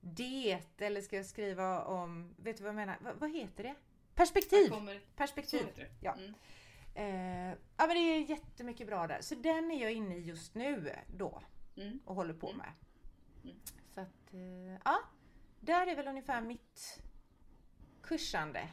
det? 0.00 0.58
Eller 0.78 1.00
ska 1.00 1.16
jag 1.16 1.26
skriva 1.26 1.84
om, 1.84 2.34
vet 2.38 2.56
du 2.56 2.62
vad 2.62 2.68
jag 2.68 2.76
menar? 2.76 2.96
Vad, 3.00 3.16
vad 3.16 3.30
heter 3.30 3.62
det? 3.64 3.74
Perspektiv! 4.14 4.72
Perspektiv! 5.16 5.66
det. 5.76 5.88
Ja. 6.00 6.14
Mm. 6.14 6.34
Eh, 6.94 7.58
ja 7.76 7.86
men 7.86 7.96
det 7.96 8.00
är 8.00 8.18
jättemycket 8.30 8.86
bra 8.86 9.06
där. 9.06 9.20
Så 9.20 9.34
den 9.34 9.70
är 9.70 9.82
jag 9.82 9.92
inne 9.92 10.16
i 10.16 10.20
just 10.20 10.54
nu 10.54 10.92
då 11.16 11.42
Mm. 11.76 12.00
och 12.04 12.14
håller 12.14 12.34
på 12.34 12.46
Mm. 12.46 12.58
med. 12.58 12.72
Mm. 13.44 13.56
Så 13.94 14.00
att, 14.00 14.34
eh, 14.34 14.80
ja. 14.84 14.98
Där 15.60 15.86
är 15.86 15.96
väl 15.96 16.08
ungefär 16.08 16.40
mitt 16.40 17.00
kursande. 18.02 18.68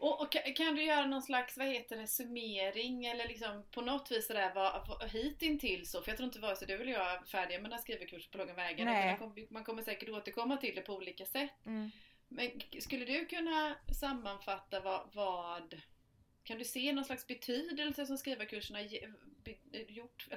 Och, 0.00 0.20
och 0.20 0.32
kan- 0.56 0.74
du 0.74 0.82
göra 0.82 1.06
någon 1.06 1.22
slags, 1.22 1.56
vad 1.56 1.66
heter 1.66 1.96
det, 1.96 2.06
summering 2.06 3.06
eller 3.06 3.28
liksom 3.28 3.64
på 3.70 3.80
något 3.80 4.10
vis 4.10 4.26
sådär 4.26 4.52
vad, 4.54 4.88
vad, 4.88 5.10
hittills 5.10 5.90
så, 5.90 6.02
för 6.02 6.10
jag 6.10 6.16
tror 6.16 6.26
inte 6.26 6.38
vare 6.38 6.56
sig 6.56 6.66
du 6.68 6.74
eller 6.74 6.92
jag 6.92 7.12
är 7.12 7.22
färdiga 7.24 7.58
med 7.58 7.64
den 7.70 7.72
här 7.72 7.82
skrivarkursen 7.82 8.30
på 8.32 8.38
långa 8.38 8.54
vägar. 8.54 8.84
Nej. 8.84 9.18
kommer- 9.18 9.52
Man 9.52 9.64
kommer 9.64 9.82
säkert 9.82 10.08
återkomma 10.08 10.56
till 10.56 10.74
det 10.74 10.80
på 10.82 10.94
olika 10.94 11.26
sätt. 11.26 11.50
Mm. 11.66 11.90
Men 12.28 12.50
skulle 12.80 13.04
du 13.04 13.26
kunna 13.26 13.74
sammanfatta 14.00 14.80
vad, 14.80 15.08
vad 15.12 15.80
kan 16.44 16.58
du 16.58 16.64
se 16.64 16.92
någon 16.92 17.04
slags 17.04 17.26
betydelse 17.26 18.06
som 18.06 18.18
skrivarkurserna 18.18 18.82
ge- 18.82 19.08
be- 19.44 19.78
gjort, 19.92 20.28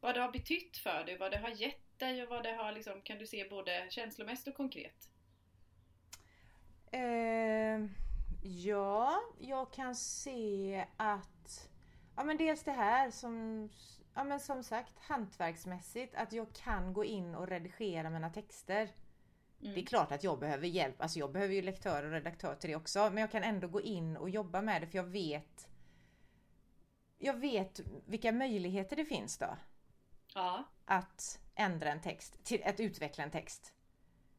vad 0.00 0.14
det 0.14 0.20
har 0.20 0.32
betytt 0.32 0.78
för 0.78 1.04
dig, 1.04 1.16
vad 1.16 1.30
det 1.30 1.38
har 1.38 1.50
gett 1.50 1.98
dig 1.98 2.22
och 2.22 2.28
vad 2.28 2.42
det 2.42 2.52
har 2.52 2.72
liksom, 2.72 3.02
kan 3.02 3.18
du 3.18 3.26
se 3.26 3.48
både 3.48 3.86
känslomässigt 3.90 4.48
och 4.48 4.54
konkret? 4.54 5.08
Eh, 6.92 7.86
ja, 8.42 9.20
jag 9.38 9.72
kan 9.72 9.96
se 9.96 10.86
att 10.96 11.70
Ja 12.16 12.24
men 12.24 12.36
dels 12.36 12.62
det 12.62 12.72
här 12.72 13.10
som 13.10 13.68
Ja 14.14 14.24
men 14.24 14.40
som 14.40 14.62
sagt 14.62 14.98
hantverksmässigt 14.98 16.14
att 16.14 16.32
jag 16.32 16.52
kan 16.52 16.92
gå 16.92 17.04
in 17.04 17.34
och 17.34 17.48
redigera 17.48 18.10
mina 18.10 18.30
texter. 18.30 18.88
Mm. 19.60 19.74
Det 19.74 19.80
är 19.80 19.86
klart 19.86 20.12
att 20.12 20.24
jag 20.24 20.38
behöver 20.38 20.66
hjälp, 20.66 21.02
alltså 21.02 21.18
jag 21.18 21.32
behöver 21.32 21.54
ju 21.54 21.62
lektör 21.62 22.02
och 22.02 22.10
redaktör 22.10 22.54
till 22.54 22.70
det 22.70 22.76
också. 22.76 22.98
Men 22.98 23.16
jag 23.18 23.30
kan 23.30 23.42
ändå 23.42 23.68
gå 23.68 23.80
in 23.80 24.16
och 24.16 24.30
jobba 24.30 24.62
med 24.62 24.82
det 24.82 24.86
för 24.86 24.98
jag 24.98 25.04
vet 25.04 25.68
Jag 27.18 27.34
vet 27.34 27.80
vilka 28.06 28.32
möjligheter 28.32 28.96
det 28.96 29.04
finns 29.04 29.38
då. 29.38 29.56
Ja, 30.34 30.64
Att 30.84 31.40
ändra 31.54 31.92
en 31.92 32.00
text, 32.00 32.44
till 32.44 32.62
att 32.64 32.80
utveckla 32.80 33.24
en 33.24 33.30
text. 33.30 33.74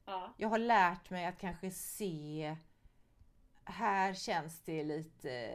ja, 0.06 0.34
Jag 0.38 0.50
har 0.50 0.58
lärt 0.58 1.10
mig 1.10 1.26
att 1.26 1.38
kanske 1.38 1.72
se 1.72 2.58
Här 3.72 4.14
känns 4.14 4.62
det 4.62 4.84
lite 4.84 5.54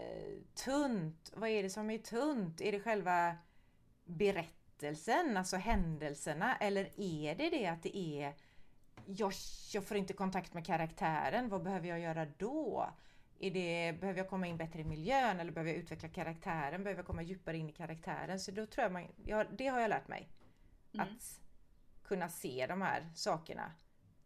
tunt. 0.64 1.32
Vad 1.36 1.50
är 1.50 1.62
det 1.62 1.70
som 1.70 1.90
är 1.90 1.98
tunt? 1.98 2.60
Är 2.60 2.72
det 2.72 2.80
själva 2.80 3.36
berättelsen, 4.04 5.36
alltså 5.36 5.56
händelserna? 5.56 6.56
Eller 6.56 7.00
är 7.00 7.34
det 7.34 7.50
det 7.50 7.66
att 7.66 7.82
det 7.82 7.96
är 7.96 8.34
jag, 9.06 9.32
jag 9.72 9.84
får 9.84 9.96
inte 9.96 10.12
kontakt 10.12 10.54
med 10.54 10.66
karaktären, 10.66 11.48
vad 11.48 11.62
behöver 11.62 11.88
jag 11.88 12.00
göra 12.00 12.26
då? 12.26 12.90
Är 13.38 13.50
det, 13.50 14.00
behöver 14.00 14.20
jag 14.20 14.28
komma 14.28 14.46
in 14.46 14.56
bättre 14.56 14.80
i 14.80 14.84
miljön 14.84 15.40
eller 15.40 15.52
behöver 15.52 15.70
jag 15.70 15.80
utveckla 15.80 16.08
karaktären? 16.08 16.84
Behöver 16.84 16.98
jag 16.98 17.06
komma 17.06 17.22
djupare 17.22 17.56
in 17.56 17.68
i 17.68 17.72
karaktären? 17.72 18.40
Så 18.40 18.50
då 18.50 18.66
tror 18.66 18.82
jag 18.82 18.92
man, 18.92 19.06
ja, 19.24 19.44
det 19.44 19.66
har 19.66 19.80
jag 19.80 19.88
lärt 19.88 20.08
mig. 20.08 20.28
Mm. 20.94 21.06
Att 21.06 21.40
kunna 22.02 22.28
se 22.28 22.66
de 22.68 22.82
här 22.82 23.10
sakerna. 23.14 23.72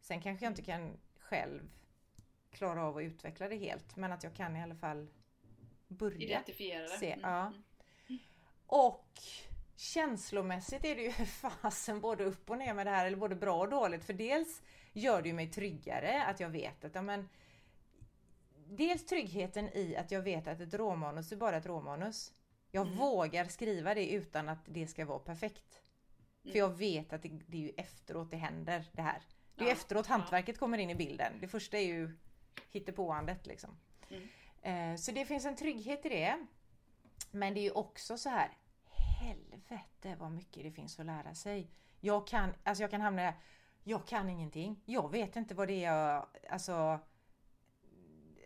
Sen 0.01 0.20
kanske 0.20 0.45
jag 0.45 0.51
inte 0.51 0.62
kan 0.62 0.97
själv 1.18 1.70
klara 2.51 2.84
av 2.84 2.96
att 2.96 3.03
utveckla 3.03 3.48
det 3.48 3.57
helt 3.57 3.96
men 3.96 4.12
att 4.12 4.24
jag 4.24 4.34
kan 4.34 4.57
i 4.57 4.62
alla 4.62 4.74
fall 4.74 5.09
börja. 5.88 6.16
identifiera 6.18 6.82
det. 6.82 6.88
Se, 6.88 7.12
Mm, 7.12 7.30
ja. 7.30 7.53
mm. 8.09 8.18
Och 8.66 9.09
känslomässigt 9.76 10.84
är 10.84 10.96
det 10.96 11.03
ju 11.03 11.12
fasen 11.26 12.01
både 12.01 12.24
upp 12.24 12.51
och 12.51 12.59
ner 12.59 12.74
med 12.74 12.86
det 12.86 12.90
här, 12.90 13.07
eller 13.07 13.16
både 13.16 13.34
bra 13.34 13.61
och 13.61 13.68
dåligt. 13.70 14.05
För 14.05 14.12
dels 14.12 14.62
gör 14.92 15.22
det 15.22 15.28
ju 15.28 15.34
mig 15.34 15.51
tryggare 15.51 16.24
att 16.24 16.40
jag 16.40 16.48
vet 16.51 16.84
att, 16.84 16.94
ja 16.94 17.03
men 17.03 17.28
Dels 18.72 19.07
tryggheten 19.07 19.68
i 19.68 19.96
att 19.96 20.11
jag 20.11 20.22
vet 20.22 20.46
att 20.48 20.61
ett 20.61 20.74
råmanus 20.74 21.32
är 21.32 21.36
bara 21.36 21.57
ett 21.57 21.66
råmanus. 21.66 22.32
Jag 22.70 22.86
Mm. 22.86 22.98
vågar 22.98 23.44
skriva 23.44 23.94
det 23.94 24.11
utan 24.12 24.48
att 24.48 24.59
det 24.66 24.86
ska 24.86 25.05
vara 25.05 25.18
perfekt. 25.18 25.82
Mm. 26.44 26.53
För 26.53 26.59
jag 26.59 26.68
vet 26.78 27.12
att 27.12 27.22
det, 27.22 27.28
det 27.46 27.57
är 27.57 27.61
ju 27.61 27.72
efteråt 27.76 28.30
det 28.30 28.36
händer 28.36 28.84
det 28.92 29.03
här. 29.03 29.22
Det 29.55 29.64
är 29.64 29.68
Ja, 29.68 29.72
efteråt 29.72 30.07
ja. 30.09 30.12
hantverket 30.14 30.59
kommer 30.59 30.78
in 30.78 30.90
i 30.90 30.94
bilden. 30.94 31.32
Det 31.40 31.48
första 31.48 31.78
är 31.78 31.82
ju 31.86 32.18
hittepåandet 32.70 33.46
liksom. 33.46 33.70
Mm. 34.11 34.28
Eh, 34.62 34.96
så 34.96 35.12
det 35.12 35.24
finns 35.24 35.44
en 35.44 35.56
trygghet 35.56 36.06
i 36.06 36.08
det. 36.08 36.46
Men 37.30 37.54
det 37.54 37.61
är 37.61 37.62
ju 37.62 37.70
också 37.70 38.18
så 38.18 38.28
här. 38.28 38.50
Helvete 39.20 40.16
vad 40.18 40.32
mycket 40.32 40.62
det 40.62 40.70
finns 40.72 41.00
att 41.00 41.06
lära 41.06 41.34
sig. 41.34 41.70
Jag 42.00 42.26
kan, 42.26 42.54
alltså 42.64 42.82
jag 42.82 42.90
kan 42.90 43.00
hamna 43.00 43.22
där. 43.22 43.34
Jag 43.84 44.06
kan 44.06 44.28
ingenting. 44.28 44.82
Jag 44.86 45.11
vet 45.11 45.36
inte 45.36 45.54
vad 45.54 45.68
det 45.68 45.84
är 45.84 45.94
jag, 45.94 46.26
alltså. 46.50 46.98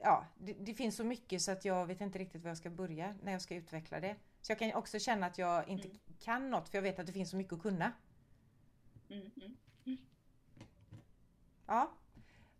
Ja, 0.02 0.24
det, 0.38 0.52
det 0.52 0.74
finns 0.74 0.96
så 0.96 1.04
mycket 1.04 1.42
så 1.42 1.52
att 1.52 1.64
jag 1.64 1.86
vet 1.86 2.00
inte 2.00 2.18
riktigt 2.18 2.42
var 2.42 2.50
jag 2.50 2.58
ska 2.58 2.70
börja 2.70 3.14
när 3.22 3.32
jag 3.32 3.42
ska 3.42 3.54
utveckla 3.54 4.00
det. 4.00 4.16
Så 4.40 4.52
jag 4.52 4.58
kan 4.58 4.74
också 4.74 4.98
känna 4.98 5.26
att 5.26 5.38
jag 5.38 5.68
inte 5.68 5.88
Mm. 5.88 5.98
kan 6.20 6.50
något 6.50 6.68
för 6.68 6.78
jag 6.78 6.82
vet 6.82 6.98
att 6.98 7.06
det 7.06 7.12
finns 7.12 7.30
så 7.30 7.36
mycket 7.36 7.52
att 7.52 7.62
kunna. 7.62 7.92
Mm, 9.10 9.30
mm. 9.36 9.56
Ja, 11.66 11.92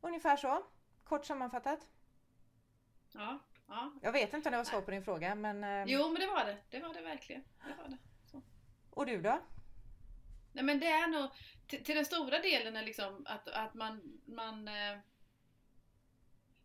ungefär 0.01 0.37
så. 0.37 0.63
Kort 1.05 1.25
sammanfattat. 1.27 1.81
Ja, 3.13 3.39
ja. 3.69 3.93
Jag 4.03 4.13
vet 4.13 4.35
inte 4.35 4.49
om 4.49 4.53
det 4.53 4.57
var 4.59 4.65
svar 4.65 4.81
på 4.81 4.91
din 4.91 5.05
fråga 5.05 5.35
men... 5.35 5.65
eh, 5.65 5.85
Jo 5.87 6.11
men 6.11 6.21
det 6.21 6.27
var 6.27 6.45
det. 6.45 6.57
Det 6.71 6.81
var 6.81 6.95
det 6.95 7.01
verkligen. 7.03 7.45
Det 7.67 7.75
var 7.83 7.89
det. 7.89 7.99
Och 8.91 9.07
du 9.07 9.21
då? 9.23 9.41
Nej 10.53 10.65
men 10.65 10.81
det 10.81 10.87
är 10.87 11.07
nog 11.07 11.31
till, 11.67 11.85
till 11.85 11.95
den 11.97 12.05
stora 12.05 12.39
delen 12.39 12.77
är 12.77 12.83
liksom 12.83 13.27
att, 13.29 13.49
att 13.49 13.75
man, 13.75 14.21
man 14.25 14.69
eh, 14.69 14.99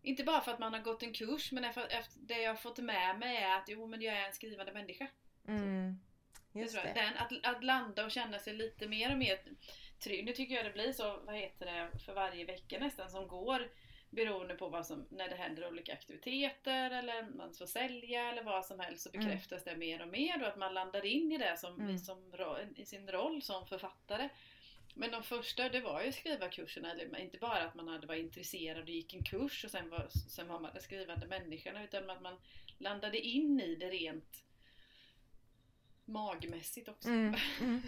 inte 0.01 0.23
bara 0.23 0.41
för 0.41 0.51
att 0.51 0.59
man 0.59 0.73
har 0.73 0.79
gått 0.81 1.03
en 1.03 1.13
kurs 1.13 1.51
men 1.51 1.63
efter, 1.63 1.87
efter 1.87 2.19
det 2.19 2.41
jag 2.41 2.51
har 2.51 2.55
fått 2.55 2.77
med 2.77 3.19
mig 3.19 3.37
är 3.37 3.57
att 3.57 3.69
jo 3.69 3.87
men 3.87 4.01
jag 4.01 4.15
är 4.15 4.27
en 4.27 4.33
skrivande 4.33 4.73
människa. 4.73 5.07
Mm, 5.47 5.99
just 6.51 6.73
det. 6.75 6.91
Den, 6.95 7.17
att, 7.17 7.55
att 7.55 7.63
landa 7.63 8.05
och 8.05 8.11
känna 8.11 8.39
sig 8.39 8.53
lite 8.53 8.87
mer 8.87 9.11
och 9.11 9.17
mer 9.17 9.39
trygg. 9.99 10.25
Nu 10.25 10.33
tycker 10.33 10.55
jag 10.55 10.65
det 10.65 10.71
blir 10.71 10.93
så, 10.93 11.19
vad 11.25 11.35
heter 11.35 11.65
det, 11.65 11.99
för 11.99 12.13
varje 12.13 12.45
vecka 12.45 12.79
nästan 12.79 13.09
som 13.09 13.27
går. 13.27 13.69
Beroende 14.09 14.55
på 14.55 14.67
vad 14.69 14.85
som, 14.87 15.07
när 15.09 15.29
det 15.29 15.35
händer 15.35 15.67
olika 15.67 15.93
aktiviteter 15.93 16.91
eller 16.91 17.27
man 17.37 17.53
får 17.53 17.65
sälja 17.65 18.31
eller 18.31 18.43
vad 18.43 18.65
som 18.65 18.79
helst 18.79 19.03
så 19.03 19.09
Mm. 19.13 19.25
bekräftas 19.25 19.63
det 19.63 19.75
mer 19.77 20.01
och 20.01 20.07
mer 20.07 20.41
och 20.41 20.47
att 20.47 20.57
man 20.57 20.73
landar 20.73 21.05
in 21.05 21.31
i 21.31 21.37
det 21.37 21.57
som, 21.57 21.79
Mm. 21.79 21.95
i, 21.95 21.99
som, 21.99 22.33
i 22.75 22.85
sin 22.85 23.11
roll 23.11 23.41
som 23.41 23.67
författare. 23.67 24.29
Men 24.95 25.11
de 25.11 25.23
första, 25.23 25.69
det 25.69 25.79
var 25.81 26.03
ju 26.03 26.11
skrivarkurserna, 26.11 26.91
eller 26.91 27.19
inte 27.19 27.37
bara 27.37 27.61
att 27.63 27.75
man 27.75 27.87
hade 27.87 28.07
var 28.07 28.15
intresserad 28.15 28.83
och 28.83 28.89
gick 28.89 29.13
en 29.13 29.23
kurs 29.23 29.65
och 29.65 29.71
sen 29.71 29.89
var, 29.89 30.07
sen 30.29 30.47
var 30.47 30.59
man 30.59 30.73
den 30.73 30.81
skrivande 30.81 31.27
människan 31.27 31.77
utan 31.77 32.09
att 32.09 32.21
man 32.21 32.35
landade 32.77 33.19
in 33.19 33.61
i 33.61 33.75
det 33.75 33.89
rent 33.89 34.43
magmässigt 36.09 36.89
också. 36.89 37.09
Mm, 37.09 37.35
mm. 37.61 37.81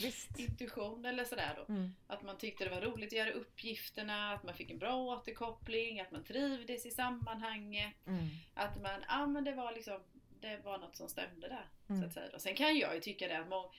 Intuition 0.38 1.04
eller 1.04 1.24
sådär 1.24 1.54
då. 1.56 1.72
Mm, 1.72 1.94
Att 2.06 2.22
man 2.22 2.38
tyckte 2.38 2.64
det 2.64 2.70
var 2.70 2.80
roligt 2.80 3.06
att 3.12 3.18
göra 3.18 3.30
uppgifterna, 3.30 4.32
att 4.32 4.42
man 4.42 4.54
fick 4.54 4.70
en 4.70 4.78
bra 4.78 4.94
återkoppling, 4.96 6.00
att 6.00 6.10
man 6.10 6.24
trivdes 6.24 6.86
i 6.86 6.90
sammanhanget. 6.90 7.94
mm, 8.06 8.26
Att 8.54 8.82
man, 8.82 9.04
ja 9.08 9.26
men 9.26 9.44
det 9.44 9.52
var 9.52 9.72
liksom, 9.72 10.00
det 10.40 10.56
var 10.64 10.78
något 10.78 10.96
som 10.96 11.08
stämde 11.08 11.48
där. 11.48 11.68
Så 11.86 11.92
Mm. 11.92 12.06
att 12.08 12.14
säga. 12.14 12.34
Och 12.34 12.40
sen 12.42 12.54
kan 12.54 12.78
jag 12.78 12.94
ju 12.94 13.00
tycka 13.00 13.28
det 13.28 13.38
att 13.38 13.48
må, 13.48 13.72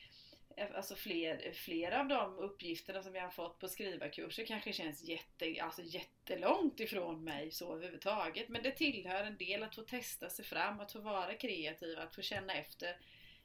alltså 0.75 0.95
fler, 0.95 1.51
flera 1.53 1.99
av 1.99 2.07
de 2.07 2.37
uppgifterna 2.37 3.03
som 3.03 3.15
jag 3.15 3.23
har 3.23 3.29
fått 3.29 3.59
på 3.59 3.67
skrivarkurser 3.67 4.45
kanske 4.45 4.73
känns 4.73 5.03
jätte, 5.03 5.55
alltså 5.61 5.81
jättelångt 5.83 6.79
ifrån 6.79 7.23
mig 7.23 7.51
så 7.51 7.73
överhuvudtaget. 7.75 8.49
Men 8.49 8.63
det 8.63 8.71
tillhör 8.71 9.23
en 9.23 9.37
del 9.37 9.63
att 9.63 9.75
få 9.75 9.81
testa 9.81 10.29
sig 10.29 10.45
fram, 10.45 10.79
att 10.79 10.91
få 10.91 10.99
vara 10.99 11.33
kreativ, 11.33 11.99
att 11.99 12.15
få 12.15 12.21
känna 12.21 12.53
efter 12.53 12.97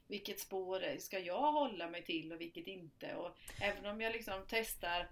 vilket 0.07 0.39
spår 0.39 0.99
ska 0.99 1.19
jag 1.19 1.51
hålla 1.51 1.89
mig 1.89 2.03
till 2.03 2.33
och 2.33 2.41
vilket 2.41 2.67
inte. 2.67 3.15
Och 3.15 3.37
även 3.61 3.85
om 3.85 4.01
jag 4.01 4.13
liksom 4.13 4.45
testar 4.47 5.07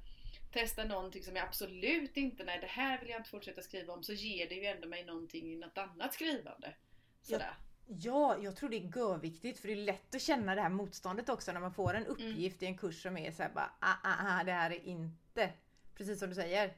testar 0.51 0.85
någonting 0.85 1.23
som 1.23 1.35
jag 1.35 1.45
absolut 1.47 2.17
inte, 2.17 2.43
nej 2.43 2.59
det 2.61 2.67
här 2.67 2.99
vill 2.99 3.09
jag 3.09 3.19
inte 3.19 3.29
fortsätta 3.29 3.61
skriva 3.61 3.93
om, 3.93 4.03
så 4.03 4.13
ger 4.13 4.49
det 4.49 4.55
ju 4.55 4.65
ändå 4.65 4.87
mig 4.87 5.05
någonting 5.05 5.53
i 5.53 5.55
något 5.55 5.77
annat 5.77 6.13
skrivande. 6.13 6.73
Sådär. 7.21 7.53
Ja, 7.87 8.37
jag 8.41 8.55
tror 8.55 8.69
det 8.69 8.77
är 8.77 8.97
görviktigt 8.97 9.59
för 9.59 9.67
det 9.67 9.73
är 9.73 9.77
lätt 9.85 10.15
att 10.15 10.21
känna 10.21 10.55
det 10.55 10.61
här 10.61 10.69
motståndet 10.69 11.29
också 11.29 11.51
när 11.51 11.59
man 11.59 11.73
får 11.73 11.93
en 11.93 12.05
uppgift 12.05 12.63
i 12.63 12.65
en 12.65 12.77
kurs 12.77 13.01
som 13.01 13.17
är 13.17 13.31
så 13.31 13.43
här 13.43 13.49
bara 13.49 13.71
ah, 13.79 13.93
ah, 14.03 14.39
ah, 14.39 14.43
det 14.43 14.51
här 14.51 14.71
är 14.71 14.85
inte 14.85 15.53
precis 15.95 16.19
som 16.19 16.29
du 16.29 16.35
säger. 16.35 16.73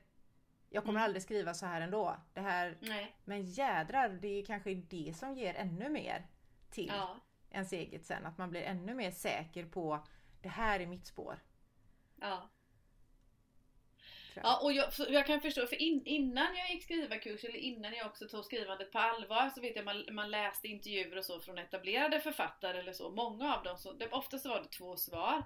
Jag 0.70 0.84
kommer 0.84 1.00
Mm. 1.00 1.04
aldrig 1.04 1.24
skriva 1.24 1.54
så 1.54 1.66
här 1.66 1.82
ändå. 1.82 2.18
Det 2.34 2.42
här, 2.42 2.78
Nej. 2.82 3.16
men 3.26 3.46
jädrar, 3.46 4.10
det 4.10 4.28
är 4.28 4.46
kanske 4.46 4.74
det 4.74 5.14
som 5.18 5.34
ger 5.38 5.54
ännu 5.54 5.90
mer 5.90 6.28
till 6.72 6.88
Ja. 6.88 7.20
Ens 7.56 7.74
eget 7.74 8.06
sen. 8.06 8.26
Att 8.26 8.38
man 8.38 8.50
blir 8.50 8.62
ännu 8.62 8.94
mer 8.94 9.12
säker 9.12 9.66
på 9.66 10.08
det 10.42 10.50
här 10.50 10.80
är 10.80 10.86
mitt 10.86 11.08
spår. 11.08 11.40
Ja. 12.22 12.50
Ja, 14.44 14.60
och 14.64 14.74
jag, 14.74 14.90
jag 15.10 15.26
kan 15.28 15.42
förstå, 15.42 15.68
för 15.68 15.82
in, 15.82 16.02
innan 16.06 16.56
jag 16.56 16.70
gick 16.70 16.84
skrivarkurs 16.84 17.44
eller 17.44 17.58
innan 17.58 17.94
jag 17.94 18.08
också 18.08 18.28
tog 18.28 18.46
skrivandet 18.46 18.92
på 18.92 19.00
allvar 19.00 19.50
så 19.50 19.62
vet 19.62 19.76
jag 19.76 19.86
man, 19.86 20.06
man 20.12 20.32
läste 20.32 20.68
intervjuer 20.68 21.18
och 21.18 21.26
så 21.26 21.40
från 21.40 21.58
etablerade 21.58 22.20
författare 22.20 22.80
eller 22.80 22.94
så. 22.94 23.10
Många 23.10 23.56
av 23.56 23.64
dem, 23.64 23.78
så, 23.78 23.94
det, 23.94 24.08
oftast 24.08 24.46
var 24.46 24.62
det 24.62 24.70
två 24.70 24.98
svar. 24.98 25.44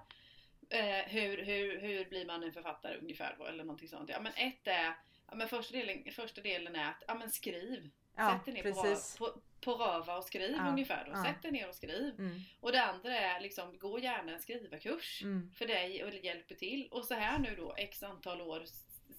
Eh, 0.70 1.06
hur, 1.06 1.42
hur, 1.44 1.80
hur 1.80 2.04
blir 2.04 2.26
man 2.26 2.42
en 2.42 2.52
författare 2.52 2.98
ungefär 2.98 3.36
då, 3.38 3.46
eller 3.46 3.64
någonting 3.64 3.88
sånt. 3.88 4.10
Ja 4.10 4.20
men 4.20 4.32
ett 4.32 4.66
är, 4.66 4.94
ja 5.28 5.34
men 5.34 5.48
första 5.48 5.76
delen, 5.76 6.12
första 6.12 6.40
delen 6.40 6.76
är 6.76 6.88
att, 6.88 7.02
ja 7.06 7.14
men 7.14 7.30
skriv. 7.30 7.90
Ja, 8.20 8.30
Sätt 8.36 8.44
dig 8.44 8.54
ner 8.54 8.62
precis. 8.62 9.18
på, 9.18 9.24
på, 9.24 9.40
på 9.60 9.72
röva 9.84 10.16
och 10.16 10.24
skriv 10.24 10.54
Ja, 10.56 10.68
ungefär. 10.68 11.04
Då. 11.04 11.10
ja. 11.14 11.24
Sätt 11.24 11.42
dig 11.42 11.52
ner 11.52 11.68
och 11.68 11.74
skriv. 11.74 12.14
Mm, 12.18 12.40
Och 12.60 12.72
det 12.72 12.82
andra 12.82 13.16
är 13.16 13.40
liksom, 13.40 13.78
gå 13.78 13.98
gärna 13.98 14.32
en 14.32 14.40
skrivarkurs 14.40 15.22
mm, 15.22 15.50
för 15.54 15.66
dig 15.66 16.04
och 16.04 16.14
hjälper 16.14 16.54
till. 16.54 16.88
Och 16.90 17.04
så 17.04 17.14
här 17.14 17.38
nu 17.38 17.54
då 17.56 17.74
x 17.76 18.02
antal 18.02 18.40
år 18.40 18.64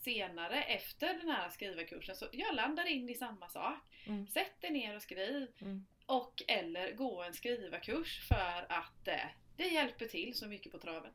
senare 0.01 0.63
efter 0.63 1.13
den 1.13 1.29
här 1.29 1.49
skrivarkursen 1.49 2.15
så 2.15 2.25
jag 2.31 2.55
landar 2.55 2.85
in 2.85 3.09
i 3.09 3.13
samma 3.15 3.49
sak. 3.49 3.79
Mm. 4.07 4.27
Sätt 4.27 4.61
dig 4.61 4.71
ner 4.71 4.95
och 4.95 5.01
skriv. 5.01 5.47
mm. 5.61 5.85
Och 6.05 6.43
eller 6.47 6.91
gå 6.95 7.23
en 7.23 7.33
skrivarkurs 7.33 8.27
för 8.27 8.65
att 8.69 9.07
eh, 9.07 9.15
det 9.57 9.67
hjälper 9.67 10.05
till 10.07 10.33
så 10.35 10.47
mycket 10.47 10.71
på 10.71 10.77
traven. 10.79 11.11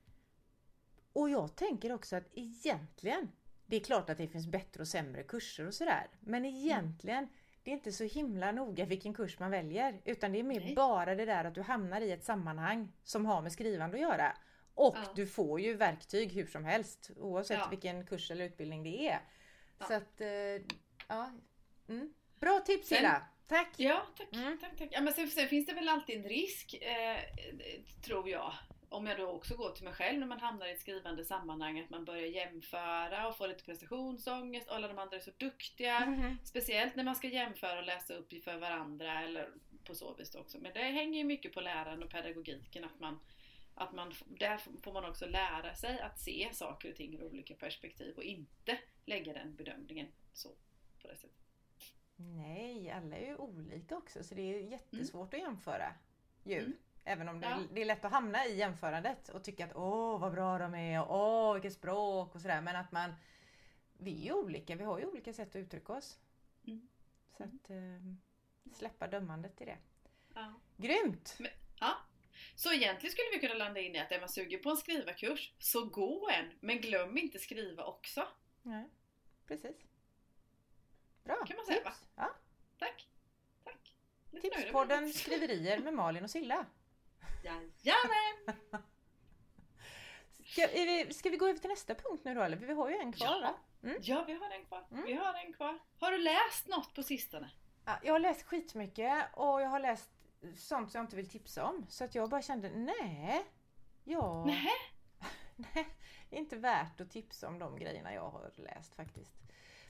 Och 1.12 1.30
jag 1.30 1.56
tänker 1.56 1.92
också 1.92 2.16
att 2.16 2.28
egentligen, 2.32 3.32
det 3.66 3.76
är 3.76 3.80
klart 3.80 4.10
att 4.10 4.18
det 4.18 4.28
finns 4.28 4.46
bättre 4.46 4.80
och 4.80 4.88
sämre 4.88 5.22
kurser 5.22 5.66
och 5.66 5.74
sådär. 5.74 6.06
Men 6.20 6.44
egentligen, 6.44 7.28
det 7.66 7.70
är 7.70 7.72
inte 7.72 7.92
så 7.92 8.04
himla 8.04 8.52
noga 8.52 8.84
vilken 8.84 9.14
kurs 9.14 9.38
man 9.38 9.50
väljer. 9.50 10.00
Utan 10.04 10.32
det 10.32 10.38
är 10.38 10.42
mer 10.42 10.60
Nej. 10.60 10.74
bara 10.74 11.14
det 11.14 11.24
där 11.24 11.44
att 11.44 11.54
du 11.54 11.62
hamnar 11.62 12.00
i 12.00 12.12
ett 12.12 12.24
sammanhang 12.24 12.92
som 13.04 13.26
har 13.26 13.42
med 13.42 13.52
skrivande 13.52 13.96
att 13.96 14.00
göra. 14.02 14.36
Och 14.74 14.96
Ja. 14.96 15.12
du 15.14 15.26
får 15.26 15.60
ju 15.60 15.74
verktyg 15.74 16.32
hur 16.32 16.46
som 16.46 16.64
helst 16.64 17.10
oavsett 17.16 17.58
Ja. 17.58 17.68
vilken 17.70 18.06
kurs 18.06 18.30
eller 18.30 18.44
utbildning 18.44 18.82
det 18.82 19.08
är. 19.08 19.20
Ja. 19.78 19.86
Så 19.86 19.94
att, 19.94 20.20
eh, 20.20 20.28
ja. 21.08 21.30
Mm. 21.88 22.14
Bra 22.40 22.60
tips 22.60 22.92
Illa! 22.92 23.22
Tack! 23.48 23.68
Ja, 23.76 24.02
tack. 24.16 24.28
Mm. 24.32 24.58
tack, 24.58 24.76
tack. 24.78 24.88
Ja, 24.92 25.00
men 25.00 25.12
sen, 25.12 25.28
sen 25.28 25.48
finns 25.48 25.66
det 25.66 25.72
väl 25.74 25.88
alltid 25.88 26.16
en 26.16 26.24
risk, 26.24 26.74
eh, 26.74 27.20
tror 28.02 28.28
jag. 28.28 28.52
Om 28.88 29.06
jag 29.06 29.18
då 29.18 29.26
också 29.26 29.56
går 29.56 29.70
till 29.70 29.84
mig 29.84 29.92
själv 29.92 30.18
när 30.18 30.26
man 30.26 30.40
hamnar 30.40 30.66
i 30.66 30.72
ett 30.72 30.80
skrivande 30.80 31.24
sammanhang, 31.24 31.80
att 31.80 31.90
man 31.90 32.04
börjar 32.04 32.26
jämföra 32.26 33.28
och 33.28 33.36
får 33.36 33.48
lite 33.48 33.64
prestationsångest 33.64 34.68
alla 34.68 34.88
de 34.88 34.98
andra 34.98 35.16
är 35.16 35.20
så 35.20 35.30
duktiga. 35.36 36.06
Mhm. 36.06 36.36
Speciellt 36.44 36.96
när 36.96 37.04
man 37.04 37.16
ska 37.16 37.28
jämföra 37.28 37.78
och 37.78 37.86
läsa 37.86 38.14
upp 38.14 38.44
för 38.44 38.56
varandra 38.56 39.22
eller 39.22 39.48
på 39.84 39.94
så 39.94 40.14
vis 40.14 40.34
också. 40.34 40.58
Men 40.58 40.72
det 40.72 40.82
hänger 40.82 41.18
ju 41.18 41.24
mycket 41.24 41.52
på 41.52 41.60
läraren 41.60 42.02
och 42.02 42.10
pedagogiken 42.10 42.84
att 42.84 43.00
man 43.00 43.18
att 43.76 43.92
man, 43.92 44.12
där 44.26 44.56
får 44.82 44.92
man 44.92 45.04
också 45.04 45.26
lära 45.26 45.74
sig 45.74 46.00
att 46.00 46.20
se 46.20 46.48
saker 46.52 46.90
och 46.90 46.96
ting 46.96 47.14
ur 47.14 47.24
olika 47.24 47.54
perspektiv 47.54 48.16
och 48.16 48.22
inte 48.22 48.78
lägga 49.04 49.32
den 49.32 49.54
bedömningen 49.54 50.06
så 50.32 50.48
på 51.02 51.08
det 51.08 51.16
sättet. 51.16 51.36
Nej, 52.16 52.90
alla 52.90 53.16
är 53.16 53.26
ju 53.26 53.36
olika 53.36 53.96
också 53.96 54.24
så 54.24 54.34
det 54.34 54.42
är 54.42 54.62
ju 54.62 54.70
jättesvårt 54.70 55.34
att 55.34 55.40
jämföra 55.40 55.94
ju. 56.44 56.58
Mm. 56.58 56.72
Även 57.08 57.28
om 57.28 57.40
det, 57.40 57.46
Ja. 57.46 57.62
det 57.72 57.80
är 57.80 57.84
lätt 57.84 58.04
att 58.04 58.10
hamna 58.12 58.46
i 58.46 58.56
jämförandet 58.56 59.28
och 59.28 59.44
tycka 59.44 59.64
att 59.64 59.76
åh 59.76 60.20
vad 60.20 60.32
bra 60.32 60.58
de 60.58 60.74
är 60.74 61.00
och 61.02 61.16
åh 61.20 61.54
vilket 61.54 61.72
språk 61.72 62.34
och 62.34 62.40
sådär. 62.40 62.60
Men 62.60 62.76
att 62.76 62.92
man, 62.92 63.14
vi 63.98 64.20
är 64.20 64.24
ju 64.24 64.32
olika, 64.32 64.74
vi 64.74 64.84
har 64.84 64.98
ju 64.98 65.06
olika 65.06 65.32
sätt 65.32 65.48
att 65.48 65.56
uttrycka 65.56 65.92
oss. 65.92 66.18
Mm. 66.66 66.88
Så 67.36 67.42
att 67.44 67.70
eh, 67.70 68.74
släppa 68.74 69.06
dömandet 69.06 69.60
i 69.60 69.64
det. 69.64 69.78
Ja. 70.34 70.54
Grymt! 70.76 71.38
Ja. 71.80 71.96
Så 72.54 72.72
egentligen 72.72 73.12
skulle 73.12 73.28
vi 73.32 73.38
kunna 73.38 73.54
landa 73.54 73.80
in 73.80 73.94
i 73.94 73.98
att 73.98 74.12
är 74.12 74.20
man 74.20 74.28
sugen 74.28 74.62
på 74.62 74.70
en 74.70 74.76
skrivarkurs, 74.76 75.52
så 75.58 75.84
gå 75.84 76.28
en! 76.30 76.50
Men 76.60 76.80
glöm 76.80 77.18
inte 77.18 77.38
skriva 77.38 77.84
också. 77.84 78.28
Nej, 78.62 78.88
precis. 79.46 79.76
Bra! 81.24 81.44
Kan 81.46 81.56
man 81.56 81.66
säga, 81.66 81.78
tips. 81.78 82.04
Ja. 82.14 82.30
Tack! 82.78 83.08
Tack! 83.64 83.94
Tipspodden. 84.42 85.12
Skriverier 85.12 85.78
med 85.78 85.94
Malin 85.94 86.24
och 86.24 86.30
Silla. 86.30 86.66
Jajamän! 87.82 88.56
Ska, 90.44 90.66
vi, 90.66 91.14
ska 91.14 91.30
vi 91.30 91.36
gå 91.36 91.48
över 91.48 91.58
till 91.58 91.70
nästa 91.70 91.94
punkt 91.94 92.20
nu 92.24 92.34
då 92.34 92.42
eller? 92.42 92.56
Vi 92.56 92.72
har 92.72 92.90
ju 92.90 92.96
en 92.96 93.12
kvar 93.12 93.42
va? 93.42 93.54
Mm. 93.82 93.96
Ja, 94.02 94.24
vi 94.26 94.32
har 94.34 94.50
en 94.50 94.64
kvar. 94.64 94.84
Mm. 94.92 95.04
Vi 95.06 95.12
har 95.12 95.34
en 95.34 95.52
kvar. 95.52 95.78
Har 96.00 96.12
du 96.12 96.18
läst 96.18 96.68
något 96.68 96.94
på 96.94 97.02
sistone? 97.02 97.50
Ja, 97.84 97.98
jag 98.02 98.12
har 98.12 98.18
läst 98.18 98.42
skitmycket 98.42 99.24
och 99.32 99.62
jag 99.62 99.68
har 99.68 99.80
läst 99.80 100.10
sånt 100.56 100.90
som 100.92 100.98
jag 100.98 101.04
inte 101.04 101.16
vill 101.16 101.28
tipsa 101.28 101.64
om. 101.64 101.86
Så 101.88 102.04
att 102.04 102.14
jag 102.14 102.30
bara 102.30 102.42
kände, 102.42 102.70
nej. 102.70 103.44
Ja, 104.04 104.44
Nej. 104.46 104.70
nej, 105.56 105.86
inte 106.30 106.56
värt 106.56 107.00
att 107.00 107.10
tipsa 107.10 107.48
om 107.48 107.58
de 107.58 107.78
grejerna 107.78 108.14
jag 108.14 108.30
har 108.30 108.50
läst 108.56 108.94
faktiskt. 108.94 109.32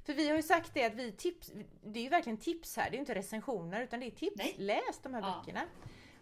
För 0.05 0.13
vi 0.15 0.29
har 0.29 0.37
ju 0.37 0.43
sagt 0.43 0.75
det 0.75 0.85
att 0.85 0.95
vi 0.95 1.13
tips, 1.13 1.53
det 1.83 1.99
är 2.01 2.03
ju 2.03 2.09
verkligen 2.09 2.39
tips 2.39 2.77
här, 2.77 2.91
det 2.91 2.97
är 2.97 2.99
inte 2.99 3.15
recensioner 3.15 3.81
utan 3.83 4.01
det 4.01 4.07
är 4.07 4.11
tips. 4.11 4.37
Nej. 4.37 4.55
Läs 4.59 4.99
de 5.03 5.15
här 5.15 5.21
Ja. 5.21 5.37
böckerna. 5.39 5.63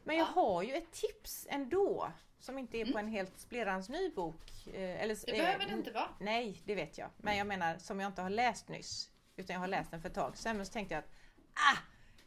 Men 0.04 0.16
jag 0.16 0.26
Ja. 0.28 0.32
har 0.42 0.62
ju 0.62 0.74
ett 0.74 0.92
tips 0.92 1.46
ändå. 1.50 2.12
Som 2.38 2.58
inte 2.58 2.78
är 2.78 2.84
på 2.84 2.90
Mm. 2.90 3.06
en 3.06 3.12
helt 3.12 3.38
splirrans 3.38 3.88
ny 3.88 4.10
bok. 4.10 4.66
eh, 4.66 5.02
Eller, 5.02 5.26
Det 5.26 5.32
eh, 5.32 5.44
behöver 5.44 5.66
det 5.66 5.72
inte 5.72 5.90
vara. 5.90 6.08
Nej, 6.20 6.60
det 6.64 6.74
vet 6.74 6.98
jag. 6.98 7.10
Men 7.16 7.36
jag 7.36 7.46
menar 7.46 7.78
som 7.78 8.00
jag 8.00 8.08
inte 8.08 8.22
har 8.22 8.30
läst 8.30 8.68
nyss. 8.68 9.10
Utan 9.36 9.54
jag 9.54 9.60
har 9.60 9.68
läst 9.68 9.90
den 9.90 10.00
för 10.02 10.08
ett 10.08 10.14
tag 10.14 10.36
sedan. 10.36 10.56
Men 10.56 10.66
så 10.66 10.72
tänkte 10.72 10.94
jag 10.94 10.98
att 11.04 11.10
ah, 11.54 11.78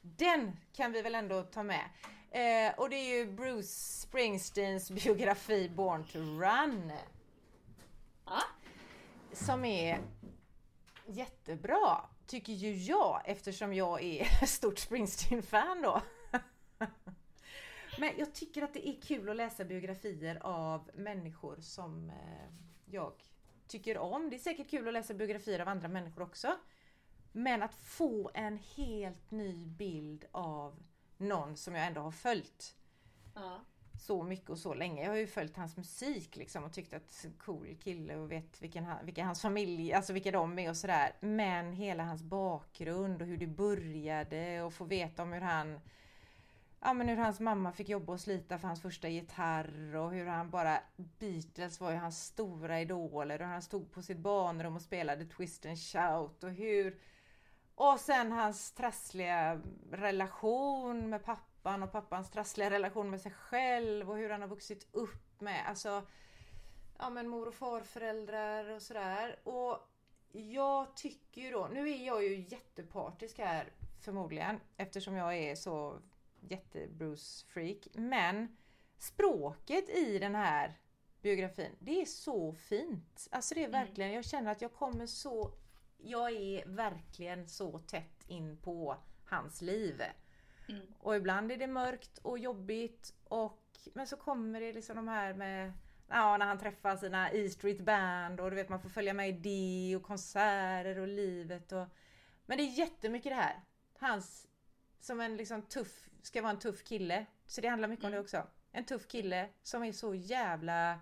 den 0.02 0.60
kan 0.74 0.92
vi 0.92 1.02
väl 1.02 1.16
ändå 1.16 1.44
ta 1.44 1.64
med. 1.64 1.90
Eh, 2.32 2.80
och 2.80 2.90
det 2.90 2.96
är 2.96 3.16
ju 3.18 3.32
Bruce 3.32 3.68
Springsteens 4.02 4.92
biografi 4.92 5.70
Born 5.70 6.04
to 6.04 6.18
Run. 6.20 6.92
Ja. 8.26 8.42
Som 9.34 9.66
är 9.66 10.00
jättebra, 11.06 12.02
tycker 12.28 12.54
ju 12.54 12.74
jag 12.76 13.22
eftersom 13.26 13.74
jag 13.74 14.04
är 14.04 14.24
stort 14.46 14.80
Springsteen-fan 14.80 15.82
då. 15.82 16.02
Men 18.00 18.14
jag 18.18 18.34
tycker 18.34 18.62
att 18.62 18.74
det 18.74 18.88
är 18.90 19.02
kul 19.02 19.30
att 19.30 19.36
läsa 19.36 19.66
biografier 19.66 20.40
av 20.42 20.90
människor 20.94 21.58
som 21.60 22.10
eh, 22.10 22.54
jag 22.86 23.14
tycker 23.68 23.98
om. 23.98 24.30
Det 24.30 24.36
är 24.36 24.40
säkert 24.40 24.70
kul 24.70 24.88
att 24.88 24.94
läsa 24.94 25.14
biografier 25.14 25.60
av 25.60 25.68
andra 25.68 25.88
människor 25.88 26.22
också. 26.22 26.56
Men 27.32 27.64
att 27.64 27.76
få 27.76 28.32
en 28.34 28.60
helt 28.76 29.32
ny 29.32 29.66
bild 29.66 30.26
av 30.32 30.84
någon 31.18 31.58
som 31.58 31.76
jag 31.76 31.88
ändå 31.88 32.02
har 32.02 32.12
följt 32.12 32.76
Ja. 33.36 33.60
så 34.00 34.24
mycket 34.24 34.50
och 34.50 34.60
så 34.60 34.74
länge. 34.74 35.04
Jag 35.04 35.10
har 35.10 35.18
ju 35.18 35.28
följt 35.28 35.58
hans 35.58 35.78
musik 35.78 36.36
liksom 36.36 36.64
och 36.64 36.74
tyckt 36.74 36.94
att 36.94 37.26
cool 37.38 37.78
kille 37.84 38.16
och 38.16 38.32
vet 38.32 38.62
vilken, 38.62 38.84
han, 38.84 39.06
vilken 39.06 39.26
hans 39.26 39.42
familj, 39.42 39.94
alltså 39.94 40.14
vilka 40.14 40.32
de 40.32 40.60
är 40.60 40.70
och 40.70 40.78
sådär. 40.78 41.16
Men 41.20 41.74
hela 41.74 42.04
hans 42.04 42.24
bakgrund 42.24 43.22
och 43.22 43.28
hur 43.28 43.38
det 43.38 43.48
började 43.48 44.62
och 44.62 44.74
få 44.74 44.86
veta 44.86 45.24
om 45.24 45.34
hur 45.34 45.42
han 45.42 45.80
Ja 46.80 46.94
men 46.94 47.10
hur 47.10 47.18
hans 47.18 47.40
mamma 47.40 47.72
fick 47.72 47.90
jobba 47.90 48.14
och 48.14 48.20
slita 48.20 48.58
för 48.58 48.68
hans 48.68 48.82
första 48.82 49.10
gitarr 49.10 49.96
och 49.96 50.12
hur 50.12 50.26
han 50.26 50.50
bara 50.50 50.80
Beatles 50.96 51.80
var 51.80 51.92
ju 51.92 51.98
hans 51.98 52.26
stora 52.26 52.82
idoler 52.82 53.42
och 53.42 53.48
han 53.48 53.62
stod 53.62 53.92
på 53.92 54.02
sitt 54.02 54.18
barnrum 54.18 54.76
och 54.76 54.82
spelade 54.82 55.26
Twist 55.26 55.66
and 55.66 55.80
Shout 55.80 56.44
och 56.44 56.52
hur 56.52 57.00
och 57.76 58.00
sen 58.00 58.32
hans 58.32 58.72
trassliga 58.72 59.62
relation 59.92 61.10
med 61.10 61.24
pappan 61.24 61.84
och 61.84 61.92
pappans 61.92 62.32
trassliga 62.32 62.70
relation 62.70 63.10
med 63.10 63.22
sig 63.22 63.32
själv 63.32 64.10
och 64.10 64.18
hur 64.18 64.30
han 64.30 64.42
har 64.42 64.48
vuxit 64.48 64.88
upp 64.92 65.42
med 65.42 65.68
alltså 65.68 66.04
ja 67.00 67.10
men 67.10 67.28
mor 67.28 67.48
och 67.48 67.54
farföräldrar 67.54 68.70
och 68.70 68.82
sådär. 68.82 69.40
Och 69.44 69.78
jag 70.32 70.96
tycker 70.96 71.42
ju 71.42 71.52
då, 71.52 71.68
nu 71.74 71.90
är 71.90 72.06
jag 72.06 72.24
ju 72.24 72.46
jättepartisk 72.48 73.38
här 73.40 73.72
förmodligen 74.00 74.60
eftersom 74.78 75.16
jag 75.16 75.38
är 75.38 75.56
så 75.56 76.02
jätte 76.52 76.88
Bruce 76.88 77.46
freak 77.48 77.88
men 77.94 78.58
språket 78.98 79.90
i 79.90 80.20
den 80.20 80.36
här 80.36 80.80
biografin, 81.22 81.72
det 81.80 82.02
är 82.02 82.06
så 82.06 82.54
fint. 82.54 83.28
Alltså 83.32 83.56
det 83.56 83.64
är 83.64 83.68
Mm. 83.68 83.86
verkligen, 83.86 84.12
jag 84.12 84.26
känner 84.26 84.52
att 84.52 84.62
jag 84.62 84.74
kommer 84.74 85.06
så 85.06 85.54
jag 85.98 86.32
är 86.32 86.66
verkligen 86.66 87.48
så 87.48 87.80
tätt 87.80 88.24
in 88.28 88.58
på 88.58 88.98
hans 89.26 89.62
liv. 89.62 90.02
Mm. 90.70 90.88
Och 91.00 91.16
ibland 91.16 91.52
är 91.52 91.58
det 91.58 91.68
mörkt 91.68 92.18
och 92.18 92.40
jobbigt 92.40 93.14
och 93.24 93.64
men 93.94 94.08
så 94.08 94.18
kommer 94.18 94.62
det 94.62 94.74
liksom 94.74 94.96
de 94.96 95.08
här 95.08 95.34
med 95.34 95.74
Ja, 96.10 96.38
när 96.38 96.46
han 96.46 96.60
träffar 96.60 96.98
sina 96.98 97.32
E 97.32 97.50
Street 97.50 97.82
Band 97.82 98.40
och 98.40 98.50
du 98.50 98.56
vet 98.56 98.70
man 98.70 98.82
får 98.82 98.90
följa 98.90 99.14
med 99.14 99.30
i 99.30 99.32
det 99.32 99.96
och 99.96 100.04
konserter 100.04 101.00
och 101.00 101.08
livet 101.08 101.72
och 101.72 101.88
Men 102.46 102.58
det 102.58 102.64
är 102.64 102.80
jättemycket 102.80 103.32
det 103.32 103.36
här. 103.36 103.62
Hans 104.00 104.48
som 105.00 105.22
en 105.22 105.38
liksom 105.38 105.62
tuff, 105.62 106.10
ska 106.28 106.42
vara 106.42 106.52
en 106.52 106.60
tuff 106.60 106.84
kille. 106.84 107.26
Så 107.46 107.62
det 107.62 107.68
handlar 107.68 107.88
mycket 107.88 108.06
om 108.06 108.12
det 108.12 108.18
Mm. 108.18 108.24
också. 108.26 108.48
En 108.72 108.86
tuff 108.86 109.08
kille 109.08 109.50
som 109.64 109.84
är 109.84 109.92
så 109.92 110.16
jävla 110.16 111.00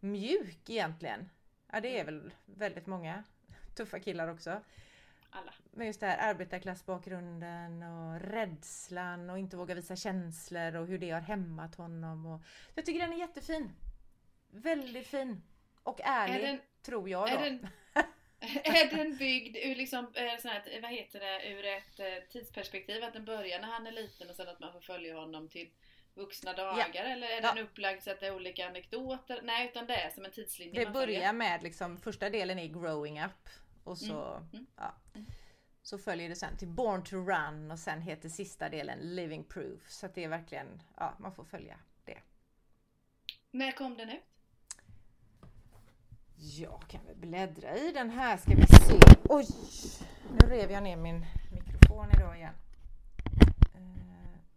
mjuk 0.00 0.70
egentligen. 0.70 1.28
Ja 1.72 1.80
det 1.80 2.00
är 2.00 2.04
väl 2.04 2.34
väldigt 2.44 2.86
många 2.86 3.24
tuffa 3.76 4.00
killar 4.00 4.28
också. 4.28 4.60
Alla. 5.30 5.54
Men 5.70 5.86
just 5.86 6.00
det 6.00 6.06
här 6.06 6.30
arbetarklassbakgrunden 6.30 7.82
och 7.82 8.20
rädslan 8.20 9.30
och 9.30 9.38
inte 9.38 9.56
våga 9.56 9.74
visa 9.74 9.96
känslor 9.96 10.76
och 10.76 10.86
hur 10.86 10.98
det 10.98 11.10
har 11.10 11.20
hämmat 11.20 11.74
honom. 11.74 12.26
Och... 12.26 12.42
Jag 12.74 12.86
tycker 12.86 13.00
den 13.00 13.12
är 13.12 13.16
jättefin. 13.18 13.70
Väldigt 14.50 15.06
fin. 15.06 15.42
Och 15.82 16.00
ärlig, 16.04 16.34
Är 16.44 16.46
den, 16.46 16.58
tror 16.82 17.08
jag 17.08 17.28
då. 17.30 17.34
är, 17.36 17.40
den, 17.50 17.68
är 18.64 18.96
den 18.96 19.16
byggd 19.16 19.56
ur 19.56 19.74
liksom, 19.74 20.12
eh, 20.14 20.38
sån 20.38 20.50
här, 20.50 20.80
vad 20.82 20.90
heter 20.90 21.20
det, 21.20 21.48
ur 21.52 21.64
ett 21.64 22.00
eh, 22.00 22.28
tidsperspektiv? 22.32 23.04
Att 23.04 23.12
den 23.12 23.24
börjar 23.24 23.60
när 23.60 23.68
han 23.68 23.86
är 23.86 23.92
liten 23.92 24.30
och 24.30 24.36
sen 24.36 24.48
att 24.48 24.60
man 24.60 24.72
får 24.72 24.80
följa 24.80 25.16
honom 25.16 25.48
till 25.48 25.70
vuxna 26.14 26.52
dagar? 26.52 27.04
Eller 27.04 27.26
är 27.28 27.42
Ja. 27.42 27.52
den 27.54 27.64
upplagd 27.64 28.02
så 28.02 28.10
att 28.10 28.20
det 28.20 28.26
är 28.26 28.34
olika 28.34 28.66
anekdoter? 28.68 29.40
Nej, 29.42 29.66
utan 29.70 29.86
det 29.86 29.94
är 29.94 30.10
som 30.10 30.24
en 30.24 30.30
tidslinje 30.30 30.84
Det 30.84 30.90
börjar 30.90 31.32
med 31.32 31.62
liksom, 31.62 31.98
första 31.98 32.30
delen 32.30 32.58
är 32.58 32.66
growing 32.66 33.22
up. 33.22 33.48
Och 33.84 33.98
så, 33.98 34.40
Mm. 34.52 34.66
ja. 34.76 34.94
så 35.82 35.98
följer 35.98 36.28
det 36.28 36.34
sen 36.36 36.56
till 36.56 36.68
Born 36.68 37.04
to 37.04 37.16
Run 37.16 37.70
och 37.70 37.78
sen 37.78 38.02
heter 38.02 38.28
sista 38.28 38.68
delen 38.68 38.98
Living 39.16 39.44
Proof. 39.44 39.90
Så 39.90 40.06
att 40.06 40.14
det 40.14 40.24
är 40.24 40.28
verkligen, 40.28 40.82
ja 40.96 41.14
man 41.18 41.34
får 41.34 41.44
följa 41.44 41.78
det. 42.04 42.18
När 43.50 43.72
kom 43.72 43.96
den 43.96 44.10
ut? 44.10 44.22
Jag 46.36 46.84
kan 46.88 47.04
väl 47.06 47.16
bläddra 47.16 47.76
i 47.76 47.92
den 47.92 48.10
här 48.10 48.36
ska 48.36 48.54
vi 48.54 48.66
se. 48.66 48.98
Oj! 49.28 49.46
Nu 50.30 50.46
rev 50.46 50.70
jag 50.70 50.82
ner 50.82 50.96
min 50.96 51.26
mikrofon 51.52 52.10
idag 52.10 52.36
igen. 52.36 52.54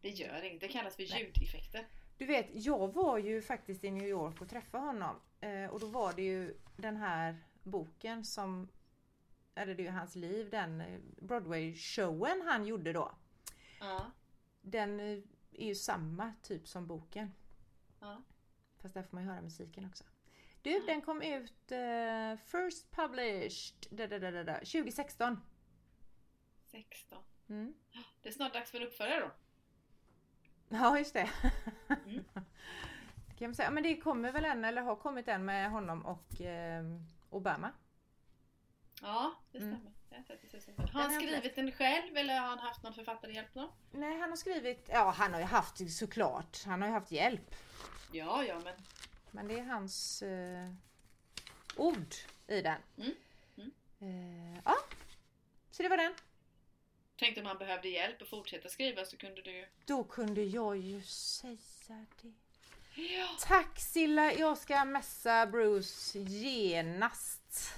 Det 0.02 0.10
gör 0.10 0.44
inget, 0.44 0.62
det 0.62 0.68
kallas 0.68 0.96
för 0.96 1.04
ljudeffekter. 1.04 1.88
Du 2.18 2.26
vet, 2.26 2.48
jag 2.52 2.94
var 2.94 3.18
ju 3.18 3.42
faktiskt 3.42 3.84
i 3.84 3.92
New 3.92 4.08
York 4.08 4.42
och 4.42 4.50
träffade 4.50 4.84
honom. 4.86 5.16
Eh, 5.40 5.66
och 5.66 5.80
då 5.80 5.88
var 5.88 6.14
det 6.14 6.22
ju 6.22 6.58
den 6.78 6.98
här 6.98 7.38
boken 7.64 8.26
som, 8.26 8.68
eller 9.56 9.76
det 9.76 9.82
är 9.82 9.86
ju 9.86 9.92
hans 9.92 10.16
liv, 10.16 10.50
den 10.50 10.82
eh, 10.82 11.00
Broadway-showen 11.22 12.42
han 12.46 12.66
gjorde 12.66 12.94
då. 12.94 13.12
Ja. 13.80 14.12
Den 14.62 15.00
eh, 15.00 15.20
är 15.52 15.68
ju 15.68 15.76
samma 15.76 16.34
typ 16.44 16.68
som 16.68 16.88
boken. 16.88 17.34
Ja. 18.00 18.22
Fast 18.82 18.94
där 18.94 19.04
får 19.04 19.16
man 19.16 19.24
ju 19.24 19.30
höra 19.30 19.42
musiken 19.42 19.86
också. 19.86 20.04
Du, 20.62 20.80
den 20.86 21.02
kom 21.02 21.22
ut 21.22 21.72
eh, 21.72 22.36
First 22.38 22.92
Published 22.92 23.88
da, 23.90 24.08
da, 24.08 24.20
da, 24.20 24.32
da, 24.32 24.44
da, 24.44 24.54
2016. 24.54 25.42
16. 26.72 27.18
Mm. 27.50 27.74
Det 28.22 28.30
är 28.30 28.34
snart 28.34 28.54
dags 28.54 28.72
för 28.72 28.78
en 28.82 28.88
uppföljare 28.88 29.20
då. 29.20 29.32
Ja, 30.70 30.98
just 30.98 31.14
det. 31.14 31.30
Mm. 32.06 32.24
kan 33.38 33.48
man 33.48 33.56
säga. 33.56 33.72
Men 33.72 33.84
det 33.84 33.98
kommer 33.98 34.32
väl 34.32 34.46
en, 34.46 34.66
eller 34.66 34.82
har 34.82 34.96
kommit 34.96 35.28
en 35.28 35.46
med 35.46 35.72
honom 35.72 36.06
och 36.06 36.42
eh, 36.42 36.84
Obama. 37.30 37.72
Ja, 39.02 39.34
det 39.52 39.58
Mm. 39.58 39.76
stämmer. 39.76 39.92
Det 40.10 40.94
har 40.94 41.02
han 41.02 41.12
skrivit 41.12 41.56
den 41.56 41.72
själv 41.72 42.18
eller 42.18 42.40
har 42.40 42.48
han 42.48 42.60
haft 42.60 42.84
någon 42.84 42.94
författare 42.94 43.34
hjälp 43.34 43.54
honom? 43.54 43.72
Nej, 43.92 44.20
han 44.20 44.30
har 44.30 44.38
skrivit, 44.38 44.90
ja 44.94 45.14
han 45.18 45.34
har 45.34 45.40
ju 45.40 45.46
haft 45.46 45.92
såklart, 45.98 46.64
han 46.66 46.82
har 46.82 46.88
ju 46.90 46.94
haft 46.94 47.12
hjälp. 47.12 47.56
Ja, 48.12 48.44
ja 48.44 48.60
men 48.64 48.74
Men 49.32 49.48
det 49.48 49.60
är 49.60 49.64
hans 49.64 50.22
eh, 50.22 50.70
ord 51.76 52.16
i 52.48 52.62
den. 52.62 52.82
Mm. 52.98 53.12
Eh, 54.00 54.62
ja, 54.66 54.76
så 55.72 55.84
det 55.84 55.90
var 55.90 55.98
den. 55.98 56.14
tänkte 57.16 57.42
om 57.42 57.48
han 57.48 57.58
behövde 57.58 57.90
hjälp 57.90 58.22
att 58.22 58.28
fortsätta 58.28 58.70
skriva 58.70 59.06
så 59.06 59.18
kunde 59.18 59.42
du 59.42 59.52
ju... 59.52 59.66
Då 59.86 60.04
kunde 60.04 60.44
jag 60.44 60.78
ju 60.78 61.02
säga 61.02 62.06
det. 62.22 62.34
Ja. 63.02 63.28
Tack 63.40 63.80
Silla, 63.80 64.34
jag 64.34 64.58
ska 64.58 64.86
messa 64.86 65.46
Bruce 65.46 66.20
genast. 66.20 67.74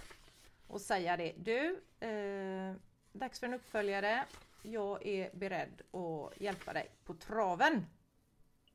Och 0.68 0.82
säga 0.82 1.18
det. 1.18 1.34
Du, 1.38 1.82
eh, 2.08 2.76
dags 3.12 3.40
för 3.40 3.48
en 3.48 3.54
uppföljare. 3.54 4.26
Jag 4.62 5.06
är 5.06 5.30
beredd 5.34 5.82
att 5.92 6.42
hjälpa 6.42 6.74
dig 6.74 6.92
på 7.06 7.14
traven. 7.14 7.86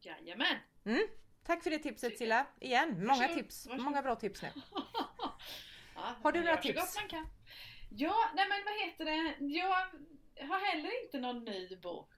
Jajamän! 0.01 0.57
Mm. 0.85 1.03
Tack 1.47 1.63
för 1.63 1.71
det 1.71 1.79
tipset 1.79 2.19
Silla. 2.19 2.47
Igen, 2.61 2.89
många 3.07 3.09
Varsågod, 3.09 3.37
tips. 3.37 3.67
varsågod. 3.67 3.85
Många 3.85 4.03
bra 4.03 4.17
tips 4.17 4.43
nu. 4.43 4.49
Ja, 5.97 6.15
Har 6.23 6.33
du 6.33 6.41
några 6.41 6.57
tips? 6.57 6.97
Ja, 7.91 8.31
nej 8.35 8.47
men 8.49 8.65
vad 8.65 8.75
heter 8.87 9.05
det? 9.05 9.47
Jag 9.47 9.87
har 10.49 10.71
heller 10.71 11.05
inte 11.05 11.19
någon 11.21 11.45
ny 11.45 11.77
bok. 11.77 12.15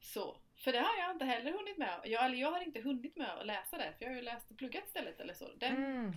Så. 0.00 0.36
För 0.56 0.72
det 0.72 0.78
har 0.78 0.96
jag 0.98 1.10
inte 1.10 1.24
heller 1.24 1.52
hunnit 1.52 1.78
med. 1.78 2.00
Jag, 2.04 2.24
eller 2.24 2.36
jag 2.36 2.52
har 2.52 2.60
inte 2.60 2.80
hunnit 2.80 3.16
med 3.16 3.30
att 3.38 3.46
läsa 3.46 3.78
det. 3.78 3.94
För 3.98 4.04
jag 4.04 4.08
har 4.10 4.16
ju 4.16 4.22
läst 4.22 4.50
och 4.50 4.58
pluggat 4.58 4.86
istället 4.86 5.20
eller 5.20 5.34
så. 5.34 5.48
Den 5.56 5.76
Mm. 5.76 6.14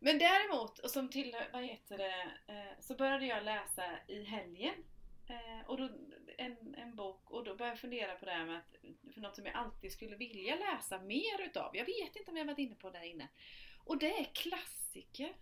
Men 0.00 0.18
däremot, 0.18 0.78
och 0.78 0.90
som 0.90 1.10
till, 1.10 1.36
vad 1.52 1.64
heter 1.64 1.98
det, 1.98 2.30
eh, 2.52 2.80
så 2.80 2.94
började 2.94 3.26
jag 3.26 3.44
läsa 3.44 3.84
i 4.08 4.24
helgen. 4.24 4.74
Eh, 5.28 5.66
och 5.66 5.76
då, 5.76 5.90
en, 6.38 6.74
en 6.74 6.96
bok 6.96 7.30
och 7.30 7.44
då 7.44 7.54
började 7.54 7.72
jag 7.72 7.80
fundera 7.80 8.14
på 8.14 8.24
det 8.24 8.30
här 8.30 8.46
med 8.46 8.58
att, 8.58 8.76
för 9.14 9.20
något 9.20 9.36
som 9.36 9.46
jag 9.46 9.54
alltid 9.54 9.92
skulle 9.92 10.16
vilja 10.16 10.56
läsa 10.56 10.98
mer 11.00 11.42
utav. 11.42 11.76
Jag 11.76 11.84
vet 11.84 12.16
inte 12.16 12.30
om 12.30 12.36
jag 12.36 12.44
varit 12.44 12.58
inne 12.58 12.74
på 12.74 12.90
det 12.90 12.98
där 12.98 13.06
inne. 13.06 13.28
Och 13.84 13.98
det 13.98 14.20
är 14.20 14.24
klassiker. 14.24 15.36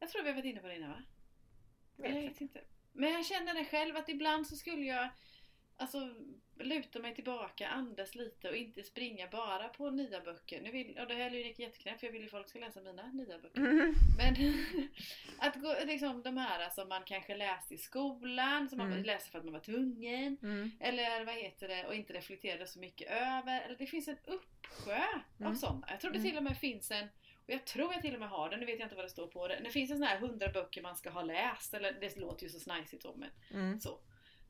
Jag 0.00 0.10
tror 0.10 0.22
vi 0.22 0.28
har 0.28 0.36
varit 0.36 0.44
inne 0.44 0.60
på 0.60 0.66
det 0.66 0.76
innan 0.76 0.90
va? 0.90 1.02
Vet 1.96 2.14
jag. 2.14 2.22
vet 2.22 2.40
inte. 2.40 2.60
Men 2.92 3.12
jag 3.12 3.26
känner 3.26 3.54
det 3.54 3.64
själv 3.64 3.96
att 3.96 4.08
ibland 4.08 4.46
så 4.46 4.56
skulle 4.56 4.86
jag 4.86 5.08
alltså 5.76 6.14
luta 6.58 6.98
mig 6.98 7.14
tillbaka, 7.14 7.68
andas 7.68 8.14
lite 8.14 8.48
och 8.50 8.56
inte 8.56 8.82
springa 8.82 9.28
bara 9.28 9.68
på 9.68 9.90
nya 9.90 10.20
böcker. 10.20 10.60
Nu 10.62 10.70
vill, 10.70 10.98
och 10.98 11.06
det 11.08 11.14
här 11.14 11.26
är 11.34 11.34
ju 11.34 11.54
jätteknäppt 11.64 12.00
för 12.00 12.06
jag 12.06 12.12
vill 12.12 12.22
ju 12.22 12.28
folk 12.28 12.48
ska 12.48 12.58
läsa 12.58 12.80
mina 12.80 13.06
nya 13.12 13.38
böcker. 13.38 13.60
Mm. 13.60 13.94
Men 14.18 14.34
att 15.38 15.60
gå, 15.60 15.74
liksom 15.86 16.22
de 16.22 16.36
här 16.36 16.70
som 16.70 16.88
man 16.88 17.02
kanske 17.06 17.36
läste 17.36 17.74
i 17.74 17.78
skolan, 17.78 18.68
som 18.68 18.78
man 18.78 18.92
Mm. 18.92 19.04
läste 19.04 19.30
för 19.30 19.38
att 19.38 19.44
man 19.44 19.52
var 19.52 19.60
tvungen. 19.60 20.36
Mm. 20.42 20.70
Eller 20.80 21.24
vad 21.24 21.34
heter 21.34 21.68
det, 21.68 21.86
och 21.86 21.94
inte 21.94 22.12
reflekterade 22.12 22.66
så 22.66 22.78
mycket 22.78 23.10
över. 23.10 23.60
Eller 23.60 23.76
det 23.76 23.86
finns 23.86 24.08
en 24.08 24.16
uppsjö 24.24 25.02
av 25.38 25.40
Mm. 25.40 25.56
sådana. 25.56 25.86
Jag 25.90 26.00
tror 26.00 26.10
det 26.10 26.18
Mm. 26.18 26.28
till 26.30 26.36
och 26.36 26.44
med 26.44 26.58
finns 26.58 26.90
en, 26.90 27.04
och 27.46 27.52
jag 27.52 27.64
tror 27.64 27.92
jag 27.92 28.02
till 28.02 28.14
och 28.14 28.20
med 28.20 28.28
har 28.28 28.50
den, 28.50 28.60
nu 28.60 28.66
vet 28.66 28.78
jag 28.78 28.86
inte 28.86 28.96
vad 28.96 29.04
det 29.04 29.08
står 29.10 29.26
på 29.26 29.48
det. 29.48 29.60
Det 29.64 29.70
finns 29.70 29.90
en 29.90 29.96
sån 29.98 30.06
här 30.06 30.18
hundra 30.18 30.48
böcker 30.48 30.82
man 30.82 30.96
ska 30.96 31.10
ha 31.10 31.22
läst, 31.22 31.74
eller 31.74 31.92
det 32.00 32.16
låter 32.16 32.42
ju 32.44 32.48
så 32.50 32.60
snajsigt 32.60 33.02
så 33.02 33.14
men 33.16 33.30
så. 33.80 33.98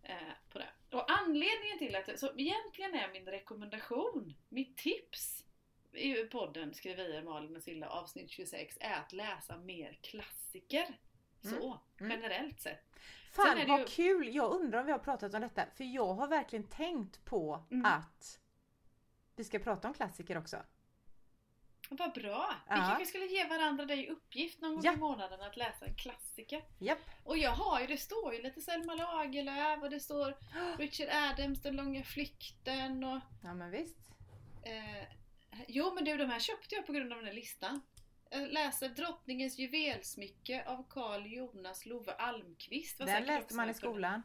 Eh, 0.08 0.16
på 0.52 0.58
det. 0.58 0.68
Och 0.96 1.10
anledningen 1.10 1.78
till 1.78 1.96
att, 1.96 2.18
så 2.20 2.30
egentligen 2.36 2.94
är 2.94 3.12
min 3.12 3.26
rekommendation, 3.26 4.34
mitt 4.48 4.76
tips 4.76 5.44
i 5.92 6.14
podden 6.14 6.74
Skriverier 6.74 7.22
Malin 7.22 7.56
och 7.56 7.62
Silla 7.62 7.88
avsnitt 7.88 8.30
26 8.30 8.78
är 8.80 8.94
att 9.00 9.12
läsa 9.12 9.56
mer 9.56 9.98
klassiker. 10.02 10.98
Så, 11.40 11.80
Mm. 12.00 12.12
generellt 12.12 12.60
sett. 12.60 12.84
Fan 13.32 13.68
vad 13.68 13.80
ju- 13.80 13.86
kul! 13.86 14.34
Jag 14.34 14.52
undrar 14.52 14.80
om 14.80 14.86
vi 14.86 14.92
har 14.92 14.98
pratat 14.98 15.34
om 15.34 15.40
detta. 15.40 15.66
För 15.76 15.84
jag 15.84 16.14
har 16.14 16.28
verkligen 16.28 16.66
tänkt 16.68 17.24
på 17.24 17.64
Mm. 17.70 17.84
att 17.84 18.40
vi 19.36 19.44
ska 19.44 19.58
prata 19.58 19.88
om 19.88 19.94
klassiker 19.94 20.38
också. 20.38 20.56
Vad 21.88 22.12
bra! 22.12 22.54
Vi 22.68 22.74
Ja. 22.74 22.76
kanske 22.76 23.06
skulle 23.06 23.26
ge 23.26 23.44
varandra 23.44 23.84
det 23.84 23.94
i 23.94 24.08
uppgift 24.08 24.60
någon 24.60 24.74
gång 24.74 24.84
Ja. 24.84 24.92
i 24.92 24.96
månaden 24.96 25.40
att 25.40 25.56
läsa 25.56 25.86
en 25.86 25.94
klassiker. 25.94 26.62
Japp. 26.78 26.98
Och 27.24 27.38
jag 27.38 27.50
har 27.50 27.80
ju, 27.80 27.86
det 27.86 27.96
står 27.96 28.34
ju 28.34 28.42
lite 28.42 28.60
Selma 28.60 28.94
Lagerlöf 28.94 29.82
och 29.82 29.90
det 29.90 30.00
står 30.00 30.34
Richard 30.78 31.08
Adams, 31.12 31.62
Den 31.62 31.76
långa 31.76 32.02
flykten 32.04 33.04
och 33.04 33.20
Ja 33.42 33.54
men 33.54 33.70
visst. 33.70 33.98
eh, 34.62 35.04
Jo 35.68 35.94
men 35.94 36.04
du, 36.04 36.16
de 36.16 36.30
här 36.30 36.38
köpte 36.40 36.74
jag 36.74 36.86
på 36.86 36.92
grund 36.92 37.12
av 37.12 37.18
den 37.18 37.26
här 37.26 37.34
listan. 37.34 37.80
Jag 38.30 38.52
läser 38.52 38.88
Drottningens 38.88 39.58
juvelsmycke 39.58 40.64
av 40.66 40.86
Carl 40.90 41.26
Jonas 41.26 41.86
Love 41.86 42.12
Almqvist. 42.12 42.98
Var 43.00 43.06
Den 43.06 43.24
läste 43.24 43.54
man 43.54 43.70
i 43.70 43.74
skolan. 43.74 44.22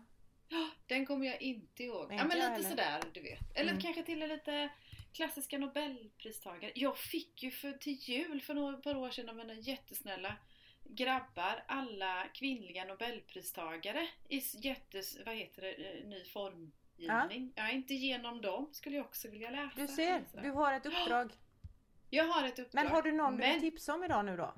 Ja, 0.49 0.69
Den 0.87 1.05
kommer 1.05 1.25
jag 1.25 1.41
inte 1.41 1.83
ihåg. 1.83 2.07
Nej, 2.09 2.17
ja 2.17 2.23
inte 2.23 2.27
men 2.27 2.37
lite 2.37 2.51
heller. 2.51 2.69
sådär, 2.69 3.01
du 3.13 3.21
vet. 3.21 3.57
Eller 3.57 3.69
Mm. 3.71 3.81
kanske 3.81 4.03
till 4.03 4.19
lite 4.19 4.69
klassiska 5.13 5.57
nobelpristagare. 5.57 6.71
Jag 6.75 6.97
fick 6.97 7.43
ju 7.43 7.51
för, 7.51 7.71
till 7.73 7.93
jul 7.93 8.41
för 8.41 8.53
några 8.53 8.77
par 8.77 8.95
år 8.95 9.09
sedan 9.09 9.29
av 9.29 9.35
mina 9.35 9.53
jättesnälla 9.53 10.35
grabbar 10.83 11.63
alla 11.67 12.27
kvinnliga 12.33 12.85
nobelpristagare 12.85 14.07
i 14.29 14.41
jättes, 14.53 15.17
vad 15.25 15.35
heter 15.35 15.61
det, 15.61 15.73
eh, 15.73 16.07
ny 16.07 16.23
formgivning. 16.25 17.53
Ja. 17.55 17.69
inte 17.69 17.93
genom 17.93 18.41
dem 18.41 18.69
skulle 18.71 18.95
jag 18.95 19.05
också 19.05 19.29
vilja 19.29 19.49
läsa. 19.51 19.81
Du 19.81 19.87
ser, 19.87 20.23
du 20.41 20.51
har 20.51 20.73
ett 20.73 20.85
uppdrag. 20.85 21.31
Jag 22.13 22.23
har 22.25 22.47
ett 22.47 22.59
uppdrag. 22.59 22.83
Men 22.83 22.91
har 22.91 23.01
du 23.01 23.11
någon 23.11 23.31
du 23.31 23.37
Men- 23.37 23.51
vill 23.51 23.71
tipsa 23.71 23.93
om 23.93 24.03
idag 24.03 24.25
nu 24.25 24.37
då? 24.37 24.53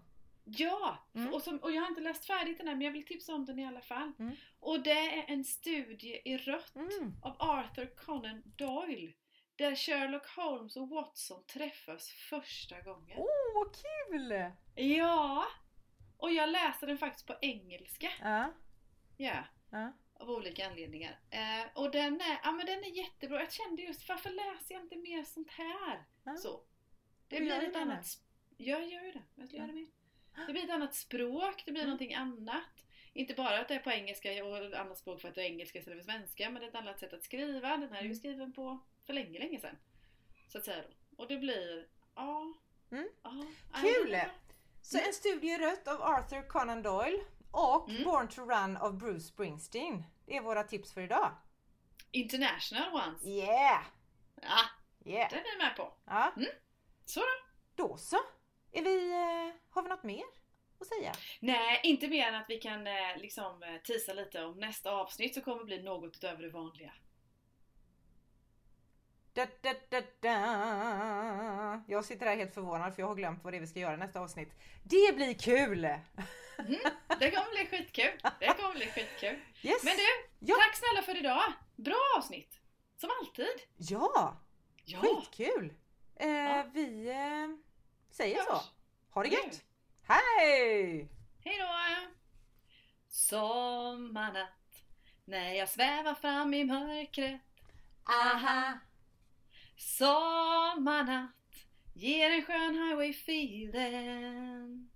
Ja! 0.45 1.07
Mm. 1.15 1.33
Och, 1.33 1.41
som, 1.41 1.57
och 1.57 1.71
jag 1.71 1.81
har 1.81 1.89
inte 1.89 2.01
läst 2.01 2.25
färdigt 2.25 2.57
den 2.57 2.67
här 2.67 2.75
men 2.75 2.85
jag 2.85 2.91
vill 2.91 3.05
tipsa 3.05 3.33
om 3.33 3.45
den 3.45 3.59
i 3.59 3.65
alla 3.65 3.81
fall. 3.81 4.11
Mm. 4.19 4.35
Och 4.59 4.79
det 4.83 4.91
är 5.19 5.23
en 5.27 5.43
studie 5.43 6.21
i 6.25 6.37
rött 6.37 6.75
Mm. 6.75 7.13
av 7.21 7.35
Arthur 7.39 7.85
Conan 8.05 8.41
Doyle. 8.45 9.13
Där 9.55 9.75
Sherlock 9.75 10.27
Holmes 10.35 10.75
och 10.77 10.89
Watson 10.89 11.43
träffas 11.45 12.09
första 12.09 12.81
gången. 12.81 13.17
Åh 13.19 13.25
oh, 13.25 13.53
vad 13.55 13.75
kul! 13.75 14.51
Ja! 14.75 15.45
Och 16.17 16.31
jag 16.31 16.49
läser 16.49 16.87
den 16.87 16.97
faktiskt 16.97 17.27
på 17.27 17.35
engelska. 17.41 18.09
Ja. 18.21 18.53
Ja. 19.17 19.43
Ja. 19.71 19.91
Av 20.13 20.29
olika 20.29 20.67
anledningar. 20.67 21.19
Eh, 21.29 21.65
och 21.75 21.91
den 21.91 22.21
är, 22.21 22.39
ja, 22.43 22.51
men 22.51 22.65
den 22.65 22.79
är 22.83 22.89
jättebra. 22.97 23.39
Jag 23.39 23.51
kände 23.53 23.81
just 23.81 24.09
varför 24.09 24.29
läser 24.29 24.75
jag 24.75 24.83
inte 24.83 24.95
mer 24.95 25.23
sånt 25.23 25.49
här? 25.51 26.05
Ja. 26.23 26.35
Så. 26.35 26.61
Det 27.27 27.39
blir 27.39 27.63
ett 27.63 27.75
annat... 27.75 28.05
Jag 28.57 28.87
gör 28.87 29.01
ju 29.03 29.11
det. 29.11 29.23
Jag 29.35 29.47
ska 29.47 29.57
Ja. 29.57 29.63
göra 29.63 29.71
det 29.73 29.79
mer. 29.79 29.87
Det 30.47 30.53
blir 30.53 30.63
ett 30.63 30.69
annat 30.69 30.95
språk, 30.95 31.63
det 31.65 31.71
blir 31.71 31.81
Mm. 31.83 31.89
någonting 31.89 32.13
annat. 32.13 32.85
Inte 33.13 33.33
bara 33.33 33.59
att 33.59 33.67
det 33.67 33.73
är 33.75 33.79
på 33.79 33.91
engelska 33.91 34.45
och 34.45 34.57
ett 34.57 34.73
annat 34.73 34.97
språk 34.97 35.21
för 35.21 35.29
att 35.29 35.35
det 35.35 35.41
är 35.41 35.45
engelska 35.45 35.79
istället 35.79 36.05
för 36.05 36.11
svenska, 36.11 36.49
men 36.49 36.59
det 36.61 36.65
är 36.65 36.69
ett 36.69 36.75
annat 36.75 36.99
sätt 36.99 37.13
att 37.13 37.23
skriva. 37.23 37.77
Den 37.77 37.89
här 37.91 37.97
är 37.97 38.01
ju 38.01 38.05
Mm. 38.05 38.15
skriven 38.15 38.53
på 38.53 38.79
för 39.05 39.13
länge, 39.13 39.39
länge 39.39 39.59
sedan. 39.59 39.77
Så 40.47 40.57
att 40.57 40.65
säga 40.65 40.81
då. 40.81 41.23
Och 41.23 41.27
det 41.27 41.37
blir, 41.37 41.87
ja. 42.15 42.53
Mm. 42.91 43.09
ja 43.23 43.31
Kul! 43.81 44.17
Så 44.81 44.97
en 44.97 45.13
studie 45.13 45.47
i 45.47 45.57
rött 45.57 45.87
av 45.87 46.01
Arthur 46.01 46.47
Conan 46.47 46.81
Doyle 46.83 47.19
och 47.51 47.89
Mm. 47.89 48.03
Born 48.03 48.27
to 48.29 48.41
Run 48.41 48.77
av 48.77 48.97
Bruce 48.97 49.19
Springsteen. 49.23 50.03
Det 50.25 50.37
är 50.37 50.41
våra 50.41 50.63
tips 50.63 50.93
för 50.93 51.01
idag. 51.01 51.31
International 52.11 52.93
ones. 52.93 53.25
Yeah! 53.25 53.83
Ja, 54.41 54.59
Yeah! 55.05 55.29
den 55.29 55.39
är 55.39 55.45
jag 55.49 55.57
med 55.57 55.75
på. 55.75 55.93
Ja, 56.05 56.33
Så 57.05 57.19
då. 57.19 57.25
då 57.87 57.97
så. 57.97 58.17
Är 58.71 58.83
vi, 58.83 59.11
eh, 59.11 59.55
har 59.69 59.83
vi 59.83 59.89
något 59.89 60.03
mer? 60.03 60.23
att 60.79 60.87
säga? 60.87 61.13
Nej, 61.39 61.79
inte 61.83 62.07
mer 62.07 62.27
än 62.27 62.35
att 62.35 62.49
vi 62.49 62.57
kan 62.57 62.87
eh, 62.87 63.17
liksom 63.17 63.63
eh, 63.63 63.81
tisa 63.83 64.13
lite 64.13 64.43
om 64.43 64.59
nästa 64.59 64.91
avsnitt 64.91 65.33
så 65.35 65.41
kommer 65.41 65.63
bli 65.63 65.83
något 65.83 66.15
utöver 66.15 66.43
det 66.43 66.49
vanliga. 66.49 66.93
Da, 69.33 69.47
da, 69.61 69.73
da, 69.89 70.01
da. 70.19 71.83
Jag 71.87 72.05
sitter 72.05 72.25
här 72.25 72.35
helt 72.35 72.53
förvånad 72.53 72.95
för 72.95 73.01
jag 73.01 73.07
har 73.07 73.15
glömt 73.15 73.43
vad 73.43 73.53
det 73.53 73.57
är 73.57 73.61
vi 73.61 73.67
ska 73.67 73.79
göra 73.79 73.93
i 73.93 73.97
nästa 73.97 74.19
avsnitt. 74.19 74.49
Det 74.83 75.15
blir 75.15 75.33
kul! 75.33 75.85
Mm, 75.85 75.99
det 77.19 77.31
kommer 77.31 77.51
bli 77.51 77.65
skitkul! 77.77 78.11
Det 78.39 78.47
kommer 78.47 78.73
bli 78.73 78.85
skitkul! 78.85 79.39
Yes. 79.61 79.83
Men 79.83 79.93
du, 79.97 80.03
Ja. 80.51 80.55
tack 80.59 80.75
snälla 80.75 81.01
för 81.05 81.17
idag! 81.17 81.53
Bra 81.75 81.95
avsnitt! 82.17 82.59
Som 82.97 83.09
alltid! 83.21 83.61
Ja, 83.77 84.37
Ja! 84.85 84.99
skitkul! 84.99 85.73
Eh, 86.15 86.27
Ja. 86.29 86.63
Vi 86.73 87.09
eh, 87.09 87.75
säger 88.15 88.35
Hörs. 88.37 88.45
så. 88.47 88.61
Ha 89.09 89.23
det 89.23 89.29
gött! 89.29 89.61
Hej! 90.03 91.07
Hejdå! 91.43 91.67
Sommarnatt 93.09 94.83
när 95.25 95.53
jag 95.53 95.69
svävar 95.69 96.13
fram 96.15 96.53
i 96.53 96.63
mörkret 96.63 97.41
Aha! 98.05 98.73
Sommarnatt 99.83 101.67
ger 101.93 102.29
en 102.29 102.45
skön 102.45 102.75
highway-feeling 102.75 104.89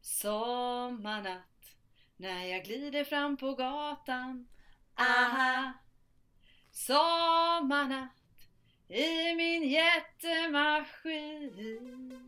Sommarnatt 0.00 1.76
när 2.16 2.44
jag 2.44 2.64
glider 2.64 3.04
fram 3.04 3.36
på 3.36 3.54
gatan. 3.54 4.48
Aha! 4.94 5.72
Sommarnatt 6.70 8.12
i 8.88 9.34
min 9.34 9.62
jättemaskin. 9.62 12.27